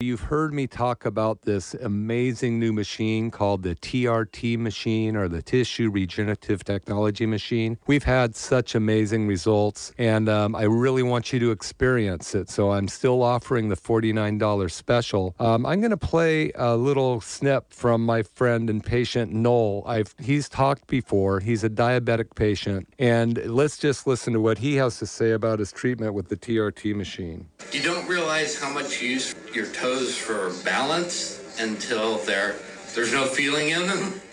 You've 0.04 0.20
heard 0.20 0.54
me 0.54 0.68
talk 0.68 1.06
about 1.06 1.44
this 1.44 1.76
amazing 1.76 2.60
new 2.60 2.74
machine 2.74 3.32
called 3.32 3.64
the 3.64 3.74
TRT 3.74 4.58
machine 4.60 5.16
or 5.16 5.30
the 5.30 5.42
Tissue 5.42 5.90
Regenerative 5.90 6.66
Technology 6.66 7.26
machine. 7.26 7.78
We've 7.88 8.04
had 8.04 8.36
such 8.36 8.76
amazing 8.76 9.28
results, 9.28 9.94
and 9.98 10.28
um, 10.28 10.58
I 10.58 10.64
really 10.64 11.04
want 11.04 11.32
you 11.32 11.40
to 11.40 11.52
experience 11.52 12.36
it. 12.36 12.50
So 12.50 12.72
I'm 12.72 12.90
still 12.90 13.24
offering 13.24 13.70
the 13.70 13.78
$49 13.78 14.70
special. 14.72 15.36
Um, 15.40 15.66
I'm 15.66 15.80
going 15.80 15.92
to 15.92 15.98
play 15.98 16.52
a 16.56 16.76
little 16.76 17.22
snip 17.22 17.72
from 17.72 18.06
my 18.06 18.24
friend 18.24 18.70
and 18.70 18.84
patient 18.84 19.32
Noel. 19.32 19.84
I've 19.86 20.14
he's 20.20 20.50
talked 20.50 20.88
before. 20.88 21.40
He's 21.40 21.64
a 21.64 21.70
diabetic 21.70 22.36
patient, 22.36 22.94
and 23.00 23.38
let's 23.46 23.78
just 23.78 24.06
listen 24.06 24.34
to 24.34 24.42
what 24.42 24.58
he 24.58 24.76
has 24.76 25.00
to 25.00 25.06
say 25.06 25.32
about 25.32 25.60
his 25.60 25.72
treatment 25.72 26.14
with 26.14 26.28
the 26.28 26.36
TRT 26.36 26.94
machine. 26.94 27.48
You 27.72 27.82
don't 27.82 28.06
realize 28.10 28.60
how 28.60 28.70
much 28.70 29.02
use 29.02 29.34
your 29.54 29.68
toes 29.68 29.93
for 30.18 30.54
balance 30.64 31.60
until 31.60 32.18
there 32.20 32.56
there's 32.96 33.12
no 33.12 33.26
feeling 33.26 33.70
in 33.70 33.88
them. 33.88 34.22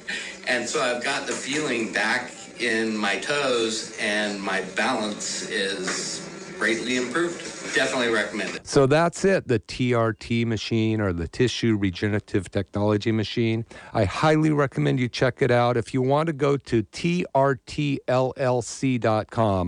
And 0.48 0.68
so 0.68 0.82
I've 0.82 1.04
got 1.04 1.28
the 1.28 1.32
feeling 1.32 1.92
back 1.92 2.32
in 2.60 2.96
my 2.96 3.18
toes 3.18 3.96
and 4.00 4.40
my 4.40 4.62
balance 4.74 5.48
is 5.48 6.26
greatly 6.58 6.96
improved. 6.96 7.38
Definitely 7.74 8.08
recommend 8.08 8.56
it. 8.56 8.66
So 8.66 8.86
that's 8.86 9.22
it, 9.24 9.48
the 9.48 9.60
TRT 9.60 10.46
machine 10.46 11.00
or 11.00 11.12
the 11.12 11.28
Tissue 11.28 11.76
Regenerative 11.76 12.50
Technology 12.50 13.12
machine. 13.12 13.64
I 13.92 14.04
highly 14.04 14.50
recommend 14.50 14.98
you 14.98 15.08
check 15.08 15.40
it 15.40 15.50
out. 15.50 15.76
If 15.76 15.92
you 15.94 16.02
want 16.02 16.26
to 16.26 16.32
go 16.32 16.56
to 16.56 16.82
trtllc.com, 16.82 17.34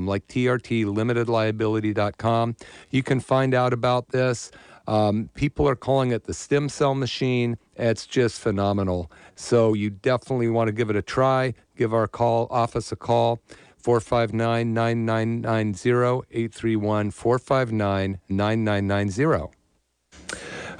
like 0.07 0.27
trtlimitedliability.com, 0.27 2.57
you 2.91 3.03
can 3.03 3.21
find 3.21 3.55
out 3.55 3.73
about 3.73 4.09
this. 4.09 4.51
Um, 4.87 5.31
people 5.35 5.69
are 5.69 5.77
calling 5.77 6.11
it 6.11 6.25
the 6.25 6.35
stem 6.35 6.69
cell 6.69 6.95
machine. 6.95 7.57
It's 7.77 8.07
just 8.07 8.41
phenomenal. 8.41 9.11
So 9.35 9.75
you 9.75 9.91
definitely 9.91 10.49
want 10.49 10.69
to 10.69 10.73
give 10.73 10.91
it 10.91 10.97
a 10.97 11.03
try. 11.03 11.55
Give 11.77 11.95
our 11.95 12.07
call 12.07 12.47
office 12.51 12.93
a 12.93 12.97
call. 12.97 13.41
459 13.77 14.73
9990 14.73 16.27
831 16.31 17.11
459 17.11 18.21
9990. 18.29 19.53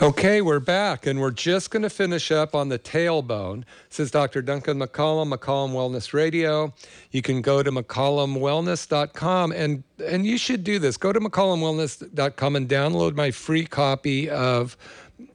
Okay, 0.03 0.41
we're 0.43 0.59
back, 0.59 1.07
and 1.07 1.21
we're 1.21 1.31
just 1.31 1.71
going 1.71 1.85
to 1.85 1.89
finish 1.89 2.33
up 2.33 2.57
on 2.57 2.69
the 2.69 2.77
tailbone. 2.77 3.63
This 3.89 4.01
is 4.01 4.11
Dr. 4.11 4.43
Duncan 4.43 4.81
McCollum, 4.81 5.33
McCollum 5.33 5.75
Wellness 5.75 6.13
Radio. 6.13 6.75
You 7.13 7.23
can 7.23 7.41
go 7.41 7.63
to 7.63 7.71
McCollumWellness.com, 7.71 9.53
and, 9.53 9.85
and 10.05 10.27
you 10.27 10.39
should 10.39 10.65
do 10.65 10.81
this. 10.81 10.97
Go 10.97 11.13
to 11.13 11.21
McCollumWellness.com 11.21 12.57
and 12.57 12.69
download 12.69 13.15
my 13.15 13.31
free 13.31 13.65
copy 13.65 14.29
of 14.29 14.77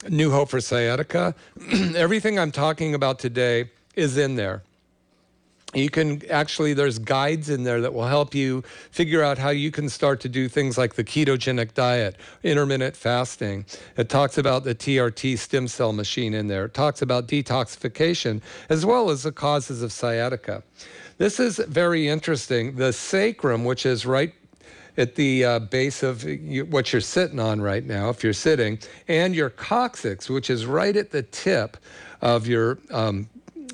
New 0.06 0.30
Hope 0.30 0.50
for 0.50 0.60
Sciatica. 0.60 1.34
Everything 1.96 2.38
I'm 2.38 2.52
talking 2.52 2.94
about 2.94 3.18
today 3.18 3.70
is 3.96 4.18
in 4.18 4.34
there 4.34 4.64
you 5.74 5.90
can 5.90 6.22
actually 6.30 6.72
there's 6.72 6.98
guides 6.98 7.50
in 7.50 7.62
there 7.62 7.80
that 7.82 7.92
will 7.92 8.06
help 8.06 8.34
you 8.34 8.62
figure 8.90 9.22
out 9.22 9.36
how 9.36 9.50
you 9.50 9.70
can 9.70 9.88
start 9.88 10.20
to 10.20 10.28
do 10.28 10.48
things 10.48 10.78
like 10.78 10.94
the 10.94 11.04
ketogenic 11.04 11.74
diet 11.74 12.16
intermittent 12.42 12.96
fasting. 12.96 13.66
It 13.96 14.08
talks 14.08 14.38
about 14.38 14.64
the 14.64 14.74
trt 14.74 15.38
stem 15.38 15.68
cell 15.68 15.92
machine 15.92 16.32
in 16.32 16.48
there. 16.48 16.64
It 16.66 16.74
talks 16.74 17.02
about 17.02 17.28
detoxification 17.28 18.40
as 18.70 18.86
well 18.86 19.10
as 19.10 19.24
the 19.24 19.32
causes 19.32 19.82
of 19.82 19.92
sciatica. 19.92 20.62
This 21.18 21.38
is 21.38 21.58
very 21.58 22.08
interesting. 22.08 22.76
The 22.76 22.92
sacrum 22.92 23.64
which 23.64 23.84
is 23.84 24.06
right 24.06 24.32
at 24.96 25.14
the 25.16 25.44
uh, 25.44 25.58
base 25.60 26.02
of 26.02 26.24
what 26.70 26.92
you're 26.92 27.00
sitting 27.00 27.38
on 27.38 27.60
right 27.60 27.84
now, 27.84 28.08
if 28.08 28.24
you're 28.24 28.32
sitting, 28.32 28.78
and 29.06 29.34
your 29.34 29.50
coccyx, 29.50 30.30
which 30.30 30.50
is 30.50 30.66
right 30.66 30.96
at 30.96 31.10
the 31.10 31.22
tip 31.22 31.76
of 32.20 32.48
your 32.48 32.78
um, 32.90 33.28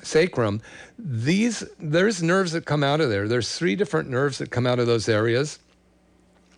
sacrum, 0.07 0.61
these 0.98 1.64
there's 1.78 2.22
nerves 2.22 2.52
that 2.52 2.64
come 2.64 2.82
out 2.82 3.00
of 3.00 3.11
there. 3.11 3.28
There's 3.28 3.57
three 3.57 3.76
different 3.76 4.09
nerves 4.09 4.38
that 4.38 4.50
come 4.50 4.66
out 4.66 4.78
of 4.78 4.86
those 4.86 5.09
areas. 5.09 5.59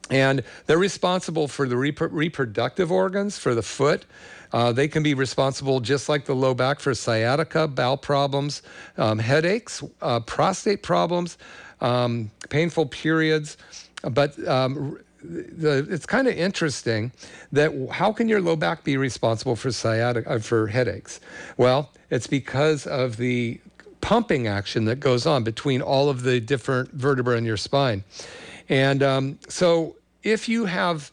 And 0.09 0.45
they're 0.67 0.79
responsible 0.79 1.49
for 1.49 1.67
the 1.67 1.75
repro- 1.75 2.09
reproductive 2.13 2.93
organs 2.93 3.39
for 3.39 3.55
the 3.55 3.63
foot. 3.63 4.05
Uh, 4.53 4.71
they 4.73 4.87
can 4.87 5.03
be 5.03 5.15
responsible, 5.15 5.81
just 5.81 6.09
like 6.09 6.25
the 6.27 6.35
low 6.35 6.55
back, 6.55 6.79
for 6.79 6.95
sciatica, 6.95 7.67
bowel 7.67 7.97
problems, 7.97 8.63
um, 8.97 9.19
headaches, 9.19 9.83
uh, 10.01 10.21
prostate 10.21 10.85
problems, 10.85 11.37
um, 11.81 12.31
painful 12.49 12.87
periods. 12.87 13.57
But 14.03 14.39
um, 14.47 14.99
the, 15.23 15.87
it's 15.91 16.07
kind 16.07 16.29
of 16.29 16.35
interesting 16.35 17.13
that 17.53 17.73
how 17.91 18.13
can 18.13 18.29
your 18.29 18.41
low 18.41 18.57
back 18.57 18.85
be 18.85 18.97
responsible 18.97 19.57
for 19.57 19.71
sciatica 19.71 20.29
uh, 20.31 20.39
for 20.39 20.69
headaches? 20.69 21.21
Well, 21.57 21.91
it's 22.11 22.27
because 22.27 22.87
of 22.87 23.17
the 23.17 23.61
pumping 24.01 24.47
action 24.47 24.85
that 24.85 25.01
goes 25.01 25.27
on 25.27 25.43
between 25.43 25.83
all 25.83 26.09
of 26.09 26.23
the 26.23 26.41
different 26.41 26.93
vertebrae 26.93 27.39
in 27.39 27.45
your 27.45 27.57
spine. 27.57 28.05
And 28.69 29.03
um, 29.03 29.39
so 29.49 29.97
if 30.23 30.49
you 30.49 30.67
have 30.67 31.11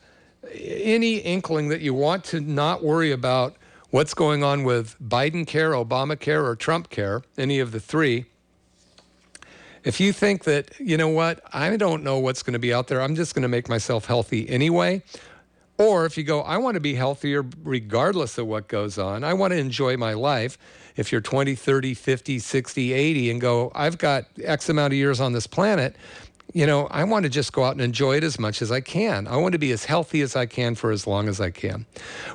any 0.53 1.17
inkling 1.17 1.69
that 1.69 1.81
you 1.81 1.93
want 1.93 2.23
to 2.25 2.39
not 2.39 2.83
worry 2.83 3.11
about 3.11 3.55
what's 3.89 4.13
going 4.13 4.43
on 4.43 4.63
with 4.63 4.95
Biden 4.99 5.45
care, 5.45 5.71
Obamacare, 5.71 6.43
or 6.43 6.55
Trump 6.55 6.89
care, 6.89 7.23
any 7.37 7.59
of 7.59 7.71
the 7.71 7.79
three, 7.79 8.25
if 9.83 9.99
you 9.99 10.13
think 10.13 10.45
that, 10.45 10.79
you 10.79 10.97
know 10.97 11.09
what, 11.09 11.41
I 11.51 11.75
don't 11.77 12.03
know 12.03 12.19
what's 12.19 12.43
going 12.43 12.53
to 12.53 12.59
be 12.59 12.73
out 12.73 12.87
there, 12.87 13.01
I'm 13.01 13.15
just 13.15 13.35
going 13.35 13.43
to 13.43 13.49
make 13.49 13.67
myself 13.69 14.05
healthy 14.05 14.49
anyway, 14.49 15.03
or 15.77 16.05
if 16.05 16.17
you 16.17 16.23
go, 16.23 16.41
I 16.41 16.57
want 16.57 16.75
to 16.75 16.79
be 16.79 16.95
healthier 16.95 17.43
regardless 17.63 18.37
of 18.37 18.47
what 18.47 18.67
goes 18.67 18.97
on, 18.97 19.23
I 19.23 19.33
want 19.33 19.51
to 19.51 19.57
enjoy 19.57 19.97
my 19.97 20.13
life. 20.13 20.57
If 20.95 21.11
you're 21.11 21.21
20, 21.21 21.55
30, 21.55 21.95
50, 21.95 22.39
60, 22.39 22.93
80, 22.93 23.31
and 23.31 23.41
go, 23.41 23.71
I've 23.73 23.97
got 23.97 24.25
X 24.43 24.69
amount 24.69 24.93
of 24.93 24.97
years 24.97 25.19
on 25.19 25.33
this 25.33 25.47
planet, 25.47 25.95
you 26.51 26.67
know, 26.67 26.87
I 26.87 27.03
want 27.03 27.23
to 27.23 27.29
just 27.29 27.51
go 27.53 27.63
out 27.63 27.71
and 27.71 27.81
enjoy 27.81 28.17
it 28.17 28.23
as 28.23 28.37
much 28.37 28.61
as 28.61 28.71
I 28.71 28.81
can. 28.81 29.27
I 29.27 29.37
want 29.37 29.53
to 29.53 29.59
be 29.59 29.71
as 29.71 29.85
healthy 29.85 30.21
as 30.21 30.35
I 30.35 30.45
can 30.45 30.75
for 30.75 30.91
as 30.91 31.07
long 31.07 31.27
as 31.27 31.41
I 31.41 31.49
can. 31.49 31.85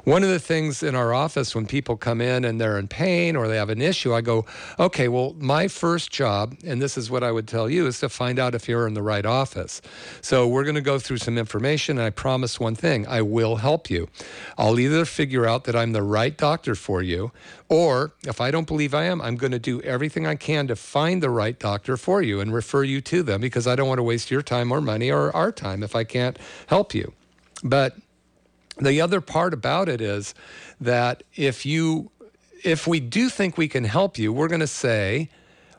One 0.04 0.24
of 0.24 0.30
the 0.30 0.40
things 0.40 0.82
in 0.82 0.96
our 0.96 1.12
office 1.12 1.54
when 1.54 1.66
people 1.66 1.96
come 1.96 2.20
in 2.20 2.44
and 2.44 2.60
they're 2.60 2.78
in 2.78 2.88
pain 2.88 3.36
or 3.36 3.46
they 3.46 3.56
have 3.56 3.70
an 3.70 3.80
issue, 3.80 4.14
I 4.14 4.20
go, 4.20 4.44
okay, 4.78 5.06
well, 5.08 5.36
my 5.38 5.68
first 5.68 6.10
job, 6.10 6.56
and 6.64 6.82
this 6.82 6.98
is 6.98 7.10
what 7.10 7.22
I 7.22 7.30
would 7.30 7.46
tell 7.46 7.70
you, 7.70 7.86
is 7.86 8.00
to 8.00 8.08
find 8.08 8.40
out 8.40 8.56
if 8.56 8.68
you're 8.68 8.88
in 8.88 8.94
the 8.94 9.02
right 9.02 9.24
office. 9.24 9.80
So 10.20 10.48
we're 10.48 10.64
going 10.64 10.74
to 10.74 10.80
go 10.80 10.98
through 10.98 11.18
some 11.18 11.38
information, 11.38 11.98
and 11.98 12.06
I 12.06 12.10
promise 12.10 12.58
one 12.58 12.74
thing 12.74 13.06
I 13.06 13.22
will 13.22 13.56
help 13.56 13.88
you. 13.88 14.08
I'll 14.56 14.80
either 14.80 15.04
figure 15.04 15.46
out 15.46 15.64
that 15.64 15.76
I'm 15.76 15.92
the 15.92 16.02
right 16.02 16.36
doctor 16.36 16.74
for 16.74 17.02
you, 17.02 17.30
or 17.68 18.14
if 18.26 18.40
I 18.40 18.50
don't 18.50 18.66
believe 18.66 18.94
I 18.94 19.04
am, 19.04 19.20
I'm 19.20 19.36
going 19.36 19.52
to 19.52 19.58
do 19.58 19.80
everything 19.82 20.26
I 20.26 20.34
can 20.34 20.66
to 20.68 20.76
find 20.76 21.22
the 21.22 21.30
right 21.30 21.58
doctor 21.58 21.96
for 21.96 22.22
you 22.22 22.40
and 22.40 22.52
refer 22.52 22.82
you 22.82 23.00
to 23.02 23.22
them 23.22 23.40
because 23.40 23.66
I 23.66 23.76
don't 23.76 23.86
want 23.86 23.97
to 23.98 24.02
waste 24.02 24.30
your 24.30 24.42
time 24.42 24.72
or 24.72 24.80
money 24.80 25.10
or 25.10 25.34
our 25.34 25.52
time 25.52 25.82
if 25.82 25.94
I 25.94 26.04
can't 26.04 26.38
help 26.66 26.94
you. 26.94 27.12
But 27.62 27.96
the 28.78 29.00
other 29.00 29.20
part 29.20 29.52
about 29.52 29.88
it 29.88 30.00
is 30.00 30.34
that 30.80 31.22
if 31.34 31.66
you 31.66 32.10
if 32.64 32.86
we 32.86 33.00
do 33.00 33.28
think 33.28 33.56
we 33.56 33.68
can 33.68 33.84
help 33.84 34.18
you, 34.18 34.32
we're 34.32 34.48
going 34.48 34.60
to 34.60 34.66
say, 34.66 35.28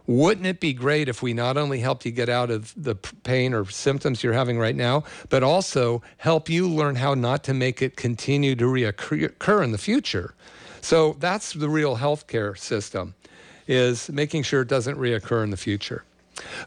wouldn't 0.08 0.48
it 0.48 0.60
be 0.60 0.74
great 0.74 1.10
if 1.10 1.22
we 1.22 1.34
not 1.34 1.58
only 1.58 1.80
helped 1.80 2.06
you 2.06 2.12
get 2.12 2.30
out 2.30 2.50
of 2.50 2.74
the 2.76 2.96
pain 2.96 3.54
or 3.54 3.66
symptoms 3.70 4.24
you're 4.24 4.34
having 4.34 4.58
right 4.58 4.76
now, 4.76 5.04
but 5.30 5.44
also 5.44 6.02
help 6.18 6.50
you 6.50 6.68
learn 6.68 6.96
how 6.96 7.14
not 7.14 7.44
to 7.44 7.54
make 7.54 7.82
it 7.82 7.96
continue 7.96 8.56
to 8.56 8.66
reoccur 8.66 9.64
in 9.64 9.72
the 9.72 9.78
future? 9.78 10.34
So 10.82 11.16
that's 11.20 11.54
the 11.54 11.70
real 11.70 11.98
healthcare 11.98 12.58
system 12.58 13.14
is 13.68 14.10
making 14.10 14.42
sure 14.42 14.62
it 14.62 14.68
doesn't 14.68 14.98
reoccur 14.98 15.44
in 15.44 15.52
the 15.52 15.58
future. 15.58 16.04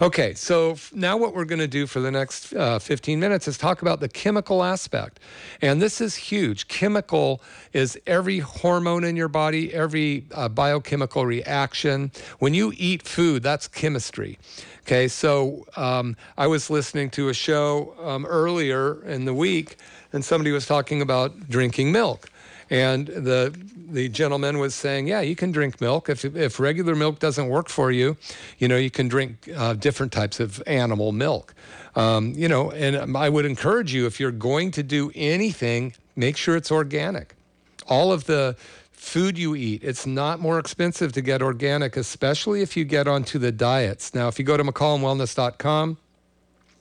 Okay, 0.00 0.34
so 0.34 0.76
now 0.92 1.16
what 1.16 1.34
we're 1.34 1.44
going 1.44 1.58
to 1.58 1.68
do 1.68 1.86
for 1.86 2.00
the 2.00 2.10
next 2.10 2.52
uh, 2.54 2.78
15 2.78 3.18
minutes 3.18 3.48
is 3.48 3.56
talk 3.56 3.82
about 3.82 4.00
the 4.00 4.08
chemical 4.08 4.62
aspect. 4.62 5.20
And 5.60 5.80
this 5.80 6.00
is 6.00 6.14
huge. 6.14 6.68
Chemical 6.68 7.42
is 7.72 7.98
every 8.06 8.38
hormone 8.38 9.04
in 9.04 9.16
your 9.16 9.28
body, 9.28 9.72
every 9.72 10.26
uh, 10.32 10.48
biochemical 10.48 11.26
reaction. 11.26 12.10
When 12.38 12.54
you 12.54 12.72
eat 12.76 13.02
food, 13.02 13.42
that's 13.42 13.68
chemistry. 13.68 14.38
Okay, 14.82 15.06
so 15.08 15.64
um, 15.76 16.16
I 16.36 16.48
was 16.48 16.68
listening 16.68 17.10
to 17.10 17.28
a 17.28 17.34
show 17.34 17.94
um, 18.02 18.26
earlier 18.26 19.02
in 19.04 19.24
the 19.24 19.34
week, 19.34 19.76
and 20.12 20.24
somebody 20.24 20.50
was 20.50 20.66
talking 20.66 21.00
about 21.00 21.48
drinking 21.48 21.92
milk. 21.92 22.28
And 22.68 23.06
the 23.06 23.54
the 23.92 24.08
gentleman 24.08 24.58
was 24.58 24.74
saying, 24.74 25.06
yeah, 25.06 25.20
you 25.20 25.36
can 25.36 25.52
drink 25.52 25.80
milk. 25.80 26.08
If 26.08 26.24
if 26.24 26.58
regular 26.58 26.94
milk 26.94 27.18
doesn't 27.18 27.48
work 27.48 27.68
for 27.68 27.90
you, 27.90 28.16
you 28.58 28.68
know, 28.68 28.76
you 28.76 28.90
can 28.90 29.08
drink 29.08 29.48
uh, 29.56 29.74
different 29.74 30.12
types 30.12 30.40
of 30.40 30.62
animal 30.66 31.12
milk. 31.12 31.54
Um, 31.94 32.32
you 32.34 32.48
know, 32.48 32.70
and 32.70 33.16
I 33.16 33.28
would 33.28 33.44
encourage 33.44 33.92
you 33.92 34.06
if 34.06 34.18
you're 34.18 34.30
going 34.30 34.70
to 34.72 34.82
do 34.82 35.12
anything, 35.14 35.94
make 36.16 36.36
sure 36.36 36.56
it's 36.56 36.72
organic. 36.72 37.34
All 37.86 38.12
of 38.12 38.24
the 38.24 38.56
food 38.92 39.36
you 39.36 39.54
eat, 39.54 39.82
it's 39.84 40.06
not 40.06 40.40
more 40.40 40.58
expensive 40.58 41.12
to 41.12 41.20
get 41.20 41.42
organic, 41.42 41.96
especially 41.96 42.62
if 42.62 42.76
you 42.76 42.84
get 42.84 43.06
onto 43.08 43.38
the 43.38 43.52
diets. 43.52 44.14
Now, 44.14 44.28
if 44.28 44.38
you 44.38 44.44
go 44.44 44.56
to 44.56 44.64
McCollumWellness.com, 44.64 45.98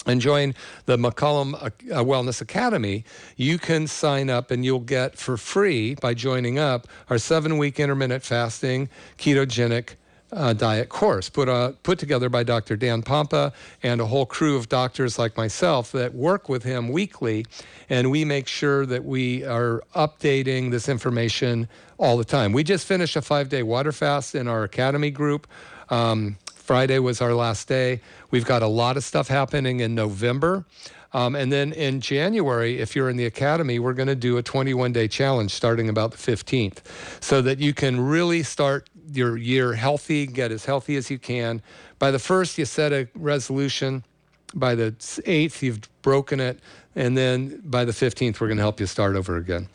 and 0.05 0.19
join 0.19 0.55
the 0.85 0.97
McCollum 0.97 1.53
uh, 1.61 1.69
Wellness 2.03 2.41
Academy, 2.41 3.03
you 3.37 3.57
can 3.59 3.87
sign 3.87 4.29
up 4.29 4.51
and 4.51 4.65
you'll 4.65 4.79
get 4.79 5.17
for 5.17 5.37
free 5.37 5.95
by 5.95 6.13
joining 6.13 6.57
up 6.57 6.87
our 7.09 7.17
seven 7.17 7.57
week 7.57 7.79
intermittent 7.79 8.23
fasting 8.23 8.89
ketogenic 9.17 9.95
uh, 10.33 10.53
diet 10.53 10.89
course 10.89 11.29
put, 11.29 11.49
uh, 11.49 11.73
put 11.83 11.99
together 11.99 12.29
by 12.29 12.43
Dr. 12.43 12.75
Dan 12.75 13.03
Pompa 13.03 13.53
and 13.83 13.99
a 13.99 14.05
whole 14.05 14.25
crew 14.25 14.55
of 14.55 14.69
doctors 14.69 15.19
like 15.19 15.35
myself 15.35 15.91
that 15.91 16.13
work 16.13 16.47
with 16.47 16.63
him 16.63 16.89
weekly. 16.89 17.45
And 17.89 18.09
we 18.09 18.23
make 18.23 18.47
sure 18.47 18.85
that 18.85 19.03
we 19.03 19.43
are 19.43 19.83
updating 19.95 20.71
this 20.71 20.87
information 20.87 21.67
all 21.97 22.17
the 22.17 22.25
time. 22.25 22.53
We 22.53 22.63
just 22.63 22.87
finished 22.87 23.15
a 23.15 23.21
five 23.21 23.49
day 23.49 23.63
water 23.63 23.91
fast 23.91 24.33
in 24.33 24.47
our 24.47 24.63
academy 24.63 25.11
group. 25.11 25.47
Um, 25.89 26.37
Friday 26.71 26.99
was 26.99 27.19
our 27.19 27.33
last 27.33 27.67
day. 27.67 27.99
We've 28.29 28.45
got 28.45 28.63
a 28.63 28.67
lot 28.67 28.95
of 28.95 29.03
stuff 29.03 29.27
happening 29.27 29.81
in 29.81 29.93
November. 29.93 30.63
Um, 31.11 31.35
and 31.35 31.51
then 31.51 31.73
in 31.73 31.99
January, 31.99 32.79
if 32.79 32.95
you're 32.95 33.09
in 33.09 33.17
the 33.17 33.25
academy, 33.25 33.77
we're 33.77 33.91
going 33.91 34.07
to 34.07 34.15
do 34.15 34.37
a 34.37 34.41
21 34.41 34.93
day 34.93 35.09
challenge 35.09 35.51
starting 35.51 35.89
about 35.89 36.11
the 36.11 36.17
15th 36.17 36.77
so 37.19 37.41
that 37.41 37.59
you 37.59 37.73
can 37.73 37.99
really 37.99 38.41
start 38.41 38.89
your 39.11 39.35
year 39.35 39.73
healthy, 39.73 40.25
get 40.25 40.53
as 40.53 40.63
healthy 40.63 40.95
as 40.95 41.11
you 41.11 41.19
can. 41.19 41.61
By 41.99 42.09
the 42.09 42.19
first, 42.19 42.57
you 42.57 42.63
set 42.63 42.93
a 42.93 43.09
resolution. 43.15 44.05
By 44.53 44.75
the 44.75 44.95
eighth, 45.25 45.61
you've 45.61 45.81
broken 46.03 46.39
it. 46.39 46.57
And 46.95 47.17
then 47.17 47.59
by 47.65 47.83
the 47.83 47.91
15th, 47.91 48.39
we're 48.39 48.47
going 48.47 48.55
to 48.55 48.63
help 48.63 48.79
you 48.79 48.85
start 48.85 49.17
over 49.17 49.35
again. 49.35 49.67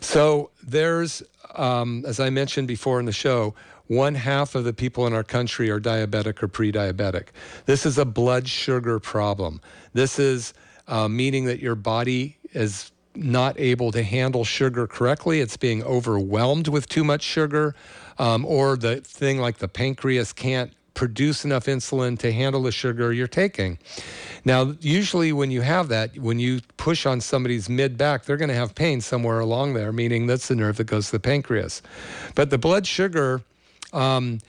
So 0.00 0.50
there's, 0.62 1.22
um, 1.54 2.04
as 2.06 2.20
I 2.20 2.28
mentioned 2.28 2.68
before 2.68 3.00
in 3.00 3.06
the 3.06 3.12
show, 3.12 3.54
one 3.86 4.14
half 4.14 4.54
of 4.54 4.64
the 4.64 4.72
people 4.72 5.06
in 5.06 5.12
our 5.12 5.24
country 5.24 5.70
are 5.70 5.80
diabetic 5.80 6.42
or 6.42 6.48
pre 6.48 6.72
diabetic. 6.72 7.28
This 7.66 7.84
is 7.84 7.98
a 7.98 8.04
blood 8.04 8.48
sugar 8.48 8.98
problem. 8.98 9.60
This 9.92 10.18
is 10.18 10.54
uh, 10.88 11.08
meaning 11.08 11.44
that 11.46 11.60
your 11.60 11.74
body 11.74 12.38
is 12.52 12.92
not 13.14 13.58
able 13.58 13.92
to 13.92 14.02
handle 14.02 14.44
sugar 14.44 14.86
correctly. 14.86 15.40
It's 15.40 15.56
being 15.56 15.82
overwhelmed 15.84 16.68
with 16.68 16.88
too 16.88 17.04
much 17.04 17.22
sugar, 17.22 17.74
um, 18.18 18.44
or 18.44 18.76
the 18.76 18.96
thing 18.96 19.38
like 19.38 19.58
the 19.58 19.68
pancreas 19.68 20.32
can't 20.32 20.72
produce 20.94 21.44
enough 21.44 21.66
insulin 21.66 22.16
to 22.20 22.32
handle 22.32 22.62
the 22.62 22.72
sugar 22.72 23.12
you're 23.12 23.26
taking. 23.26 23.78
Now, 24.44 24.74
usually 24.80 25.32
when 25.32 25.50
you 25.50 25.60
have 25.60 25.88
that, 25.88 26.16
when 26.18 26.38
you 26.38 26.60
push 26.76 27.04
on 27.04 27.20
somebody's 27.20 27.68
mid 27.68 27.98
back, 27.98 28.24
they're 28.24 28.36
going 28.36 28.48
to 28.48 28.54
have 28.54 28.74
pain 28.74 29.00
somewhere 29.00 29.40
along 29.40 29.74
there, 29.74 29.92
meaning 29.92 30.26
that's 30.26 30.48
the 30.48 30.54
nerve 30.54 30.76
that 30.76 30.84
goes 30.84 31.06
to 31.06 31.12
the 31.12 31.20
pancreas. 31.20 31.82
But 32.34 32.50
the 32.50 32.58
blood 32.58 32.86
sugar 32.86 33.42
um, 33.94 34.40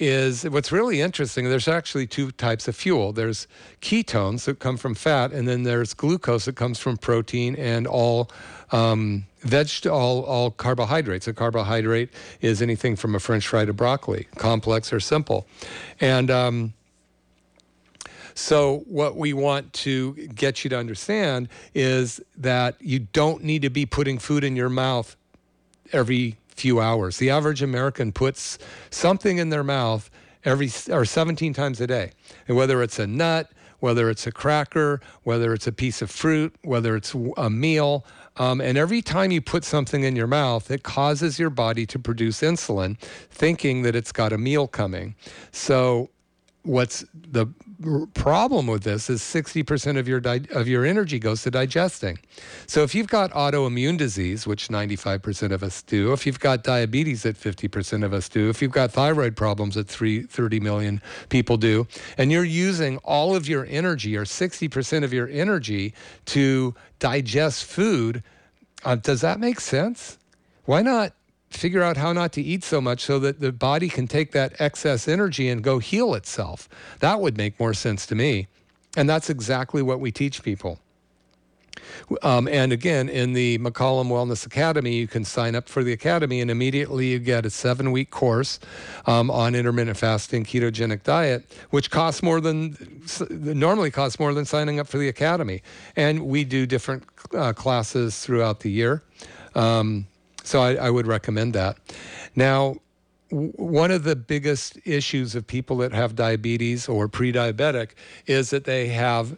is 0.00 0.48
what's 0.48 0.72
really 0.72 1.00
interesting. 1.00 1.48
There's 1.48 1.68
actually 1.68 2.06
two 2.06 2.32
types 2.32 2.66
of 2.66 2.74
fuel. 2.74 3.12
There's 3.12 3.46
ketones 3.80 4.44
that 4.46 4.58
come 4.58 4.76
from 4.76 4.94
fat, 4.94 5.32
and 5.32 5.46
then 5.46 5.62
there's 5.62 5.94
glucose 5.94 6.46
that 6.46 6.56
comes 6.56 6.78
from 6.78 6.96
protein 6.96 7.54
and 7.56 7.86
all 7.86 8.30
um, 8.72 9.26
all 9.90 10.22
all 10.24 10.50
carbohydrates. 10.50 11.28
A 11.28 11.32
carbohydrate 11.32 12.10
is 12.40 12.60
anything 12.60 12.96
from 12.96 13.14
a 13.14 13.20
French 13.20 13.46
fry 13.46 13.64
to 13.64 13.72
broccoli, 13.72 14.26
complex 14.36 14.92
or 14.92 15.00
simple, 15.00 15.46
and 16.00 16.30
um, 16.30 16.72
so, 18.34 18.78
what 18.88 19.16
we 19.16 19.32
want 19.32 19.72
to 19.74 20.14
get 20.34 20.64
you 20.64 20.70
to 20.70 20.76
understand 20.76 21.48
is 21.72 22.20
that 22.36 22.74
you 22.80 22.98
don't 22.98 23.44
need 23.44 23.62
to 23.62 23.70
be 23.70 23.86
putting 23.86 24.18
food 24.18 24.42
in 24.42 24.56
your 24.56 24.68
mouth 24.68 25.16
every 25.92 26.36
few 26.54 26.80
hours. 26.80 27.18
The 27.18 27.30
average 27.30 27.62
American 27.62 28.12
puts 28.12 28.58
something 28.90 29.38
in 29.38 29.50
their 29.50 29.64
mouth 29.64 30.10
every 30.44 30.70
or 30.90 31.04
17 31.04 31.52
times 31.52 31.80
a 31.80 31.86
day. 31.86 32.12
And 32.48 32.56
whether 32.56 32.82
it's 32.82 32.98
a 32.98 33.06
nut, 33.06 33.50
whether 33.80 34.08
it's 34.08 34.26
a 34.26 34.32
cracker, 34.32 35.00
whether 35.24 35.52
it's 35.52 35.66
a 35.66 35.72
piece 35.72 36.00
of 36.00 36.10
fruit, 36.10 36.54
whether 36.62 36.96
it's 36.96 37.14
a 37.36 37.50
meal, 37.50 38.04
um, 38.36 38.60
and 38.60 38.76
every 38.76 39.02
time 39.02 39.30
you 39.30 39.40
put 39.40 39.64
something 39.64 40.02
in 40.02 40.16
your 40.16 40.26
mouth, 40.26 40.70
it 40.70 40.82
causes 40.82 41.38
your 41.38 41.50
body 41.50 41.86
to 41.86 41.98
produce 41.98 42.40
insulin, 42.40 42.98
thinking 43.30 43.82
that 43.82 43.94
it's 43.94 44.10
got 44.10 44.32
a 44.32 44.38
meal 44.38 44.66
coming. 44.66 45.14
So, 45.52 46.10
what's 46.64 47.04
the 47.12 47.46
problem 48.14 48.66
with 48.66 48.82
this 48.84 49.10
is 49.10 49.20
60% 49.20 49.98
of 49.98 50.08
your 50.08 50.18
di- 50.18 50.46
of 50.50 50.66
your 50.66 50.84
energy 50.84 51.18
goes 51.18 51.42
to 51.42 51.50
digesting. 51.50 52.18
So 52.66 52.82
if 52.82 52.94
you've 52.94 53.08
got 53.08 53.30
autoimmune 53.32 53.98
disease, 53.98 54.46
which 54.46 54.68
95% 54.68 55.52
of 55.52 55.62
us 55.62 55.82
do, 55.82 56.12
if 56.12 56.26
you've 56.26 56.40
got 56.40 56.64
diabetes 56.64 57.24
that 57.24 57.36
50% 57.36 58.02
of 58.02 58.14
us 58.14 58.28
do, 58.30 58.48
if 58.48 58.62
you've 58.62 58.72
got 58.72 58.90
thyroid 58.90 59.36
problems 59.36 59.74
that 59.74 59.88
3 59.88 60.22
30 60.22 60.60
million 60.60 61.02
people 61.28 61.58
do, 61.58 61.86
and 62.16 62.32
you're 62.32 62.44
using 62.44 62.96
all 62.98 63.36
of 63.36 63.46
your 63.46 63.66
energy 63.66 64.16
or 64.16 64.24
60% 64.24 65.04
of 65.04 65.12
your 65.12 65.28
energy 65.28 65.92
to 66.26 66.74
digest 66.98 67.66
food, 67.66 68.22
uh, 68.84 68.94
does 68.96 69.20
that 69.20 69.38
make 69.38 69.60
sense? 69.60 70.18
Why 70.64 70.80
not 70.80 71.12
figure 71.56 71.82
out 71.82 71.96
how 71.96 72.12
not 72.12 72.32
to 72.32 72.42
eat 72.42 72.64
so 72.64 72.80
much 72.80 73.00
so 73.02 73.18
that 73.18 73.40
the 73.40 73.52
body 73.52 73.88
can 73.88 74.06
take 74.06 74.32
that 74.32 74.60
excess 74.60 75.08
energy 75.08 75.48
and 75.48 75.62
go 75.62 75.78
heal 75.78 76.14
itself. 76.14 76.68
That 77.00 77.20
would 77.20 77.36
make 77.36 77.58
more 77.58 77.74
sense 77.74 78.06
to 78.06 78.14
me. 78.14 78.48
And 78.96 79.08
that's 79.08 79.30
exactly 79.30 79.82
what 79.82 80.00
we 80.00 80.12
teach 80.12 80.42
people. 80.42 80.78
Um, 82.22 82.48
and 82.48 82.72
again, 82.72 83.08
in 83.08 83.32
the 83.32 83.58
McCollum 83.58 84.08
Wellness 84.08 84.46
Academy, 84.46 84.94
you 84.94 85.06
can 85.06 85.24
sign 85.24 85.54
up 85.54 85.68
for 85.68 85.82
the 85.82 85.92
academy, 85.92 86.40
and 86.40 86.50
immediately 86.50 87.08
you 87.08 87.18
get 87.18 87.46
a 87.46 87.50
seven 87.50 87.92
week 87.92 88.10
course 88.10 88.60
um, 89.06 89.30
on 89.30 89.54
intermittent 89.54 89.96
fasting, 89.96 90.44
ketogenic 90.44 91.02
diet, 91.02 91.44
which 91.70 91.90
costs 91.90 92.22
more 92.22 92.40
than 92.40 92.76
normally 93.30 93.90
costs 93.90 94.18
more 94.18 94.34
than 94.34 94.44
signing 94.44 94.78
up 94.78 94.86
for 94.86 94.98
the 94.98 95.08
academy. 95.08 95.62
And 95.96 96.26
we 96.26 96.44
do 96.44 96.66
different 96.66 97.04
uh, 97.34 97.52
classes 97.52 98.18
throughout 98.20 98.60
the 98.60 98.70
year. 98.70 99.02
Um, 99.54 100.06
so 100.44 100.60
I, 100.60 100.74
I 100.74 100.90
would 100.90 101.06
recommend 101.06 101.54
that. 101.54 101.78
Now, 102.36 102.76
one 103.30 103.90
of 103.90 104.04
the 104.04 104.14
biggest 104.14 104.78
issues 104.84 105.34
of 105.34 105.46
people 105.46 105.78
that 105.78 105.92
have 105.92 106.14
diabetes 106.14 106.88
or 106.88 107.08
pre-diabetic 107.08 107.90
is 108.26 108.50
that 108.50 108.64
they 108.64 108.88
have 108.88 109.36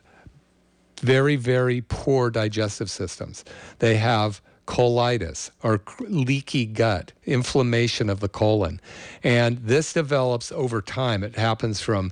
very, 1.00 1.36
very 1.36 1.80
poor 1.80 2.30
digestive 2.30 2.90
systems. 2.90 3.44
They 3.78 3.96
have 3.96 4.42
colitis 4.66 5.50
or 5.62 5.80
leaky 6.00 6.66
gut, 6.66 7.12
inflammation 7.24 8.10
of 8.10 8.20
the 8.20 8.28
colon. 8.28 8.80
And 9.22 9.58
this 9.58 9.92
develops 9.92 10.50
over 10.52 10.82
time. 10.82 11.22
It 11.22 11.36
happens 11.36 11.80
from 11.80 12.10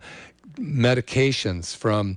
medications, 0.56 1.76
from 1.76 2.16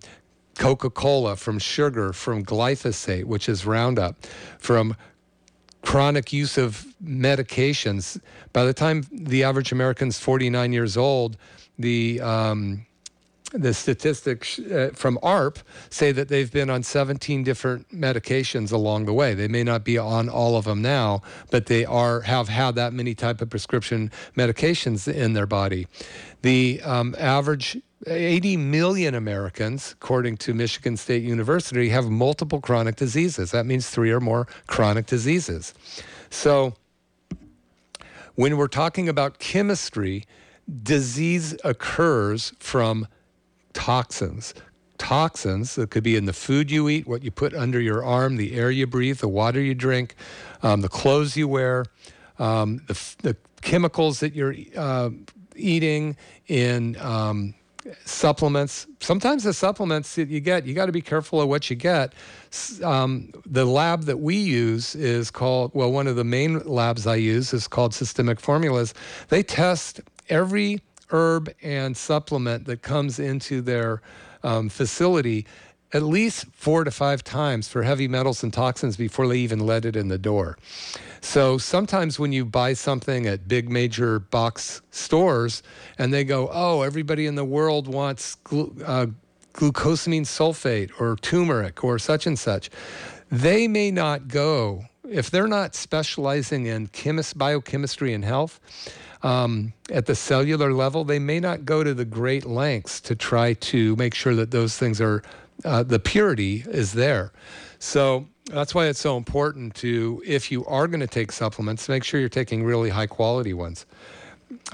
Coca 0.57 0.89
Cola, 0.89 1.35
from 1.35 1.59
sugar, 1.59 2.13
from 2.13 2.43
glyphosate, 2.45 3.25
which 3.25 3.49
is 3.49 3.65
Roundup, 3.65 4.25
from 4.59 4.95
chronic 5.87 6.33
use 6.33 6.57
of 6.57 6.85
medications. 7.01 8.19
By 8.51 8.65
the 8.65 8.73
time 8.73 9.05
the 9.09 9.45
average 9.45 9.71
American's 9.71 10.19
49 10.19 10.73
years 10.73 10.97
old, 10.97 11.37
the 11.79 12.19
um, 12.19 12.85
the 13.53 13.73
statistics 13.73 14.59
uh, 14.59 14.89
from 14.93 15.17
ARP 15.23 15.59
say 15.89 16.11
that 16.11 16.27
they've 16.27 16.51
been 16.51 16.69
on 16.69 16.83
17 16.83 17.41
different 17.45 17.87
medications 17.89 18.73
along 18.73 19.05
the 19.05 19.13
way. 19.13 19.33
They 19.33 19.47
may 19.47 19.63
not 19.63 19.85
be 19.85 19.97
on 19.97 20.27
all 20.27 20.57
of 20.57 20.65
them 20.65 20.81
now, 20.81 21.21
but 21.51 21.67
they 21.67 21.85
are 21.85 22.19
have 22.21 22.49
had 22.49 22.75
that 22.75 22.91
many 22.91 23.15
type 23.15 23.41
of 23.41 23.49
prescription 23.49 24.11
medications 24.35 25.07
in 25.11 25.31
their 25.31 25.47
body. 25.47 25.87
The 26.41 26.81
um, 26.83 27.15
average 27.17 27.77
80 28.05 28.57
million 28.57 29.15
Americans, 29.15 29.93
according 29.93 30.37
to 30.37 30.53
Michigan 30.53 30.97
State 30.97 31.23
University, 31.23 31.89
have 31.89 32.09
multiple 32.09 32.61
chronic 32.61 32.95
diseases. 32.95 33.51
That 33.51 33.65
means 33.65 33.89
three 33.89 34.11
or 34.11 34.19
more 34.19 34.47
chronic 34.67 35.07
diseases. 35.07 35.73
So, 36.29 36.75
when 38.35 38.57
we're 38.57 38.67
talking 38.67 39.09
about 39.09 39.39
chemistry, 39.39 40.25
disease 40.83 41.55
occurs 41.63 42.53
from 42.59 43.07
toxins. 43.73 44.53
Toxins 44.99 45.75
that 45.75 45.89
could 45.89 46.03
be 46.03 46.15
in 46.15 46.25
the 46.25 46.33
food 46.33 46.69
you 46.69 46.87
eat, 46.89 47.07
what 47.07 47.23
you 47.23 47.31
put 47.31 47.53
under 47.55 47.79
your 47.79 48.03
arm, 48.03 48.37
the 48.37 48.55
air 48.55 48.69
you 48.69 48.85
breathe, 48.85 49.17
the 49.17 49.27
water 49.27 49.59
you 49.59 49.73
drink, 49.73 50.15
um, 50.61 50.81
the 50.81 50.89
clothes 50.89 51.35
you 51.35 51.47
wear, 51.47 51.85
um, 52.37 52.81
the, 52.87 53.15
the, 53.23 53.37
chemicals 53.63 54.19
that 54.19 54.35
you're 54.35 54.55
uh, 54.77 55.09
eating 55.55 56.15
in 56.47 56.95
um, 56.97 57.55
supplements. 58.05 58.87
Sometimes 58.99 59.43
the 59.43 59.53
supplements 59.53 60.15
that 60.15 60.29
you 60.29 60.39
get, 60.39 60.65
you 60.65 60.73
got 60.73 60.87
to 60.87 60.91
be 60.91 61.01
careful 61.01 61.41
of 61.41 61.49
what 61.49 61.69
you 61.69 61.75
get. 61.75 62.13
Um, 62.83 63.31
the 63.45 63.65
lab 63.65 64.03
that 64.03 64.19
we 64.19 64.35
use 64.35 64.95
is 64.95 65.31
called, 65.31 65.71
well, 65.73 65.91
one 65.91 66.07
of 66.07 66.15
the 66.15 66.23
main 66.23 66.59
labs 66.59 67.07
I 67.07 67.15
use 67.15 67.53
is 67.53 67.67
called 67.67 67.93
Systemic 67.93 68.39
Formulas. 68.39 68.93
They 69.29 69.43
test 69.43 70.01
every 70.29 70.81
herb 71.09 71.53
and 71.61 71.95
supplement 71.95 72.65
that 72.65 72.81
comes 72.81 73.19
into 73.19 73.61
their 73.61 74.01
um, 74.43 74.69
facility 74.69 75.45
at 75.93 76.03
least 76.03 76.45
four 76.53 76.83
to 76.83 76.91
five 76.91 77.23
times 77.23 77.67
for 77.67 77.83
heavy 77.83 78.07
metals 78.07 78.43
and 78.43 78.53
toxins 78.53 78.97
before 78.97 79.27
they 79.27 79.37
even 79.37 79.59
let 79.59 79.85
it 79.85 79.95
in 79.95 80.07
the 80.09 80.17
door. 80.17 80.57
So 81.21 81.57
sometimes 81.57 82.19
when 82.19 82.31
you 82.31 82.45
buy 82.45 82.73
something 82.73 83.25
at 83.25 83.47
big 83.47 83.69
major 83.69 84.19
box 84.19 84.81
stores 84.91 85.63
and 85.97 86.13
they 86.13 86.23
go, 86.23 86.49
oh, 86.51 86.81
everybody 86.81 87.25
in 87.25 87.35
the 87.35 87.45
world 87.45 87.87
wants 87.87 88.37
uh, 88.51 89.07
glucosamine 89.53 90.25
sulfate 90.25 90.91
or 90.99 91.15
turmeric 91.17 91.83
or 91.83 91.97
such 91.99 92.27
and 92.27 92.37
such. 92.37 92.69
They 93.31 93.67
may 93.67 93.91
not 93.91 94.27
go 94.27 94.85
if 95.09 95.31
they're 95.31 95.47
not 95.47 95.73
specializing 95.73 96.65
in 96.65 96.87
chemist, 96.87 97.37
biochemistry 97.37 98.13
and 98.13 98.25
health 98.25 98.59
um, 99.23 99.73
at 99.91 100.05
the 100.05 100.15
cellular 100.15 100.73
level, 100.73 101.03
they 101.03 101.19
may 101.19 101.39
not 101.39 101.65
go 101.65 101.83
to 101.83 101.93
the 101.93 102.05
great 102.05 102.45
lengths 102.45 103.01
to 103.01 103.15
try 103.15 103.53
to 103.53 103.95
make 103.95 104.13
sure 104.13 104.35
that 104.35 104.51
those 104.51 104.77
things 104.77 105.01
are, 105.01 105.23
uh, 105.65 105.83
the 105.83 105.99
purity 105.99 106.63
is 106.67 106.93
there. 106.93 107.31
So 107.79 108.27
that's 108.45 108.73
why 108.73 108.87
it's 108.87 108.99
so 108.99 109.17
important 109.17 109.75
to, 109.75 110.21
if 110.25 110.51
you 110.51 110.65
are 110.65 110.87
going 110.87 110.99
to 110.99 111.07
take 111.07 111.31
supplements, 111.31 111.89
make 111.89 112.03
sure 112.03 112.19
you're 112.19 112.29
taking 112.29 112.63
really 112.63 112.89
high 112.89 113.07
quality 113.07 113.53
ones. 113.53 113.85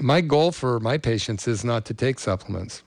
My 0.00 0.20
goal 0.20 0.52
for 0.52 0.80
my 0.80 0.98
patients 0.98 1.48
is 1.48 1.64
not 1.64 1.84
to 1.86 1.94
take 1.94 2.18
supplements. 2.18 2.82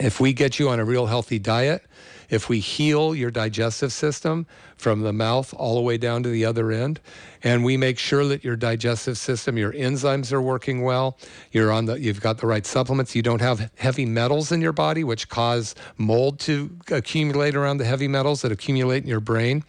If 0.00 0.20
we 0.20 0.32
get 0.32 0.58
you 0.58 0.68
on 0.68 0.80
a 0.80 0.84
real 0.84 1.06
healthy 1.06 1.38
diet, 1.38 1.82
if 2.28 2.48
we 2.48 2.60
heal 2.60 3.14
your 3.14 3.30
digestive 3.30 3.92
system 3.92 4.46
from 4.76 5.00
the 5.00 5.12
mouth 5.12 5.54
all 5.54 5.74
the 5.74 5.80
way 5.80 5.96
down 5.96 6.22
to 6.22 6.28
the 6.28 6.44
other 6.44 6.70
end, 6.70 7.00
and 7.42 7.64
we 7.64 7.76
make 7.76 7.98
sure 7.98 8.26
that 8.26 8.44
your 8.44 8.56
digestive 8.56 9.16
system, 9.16 9.56
your 9.56 9.72
enzymes 9.72 10.32
are 10.32 10.42
working 10.42 10.82
well, 10.82 11.16
you're 11.52 11.72
on 11.72 11.86
the, 11.86 11.98
you've 12.00 12.20
got 12.20 12.38
the 12.38 12.46
right 12.46 12.66
supplements, 12.66 13.14
you 13.14 13.22
don't 13.22 13.40
have 13.40 13.70
heavy 13.76 14.04
metals 14.04 14.52
in 14.52 14.60
your 14.60 14.72
body, 14.72 15.04
which 15.04 15.28
cause 15.28 15.74
mold 15.96 16.38
to 16.40 16.70
accumulate 16.90 17.54
around 17.54 17.78
the 17.78 17.84
heavy 17.84 18.08
metals 18.08 18.42
that 18.42 18.52
accumulate 18.52 19.02
in 19.02 19.08
your 19.08 19.20
brain, 19.20 19.64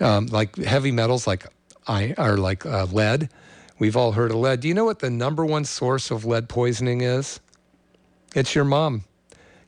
um, 0.00 0.26
like 0.26 0.56
heavy 0.56 0.92
metals 0.92 1.26
like 1.26 1.46
I, 1.86 2.14
are 2.16 2.36
like 2.36 2.64
uh, 2.64 2.86
lead. 2.86 3.30
We've 3.78 3.96
all 3.96 4.12
heard 4.12 4.30
of 4.30 4.36
lead. 4.36 4.60
Do 4.60 4.68
you 4.68 4.74
know 4.74 4.84
what 4.84 4.98
the 4.98 5.10
number 5.10 5.44
one 5.44 5.64
source 5.64 6.10
of 6.10 6.24
lead 6.24 6.48
poisoning 6.48 7.00
is? 7.00 7.40
It's 8.34 8.54
your 8.54 8.64
mom. 8.64 9.04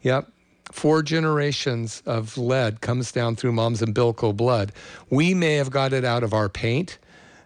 Yep 0.02 0.29
four 0.70 1.02
generations 1.02 2.02
of 2.06 2.36
lead 2.38 2.80
comes 2.80 3.12
down 3.12 3.36
through 3.36 3.52
mom's 3.52 3.82
umbilical 3.82 4.32
blood. 4.32 4.72
We 5.08 5.34
may 5.34 5.54
have 5.54 5.70
got 5.70 5.92
it 5.92 6.04
out 6.04 6.22
of 6.22 6.32
our 6.32 6.48
paint, 6.48 6.98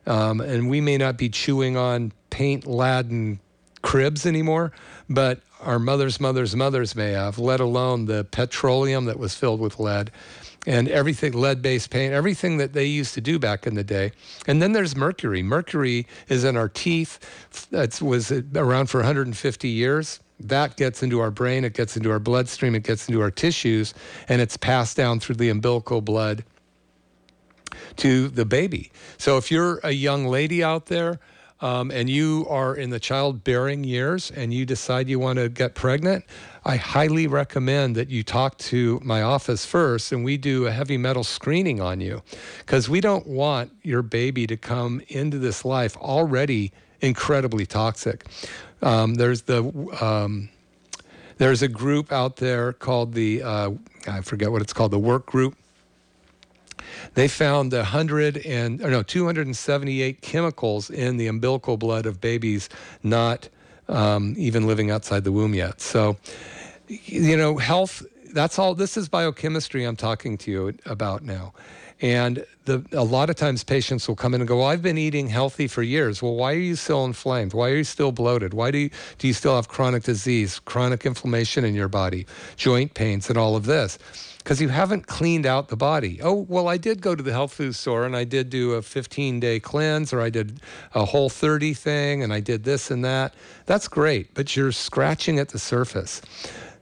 um, 0.07 0.41
and 0.41 0.69
we 0.69 0.81
may 0.81 0.99
not 0.99 1.17
be 1.17 1.29
chewing 1.29 1.77
on 1.77 2.13
paint 2.31 2.67
laden 2.67 3.41
cribs 3.83 4.27
anymore, 4.27 4.73
but 5.09 5.41
our 5.61 5.79
mothers' 5.79 6.21
mothers' 6.21 6.55
mothers 6.55 6.95
may 6.95 7.13
have, 7.13 7.39
let 7.39 7.61
alone 7.61 8.07
the 8.07 8.25
petroleum 8.25 9.07
that 9.07 9.19
was 9.19 9.35
filled 9.35 9.61
with 9.61 9.79
lead 9.79 10.11
and 10.67 10.89
everything 10.89 11.33
lead 11.33 11.63
based 11.63 11.91
paint, 11.91 12.13
everything 12.13 12.57
that 12.57 12.73
they 12.73 12.87
used 12.87 13.15
to 13.15 13.21
do 13.21 13.39
back 13.39 13.67
in 13.67 13.75
the 13.75 13.85
day. 13.85 14.13
And 14.47 14.63
then 14.63 14.73
there's 14.73 14.97
mercury. 14.97 15.43
Mercury 15.43 16.07
is 16.29 16.45
in 16.45 16.57
our 16.57 16.69
teeth. 16.69 17.19
It 17.71 18.01
was 18.01 18.33
around 18.33 18.87
for 18.87 18.99
150 18.99 19.69
years 19.69 20.21
that 20.41 20.77
gets 20.77 21.03
into 21.03 21.21
our 21.21 21.31
brain, 21.31 21.65
it 21.65 21.75
gets 21.75 21.97
into 21.97 22.11
our 22.11 22.19
bloodstream, 22.19 22.75
it 22.75 22.83
gets 22.83 23.09
into 23.09 23.21
our 23.21 23.31
tissues, 23.31 23.95
and 24.29 24.41
it's 24.41 24.57
passed 24.57 24.97
down 24.97 25.21
through 25.21 25.37
the 25.37 25.49
umbilical 25.49 26.01
blood 26.01 26.45
to 27.97 28.29
the 28.29 28.45
baby. 28.45 28.91
So 29.19 29.37
if 29.37 29.51
you're 29.51 29.81
a 29.83 29.93
young 29.93 30.27
lady 30.27 30.63
out 30.63 30.87
there 30.87 31.19
um, 31.61 31.91
and 31.91 32.11
you 32.11 32.47
are 32.49 32.75
in 32.75 32.91
the 32.91 33.01
childbearing 33.01 33.85
years 33.85 34.31
and 34.31 34.53
you 34.53 34.67
decide 34.67 35.09
you 35.09 35.19
want 35.19 35.39
to 35.39 35.49
get 35.49 35.75
pregnant, 35.75 36.25
I 36.65 36.77
highly 36.77 37.27
recommend 37.27 37.95
that 37.97 38.11
you 38.11 38.23
talk 38.23 38.59
to 38.59 39.01
my 39.05 39.23
office 39.23 39.65
first 39.65 40.13
and 40.13 40.25
we 40.25 40.37
do 40.37 40.67
a 40.67 40.73
heavy 40.73 40.99
metal 40.99 41.25
screening 41.25 41.81
on 41.81 42.01
you 42.01 42.23
because 42.59 42.89
we 42.89 43.01
don't 43.01 43.27
want 43.27 43.73
your 43.83 44.03
baby 44.03 44.47
to 44.47 44.57
come 44.57 45.01
into 45.09 45.39
this 45.39 45.65
life 45.65 45.97
already 45.99 46.73
incredibly 47.01 47.67
toxic. 47.67 48.25
Um, 48.85 49.15
there's 49.15 49.43
the 49.43 49.65
um, 50.01 50.51
there's 51.39 51.63
a 51.63 51.69
group 51.69 52.13
out 52.13 52.37
there 52.37 52.73
called 52.73 53.15
the 53.15 53.43
uh, 53.43 53.71
I 54.07 54.21
forget 54.21 54.53
what 54.53 54.63
it's 54.63 54.73
called 54.73 54.93
the 54.93 54.99
work 54.99 55.27
group. 55.27 55.57
They 57.15 57.29
found 57.29 57.73
100 57.73 58.39
and 58.39 58.79
no 58.79 59.03
278 59.03 60.21
chemicals 60.21 60.91
in 60.91 61.17
the 61.17 61.27
umbilical 61.27 61.77
blood 61.77 62.07
of 62.07 62.21
babies 62.21 62.69
not 63.03 63.49
um, 63.89 64.35
even 64.37 64.67
living 64.67 64.91
outside 64.91 65.25
the 65.25 65.33
womb 65.33 65.55
yet. 65.55 65.81
So, 65.81 66.17
you 66.89 67.37
know, 67.37 67.59
health. 67.59 68.03
That's 68.33 68.59
all. 68.59 68.75
This 68.75 68.97
is 68.97 69.09
biochemistry 69.09 69.85
I'm 69.85 69.97
talking 69.97 70.37
to 70.39 70.51
you 70.51 70.75
about 70.87 71.23
now. 71.23 71.55
And 72.05 72.45
the, 72.67 72.85
a 72.93 73.03
lot 73.03 73.31
of 73.31 73.37
times 73.37 73.65
patients 73.65 74.07
will 74.07 74.15
come 74.15 74.35
in 74.35 74.43
and 74.43 74.47
go, 74.47 74.59
well, 74.59 74.67
I've 74.67 74.83
been 74.83 74.99
eating 74.99 75.27
healthy 75.27 75.67
for 75.67 75.83
years. 75.83 76.23
Well, 76.23 76.35
why 76.35 76.53
are 76.53 76.59
you 76.59 76.77
still 76.77 77.07
inflamed? 77.07 77.55
Why 77.55 77.71
are 77.71 77.77
you 77.77 77.85
still 77.85 78.13
bloated? 78.13 78.53
Why 78.53 78.71
do 78.71 78.77
you, 78.77 78.91
do 79.17 79.27
you 79.27 79.33
still 79.33 79.57
have 79.57 79.69
chronic 79.69 80.03
disease, 80.03 80.59
chronic 80.59 81.07
inflammation 81.07 81.65
in 81.65 81.75
your 81.75 81.89
body, 81.89 82.27
joint 82.57 82.93
pains, 82.93 83.31
and 83.31 83.39
all 83.39 83.57
of 83.57 83.65
this? 83.65 83.99
Because 84.37 84.61
you 84.61 84.69
haven't 84.69 85.07
cleaned 85.07 85.47
out 85.47 85.69
the 85.69 85.77
body. 85.77 86.21
Oh, 86.23 86.45
well, 86.47 86.69
I 86.69 86.77
did 86.77 87.01
go 87.01 87.15
to 87.15 87.23
the 87.23 87.33
health 87.33 87.55
food 87.55 87.75
store 87.75 88.05
and 88.05 88.15
I 88.15 88.25
did 88.25 88.51
do 88.51 88.73
a 88.73 88.83
15 88.83 89.41
day 89.41 89.59
cleanse 89.59 90.13
or 90.13 90.21
I 90.21 90.29
did 90.29 90.61
a 90.95 91.07
whole 91.07 91.31
30 91.31 91.73
thing 91.73 92.23
and 92.23 92.35
I 92.35 92.41
did 92.41 92.65
this 92.65 92.91
and 92.91 93.03
that. 93.07 93.33
That's 93.65 93.89
great, 93.89 94.35
but 94.35 94.55
you're 94.55 94.73
scratching 94.73 95.39
at 95.39 95.49
the 95.49 95.59
surface 95.59 96.21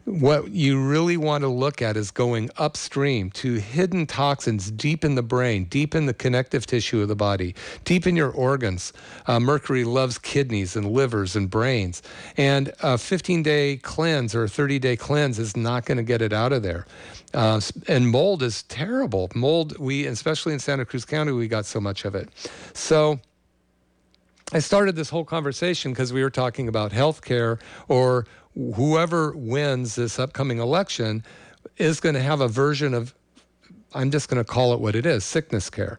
what 0.05 0.51
you 0.51 0.83
really 0.85 1.17
want 1.17 1.43
to 1.43 1.49
look 1.49 1.81
at 1.81 1.97
is 1.97 2.11
going 2.11 2.51
upstream 2.57 3.31
to 3.31 3.55
hidden 3.55 4.07
toxins 4.07 4.71
deep 4.71 5.05
in 5.05 5.15
the 5.15 5.23
brain, 5.23 5.65
deep 5.65 5.95
in 5.95 6.07
the 6.07 6.15
connective 6.15 6.67
tissue 6.67 7.01
of 7.01 7.09
the 7.09 7.15
body, 7.15 7.55
deep 7.85 8.07
in 8.07 8.17
your 8.17 8.31
organs. 8.31 8.93
Uh, 9.27 9.39
mercury 9.39 9.85
loves 9.85 10.19
kidneys 10.19 10.75
and 10.75 10.91
livers 10.91 11.37
and 11.37 11.49
brains. 11.49 12.03
And 12.37 12.73
a 12.83 12.99
15 12.99 13.43
day 13.43 13.77
cleanse 13.77 14.35
or 14.35 14.45
a 14.45 14.49
30 14.49 14.79
day 14.81 14.97
cleanse 14.97 15.39
is 15.39 15.57
not 15.57 15.85
going 15.85 15.99
to 15.99 16.05
get 16.05 16.21
it 16.21 16.33
out 16.33 16.53
of 16.53 16.63
there. 16.63 16.87
Uh, 17.33 17.61
and 17.87 18.09
mold 18.09 18.43
is 18.43 18.65
terrible. 18.65 19.31
Mold, 19.35 19.79
we, 19.79 20.07
especially 20.07 20.53
in 20.53 20.59
Santa 20.59 20.85
Cruz 20.85 21.05
County, 21.05 21.33
we 21.33 21.49
got 21.49 21.65
so 21.65 21.81
much 21.81 22.05
of 22.05 22.15
it. 22.15 22.29
So, 22.75 23.21
I 24.55 24.59
started 24.59 24.97
this 24.97 25.09
whole 25.09 25.25
conversation 25.25 25.93
because 25.93 26.13
we 26.13 26.23
were 26.23 26.29
talking 26.29 26.69
about 26.69 26.93
healthcare 26.93 27.59
or 27.89 28.27
whoever 28.55 29.33
wins 29.33 29.95
this 29.95 30.19
upcoming 30.19 30.59
election 30.59 31.25
is 31.77 32.01
going 32.01 32.15
to 32.15 32.23
have 32.23 32.41
a 32.41 32.49
version 32.49 32.95
of 32.95 33.15
I'm 33.95 34.11
just 34.11 34.29
going 34.29 34.43
to 34.43 34.51
call 34.51 34.73
it 34.73 34.81
what 34.81 34.95
it 34.95 35.05
is 35.05 35.25
sickness 35.25 35.69
care. 35.69 35.99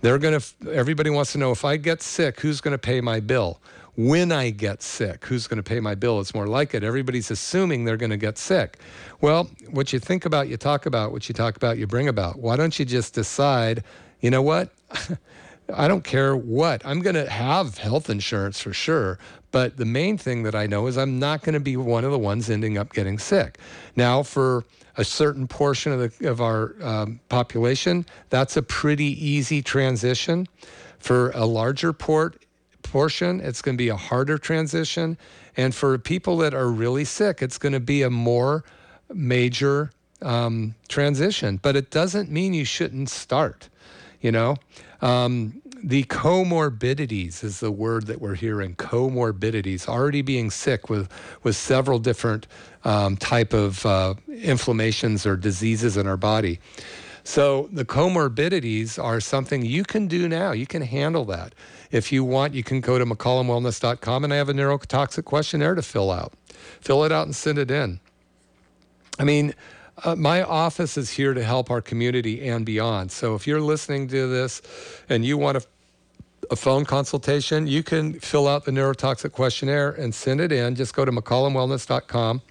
They're 0.00 0.18
going 0.18 0.40
to, 0.40 0.72
everybody 0.72 1.10
wants 1.10 1.32
to 1.32 1.38
know 1.38 1.50
if 1.50 1.64
I 1.64 1.76
get 1.76 2.02
sick, 2.02 2.40
who's 2.40 2.60
going 2.60 2.72
to 2.72 2.78
pay 2.78 3.00
my 3.00 3.20
bill? 3.20 3.60
When 3.96 4.32
I 4.32 4.50
get 4.50 4.82
sick, 4.82 5.24
who's 5.26 5.46
going 5.46 5.58
to 5.58 5.62
pay 5.62 5.78
my 5.78 5.94
bill? 5.94 6.20
It's 6.20 6.34
more 6.34 6.46
like 6.46 6.74
it. 6.74 6.82
Everybody's 6.82 7.30
assuming 7.30 7.84
they're 7.84 7.96
going 7.96 8.10
to 8.10 8.16
get 8.16 8.38
sick. 8.38 8.78
Well, 9.20 9.48
what 9.70 9.92
you 9.92 10.00
think 10.00 10.24
about, 10.24 10.48
you 10.48 10.56
talk 10.56 10.86
about. 10.86 11.12
What 11.12 11.28
you 11.28 11.34
talk 11.34 11.54
about, 11.56 11.78
you 11.78 11.86
bring 11.86 12.08
about. 12.08 12.38
Why 12.38 12.56
don't 12.56 12.76
you 12.78 12.84
just 12.84 13.14
decide, 13.14 13.84
you 14.20 14.30
know 14.30 14.42
what? 14.42 14.70
I 15.72 15.88
don't 15.88 16.04
care 16.04 16.36
what. 16.36 16.84
I'm 16.84 17.00
going 17.00 17.14
to 17.14 17.28
have 17.28 17.78
health 17.78 18.10
insurance 18.10 18.60
for 18.60 18.72
sure. 18.72 19.18
But 19.50 19.76
the 19.76 19.84
main 19.84 20.18
thing 20.18 20.42
that 20.42 20.54
I 20.54 20.66
know 20.66 20.88
is 20.88 20.98
I'm 20.98 21.18
not 21.18 21.42
going 21.42 21.54
to 21.54 21.60
be 21.60 21.76
one 21.76 22.04
of 22.04 22.10
the 22.10 22.18
ones 22.18 22.50
ending 22.50 22.76
up 22.76 22.92
getting 22.92 23.18
sick. 23.18 23.58
Now, 23.94 24.22
for 24.22 24.64
a 24.96 25.04
certain 25.04 25.46
portion 25.46 25.92
of, 25.92 26.18
the, 26.18 26.28
of 26.28 26.40
our 26.40 26.74
um, 26.82 27.20
population, 27.28 28.04
that's 28.30 28.56
a 28.56 28.62
pretty 28.62 29.24
easy 29.24 29.62
transition. 29.62 30.48
For 30.98 31.30
a 31.30 31.44
larger 31.44 31.92
port, 31.92 32.44
portion, 32.82 33.40
it's 33.40 33.62
going 33.62 33.76
to 33.76 33.78
be 33.78 33.88
a 33.88 33.96
harder 33.96 34.38
transition. 34.38 35.16
And 35.56 35.74
for 35.74 35.98
people 35.98 36.36
that 36.38 36.54
are 36.54 36.68
really 36.68 37.04
sick, 37.04 37.42
it's 37.42 37.58
going 37.58 37.72
to 37.72 37.80
be 37.80 38.02
a 38.02 38.10
more 38.10 38.64
major 39.12 39.92
um, 40.22 40.74
transition. 40.88 41.58
But 41.62 41.76
it 41.76 41.90
doesn't 41.90 42.30
mean 42.30 42.54
you 42.54 42.64
shouldn't 42.64 43.08
start, 43.08 43.68
you 44.20 44.32
know? 44.32 44.56
Um, 45.04 45.60
the 45.82 46.04
comorbidities 46.04 47.44
is 47.44 47.60
the 47.60 47.70
word 47.70 48.06
that 48.06 48.22
we're 48.22 48.36
hearing. 48.36 48.74
Comorbidities, 48.74 49.86
already 49.86 50.22
being 50.22 50.50
sick 50.50 50.88
with 50.88 51.10
with 51.42 51.56
several 51.56 51.98
different 51.98 52.46
um, 52.84 53.18
type 53.18 53.52
of 53.52 53.84
uh, 53.84 54.14
inflammations 54.28 55.26
or 55.26 55.36
diseases 55.36 55.98
in 55.98 56.06
our 56.06 56.16
body. 56.16 56.58
So 57.22 57.68
the 57.70 57.84
comorbidities 57.84 59.02
are 59.02 59.20
something 59.20 59.64
you 59.64 59.84
can 59.84 60.08
do 60.08 60.26
now. 60.26 60.52
You 60.52 60.66
can 60.66 60.82
handle 60.82 61.26
that. 61.26 61.54
If 61.90 62.10
you 62.10 62.24
want, 62.24 62.54
you 62.54 62.62
can 62.62 62.80
go 62.80 62.98
to 62.98 63.04
McCollumWellness.com 63.04 64.24
and 64.24 64.32
I 64.32 64.36
have 64.36 64.48
a 64.48 64.54
neurotoxic 64.54 65.24
questionnaire 65.24 65.74
to 65.74 65.82
fill 65.82 66.10
out. 66.10 66.32
Fill 66.80 67.04
it 67.04 67.12
out 67.12 67.26
and 67.26 67.36
send 67.36 67.58
it 67.58 67.70
in. 67.70 68.00
I 69.18 69.24
mean, 69.24 69.54
uh, 70.02 70.16
my 70.16 70.42
office 70.42 70.96
is 70.96 71.10
here 71.10 71.34
to 71.34 71.44
help 71.44 71.70
our 71.70 71.80
community 71.80 72.48
and 72.48 72.66
beyond. 72.66 73.12
So 73.12 73.34
if 73.34 73.46
you're 73.46 73.60
listening 73.60 74.08
to 74.08 74.26
this 74.26 74.62
and 75.08 75.24
you 75.24 75.38
want 75.38 75.58
a, 75.58 75.62
phone 76.56 76.84
consultation, 76.84 77.66
you 77.66 77.82
can 77.82 78.20
fill 78.20 78.46
out 78.46 78.64
the 78.64 78.70
neurotoxic 78.70 79.32
questionnaire 79.32 79.90
and 79.90 80.14
send 80.14 80.40
it 80.40 80.52
in. 80.52 80.74
Just 80.76 80.94
go 80.94 81.04
to 81.04 81.10
McCollumWellness.com 81.10 82.42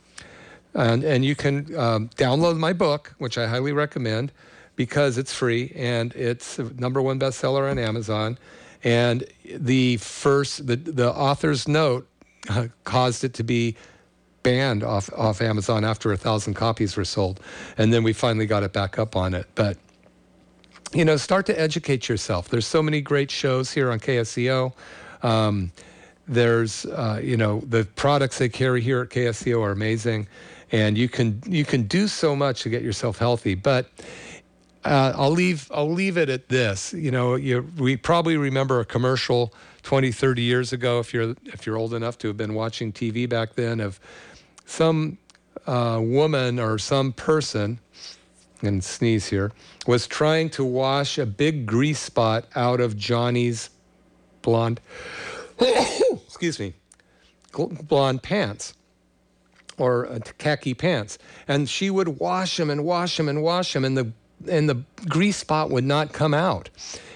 and, 0.73 1.03
and 1.03 1.23
you 1.23 1.35
can 1.35 1.73
um, 1.77 2.09
download 2.17 2.57
my 2.57 2.73
book, 2.73 3.13
which 3.19 3.37
I 3.37 3.47
highly 3.47 3.71
recommend 3.71 4.31
because 4.75 5.17
it's 5.17 5.31
free 5.31 5.71
and 5.75 6.13
it's 6.15 6.57
number 6.57 7.01
one 7.01 7.19
bestseller 7.19 7.69
on 7.69 7.77
Amazon. 7.77 8.37
And 8.83 9.25
the 9.45 9.97
first, 9.97 10.67
the, 10.67 10.75
the 10.75 11.13
author's 11.13 11.67
note 11.67 12.07
uh, 12.49 12.67
caused 12.83 13.23
it 13.23 13.33
to 13.35 13.43
be 13.43 13.75
banned 14.43 14.83
off 14.83 15.11
off 15.13 15.41
Amazon 15.41 15.83
after 15.83 16.11
a 16.11 16.17
thousand 16.17 16.53
copies 16.53 16.95
were 16.95 17.05
sold, 17.05 17.39
and 17.77 17.93
then 17.93 18.03
we 18.03 18.13
finally 18.13 18.45
got 18.45 18.63
it 18.63 18.73
back 18.73 18.99
up 18.99 19.15
on 19.15 19.33
it. 19.33 19.47
But 19.55 19.77
you 20.93 21.05
know, 21.05 21.17
start 21.17 21.45
to 21.47 21.59
educate 21.59 22.07
yourself. 22.07 22.49
There's 22.49 22.67
so 22.67 22.83
many 22.83 23.01
great 23.01 23.31
shows 23.31 23.71
here 23.71 23.91
on 23.91 23.99
KSCO. 23.99 24.73
Um, 25.23 25.71
there's 26.27 26.85
uh, 26.85 27.19
you 27.23 27.37
know 27.37 27.61
the 27.61 27.85
products 27.95 28.37
they 28.37 28.49
carry 28.49 28.81
here 28.81 29.01
at 29.01 29.09
KSCO 29.09 29.61
are 29.61 29.71
amazing, 29.71 30.27
and 30.71 30.97
you 30.97 31.09
can 31.09 31.41
you 31.47 31.65
can 31.65 31.83
do 31.83 32.07
so 32.07 32.35
much 32.35 32.63
to 32.63 32.69
get 32.69 32.81
yourself 32.81 33.17
healthy. 33.17 33.55
But 33.55 33.89
uh, 34.85 35.13
I'll 35.15 35.31
leave 35.31 35.69
I'll 35.73 35.91
leave 35.91 36.17
it 36.17 36.29
at 36.29 36.49
this. 36.49 36.93
You 36.93 37.11
know, 37.11 37.35
you, 37.35 37.67
we 37.77 37.97
probably 37.97 38.37
remember 38.37 38.79
a 38.79 38.85
commercial 38.85 39.53
20, 39.83 40.11
30 40.11 40.41
years 40.41 40.73
ago, 40.73 40.99
if 40.99 41.13
you're 41.13 41.35
if 41.45 41.65
you're 41.65 41.77
old 41.77 41.93
enough 41.93 42.17
to 42.19 42.27
have 42.27 42.37
been 42.37 42.53
watching 42.53 42.91
TV 42.91 43.27
back 43.27 43.55
then, 43.55 43.79
of 43.79 43.99
some 44.65 45.17
uh, 45.67 45.99
woman 46.01 46.59
or 46.59 46.77
some 46.77 47.13
person, 47.13 47.79
and 48.61 48.83
sneeze 48.83 49.27
here, 49.27 49.51
was 49.87 50.07
trying 50.07 50.49
to 50.51 50.63
wash 50.63 51.17
a 51.17 51.25
big 51.25 51.65
grease 51.65 51.99
spot 51.99 52.45
out 52.55 52.79
of 52.79 52.97
Johnny's 52.97 53.69
blonde, 54.41 54.79
excuse 55.59 56.59
me, 56.59 56.73
blonde 57.51 58.23
pants 58.23 58.73
or 59.77 60.07
uh, 60.07 60.19
khaki 60.37 60.73
pants, 60.73 61.17
and 61.47 61.67
she 61.69 61.89
would 61.89 62.19
wash 62.19 62.57
them 62.57 62.69
and 62.69 62.85
wash 62.85 63.17
them 63.17 63.27
and 63.27 63.41
wash 63.41 63.73
them, 63.73 63.83
and 63.83 63.97
the 63.97 64.11
and 64.49 64.69
the 64.69 64.83
grease 65.07 65.37
spot 65.37 65.69
would 65.69 65.85
not 65.85 66.11
come 66.11 66.33
out. 66.33 66.69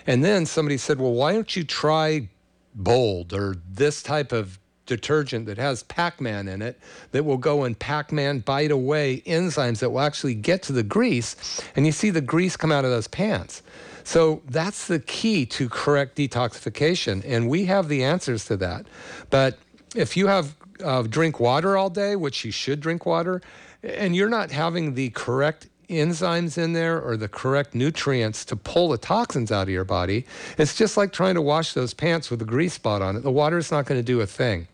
And 0.05 0.23
then 0.23 0.45
somebody 0.45 0.77
said, 0.77 0.99
well, 0.99 1.11
why 1.11 1.33
don't 1.33 1.53
you 1.55 1.65
try 1.65 2.29
Bold 2.77 3.33
or 3.33 3.55
this 3.67 4.03
type 4.03 4.31
of 4.31 4.59
detergent 4.87 5.45
that 5.45 5.57
has 5.57 5.83
Pac-Man 5.83 6.47
in 6.47 6.61
it 6.61 6.79
that 7.11 7.23
will 7.23 7.37
go 7.37 7.63
and 7.63 7.77
Pac-Man 7.77 8.39
bite 8.39 8.71
away 8.71 9.21
enzymes 9.25 9.79
that 9.79 9.91
will 9.91 9.99
actually 9.99 10.35
get 10.35 10.63
to 10.63 10.73
the 10.73 10.83
grease 10.83 11.61
and 11.75 11.85
you 11.85 11.91
see 11.91 12.09
the 12.09 12.21
grease 12.21 12.57
come 12.57 12.71
out 12.71 12.85
of 12.85 12.91
those 12.91 13.07
pants. 13.07 13.61
So 14.03 14.41
that's 14.47 14.87
the 14.87 14.99
key 14.99 15.45
to 15.47 15.69
correct 15.69 16.17
detoxification 16.17 17.23
and 17.25 17.49
we 17.49 17.65
have 17.65 17.87
the 17.87 18.03
answers 18.03 18.45
to 18.45 18.57
that. 18.57 18.87
But 19.29 19.57
if 19.95 20.17
you 20.17 20.27
have 20.27 20.55
uh, 20.83 21.03
drink 21.03 21.39
water 21.39 21.77
all 21.77 21.89
day, 21.89 22.15
which 22.15 22.45
you 22.45 22.51
should 22.51 22.79
drink 22.79 23.05
water, 23.05 23.41
and 23.83 24.15
you're 24.15 24.29
not 24.29 24.51
having 24.51 24.95
the 24.95 25.09
correct 25.11 25.67
enzymes 25.89 26.57
in 26.57 26.73
there 26.73 27.01
or 27.01 27.15
the 27.15 27.27
correct 27.27 27.73
nutrients 27.73 28.43
to 28.45 28.55
pull 28.55 28.89
the 28.89 28.97
toxins 28.97 29.51
out 29.51 29.63
of 29.63 29.69
your 29.69 29.85
body, 29.85 30.25
it's 30.57 30.75
just 30.75 30.97
like 30.97 31.11
trying 31.11 31.35
to 31.35 31.41
wash 31.41 31.73
those 31.73 31.93
pants 31.93 32.29
with 32.29 32.41
a 32.41 32.45
grease 32.45 32.73
spot 32.73 33.01
on 33.01 33.15
it. 33.15 33.23
The 33.23 33.31
water 33.31 33.57
is 33.57 33.71
not 33.71 33.85
going 33.85 33.99
to 33.99 34.05
do 34.05 34.21
a 34.21 34.27
thing. 34.27 34.67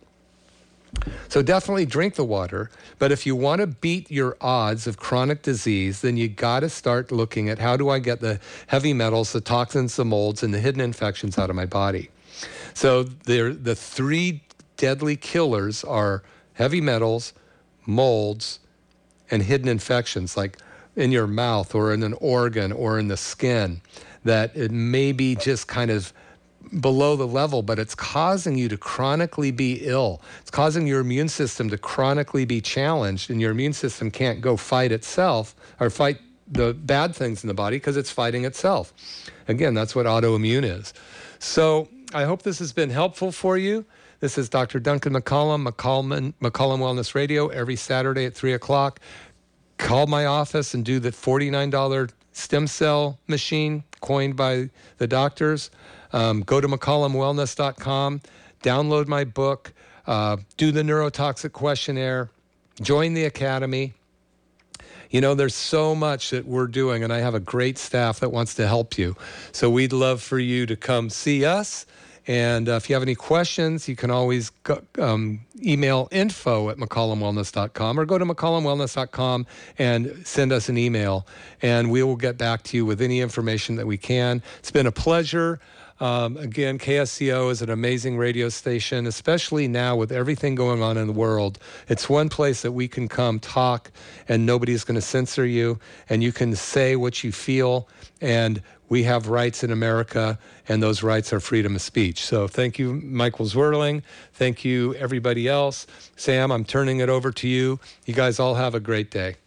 So 1.27 1.41
definitely 1.41 1.85
drink 1.85 2.15
the 2.15 2.23
water. 2.23 2.69
But 2.99 3.11
if 3.11 3.25
you 3.25 3.35
want 3.35 3.61
to 3.61 3.67
beat 3.67 4.11
your 4.11 4.37
odds 4.39 4.87
of 4.87 4.97
chronic 4.97 5.41
disease, 5.41 6.01
then 6.01 6.17
you 6.17 6.27
got 6.27 6.61
to 6.61 6.69
start 6.69 7.11
looking 7.11 7.49
at 7.49 7.59
how 7.59 7.75
do 7.75 7.89
I 7.89 7.99
get 7.99 8.21
the 8.21 8.39
heavy 8.67 8.93
metals, 8.93 9.33
the 9.33 9.41
toxins, 9.41 9.95
the 9.95 10.05
molds, 10.05 10.43
and 10.43 10.53
the 10.53 10.59
hidden 10.59 10.81
infections 10.81 11.37
out 11.37 11.49
of 11.49 11.55
my 11.55 11.65
body. 11.65 12.09
So 12.73 13.03
the 13.03 13.75
three 13.75 14.43
deadly 14.77 15.15
killers 15.15 15.83
are 15.83 16.23
heavy 16.53 16.81
metals, 16.81 17.33
molds, 17.85 18.59
and 19.31 19.41
hidden 19.41 19.67
infections 19.67 20.37
like 20.37 20.57
in 20.95 21.11
your 21.11 21.27
mouth 21.27 21.73
or 21.73 21.93
in 21.93 22.03
an 22.03 22.13
organ 22.13 22.71
or 22.71 22.99
in 22.99 23.07
the 23.07 23.17
skin 23.17 23.81
that 24.23 24.55
it 24.55 24.71
may 24.71 25.11
be 25.11 25.35
just 25.35 25.67
kind 25.67 25.91
of 25.91 26.13
below 26.80 27.15
the 27.15 27.28
level, 27.28 27.61
but 27.61 27.80
it's 27.80 27.95
causing 27.95 28.57
you 28.57 28.69
to 28.69 28.78
chronically 28.78 29.51
be 29.51 29.82
ill. 29.84 30.21
It's 30.41 30.51
causing 30.51 30.88
your 30.88 30.99
immune 30.99 31.30
system 31.30 31.69
to 31.69 31.78
chronically 31.78 32.45
be 32.45 32.61
challenged, 32.61 33.30
and 33.30 33.39
your 33.39 33.51
immune 33.51 33.74
system 33.74 34.11
can't 34.11 34.41
go 34.41 34.57
fight 34.57 34.91
itself 34.91 35.55
or 35.80 35.89
fight 35.89 36.17
the 36.47 36.74
bad 36.74 37.15
things 37.15 37.43
in 37.43 37.47
the 37.47 37.53
body 37.53 37.78
because 37.78 37.97
it's 37.97 38.11
fighting 38.11 38.45
itself. 38.45 38.93
Again, 39.47 39.74
that's 39.74 39.95
what 39.95 40.05
autoimmune 40.05 40.63
is. 40.63 40.93
So 41.39 41.88
I 42.13 42.24
hope 42.26 42.43
this 42.43 42.59
has 42.59 42.74
been 42.74 42.89
helpful 42.89 43.32
for 43.32 43.57
you. 43.57 43.86
This 44.19 44.38
is 44.38 44.49
Dr. 44.49 44.80
Duncan 44.80 45.13
McCollum, 45.13 45.67
McCollum, 45.67 46.34
McCollum 46.41 46.80
Wellness 46.80 47.13
Radio, 47.13 47.47
every 47.47 47.76
Saturday 47.76 48.26
at 48.26 48.34
3 48.34 48.53
o'clock 48.53 48.99
call 49.78 50.07
my 50.07 50.26
office 50.26 50.74
and 50.74 50.86
do 50.86 50.99
the 50.99 51.09
$49 51.09 52.11
stem 52.32 52.67
cell 52.67 53.19
machine 53.28 53.84
coined 54.01 54.36
by 54.36 54.69
the 54.97 55.07
doctors. 55.07 55.69
Um, 56.14 56.41
go 56.41 56.61
to 56.61 56.68
McCollumWellness.com, 56.68 58.22
download 58.64 59.07
my 59.07 59.24
book, 59.24 59.74
uh, 60.07 60.38
do 60.57 60.72
the 60.72 60.82
neurotoxic 60.82 61.51
questionnaire, 61.51 62.30
join 62.82 63.14
the 63.14 63.26
academy. 63.26 63.93
You 65.09 65.22
know, 65.22 65.36
there's 65.36 65.55
so 65.55 65.93
much 65.93 66.32
that 66.32 66.45
we're 66.45 66.68
doing, 66.68 67.03
and 67.03 67.11
I 67.11 67.20
have 67.20 67.36
a 67.36 67.39
great 67.39 67.78
staff 67.78 68.20
that 68.22 68.32
wants 68.32 68.55
to 68.55 68.68
help 68.68 68.97
you. 68.97 69.16
So 69.51 69.70
we'd 69.70 69.93
love 69.93 70.22
for 70.22 70.39
you 70.39 70.66
to 70.66 70.76
come 70.76 71.09
see 71.09 71.45
us 71.45 71.86
and 72.28 72.70
uh, 72.70 72.74
if 72.74 72.89
you 72.89 72.95
have 72.95 73.03
any 73.03 73.16
questions, 73.16 73.89
you 73.89 73.95
can 73.95 74.09
always 74.09 74.49
go, 74.49 74.82
um, 74.99 75.41
email 75.61 76.07
info 76.11 76.70
at 76.70 76.78
McCollumWellness.com 76.78 77.99
or 77.99 78.05
go 78.05 78.18
to 78.18 78.26
McCollumWellness.com 78.26 79.45
and 79.78 80.22
send 80.26 80.53
us 80.53 80.70
an 80.70 80.78
email. 80.78 81.28
And 81.61 81.91
we 81.91 82.01
will 82.01 82.16
get 82.16 82.38
back 82.38 82.64
to 82.64 82.78
you 82.78 82.86
with 82.86 83.01
any 83.01 83.20
information 83.20 83.76
that 83.76 83.88
we 83.88 83.97
can. 83.97 84.41
It's 84.59 84.72
been 84.72 84.88
a 84.88 84.91
pleasure. 84.91 85.59
Um, 85.99 86.37
again, 86.37 86.79
KSCO 86.79 87.51
is 87.51 87.61
an 87.61 87.69
amazing 87.69 88.17
radio 88.17 88.49
station, 88.49 89.07
especially 89.07 89.67
now 89.67 89.95
with 89.95 90.11
everything 90.11 90.55
going 90.55 90.81
on 90.81 90.97
in 90.97 91.07
the 91.07 91.13
world. 91.13 91.59
It's 91.87 92.09
one 92.09 92.29
place 92.29 92.61
that 92.63 92.71
we 92.71 92.87
can 92.87 93.07
come 93.07 93.39
talk 93.39 93.91
and 94.27 94.45
nobody's 94.45 94.83
going 94.83 94.95
to 94.95 95.01
censor 95.01 95.45
you 95.45 95.79
and 96.09 96.23
you 96.23 96.31
can 96.31 96.55
say 96.55 96.95
what 96.95 97.23
you 97.23 97.31
feel. 97.31 97.87
And 98.21 98.61
we 98.89 99.03
have 99.03 99.27
rights 99.27 99.63
in 99.63 99.71
America, 99.71 100.37
and 100.67 100.83
those 100.83 101.01
rights 101.01 101.33
are 101.33 101.39
freedom 101.39 101.75
of 101.75 101.81
speech. 101.81 102.23
So 102.23 102.47
thank 102.47 102.77
you, 102.77 102.93
Michael 102.93 103.47
Zwerling. 103.47 104.03
Thank 104.33 104.63
you, 104.63 104.93
everybody 104.95 105.47
else. 105.47 105.87
Sam, 106.15 106.51
I'm 106.51 106.63
turning 106.63 106.99
it 106.99 107.09
over 107.09 107.31
to 107.31 107.47
you. 107.47 107.79
You 108.05 108.13
guys 108.13 108.39
all 108.39 108.53
have 108.53 108.75
a 108.75 108.79
great 108.79 109.09
day. 109.09 109.37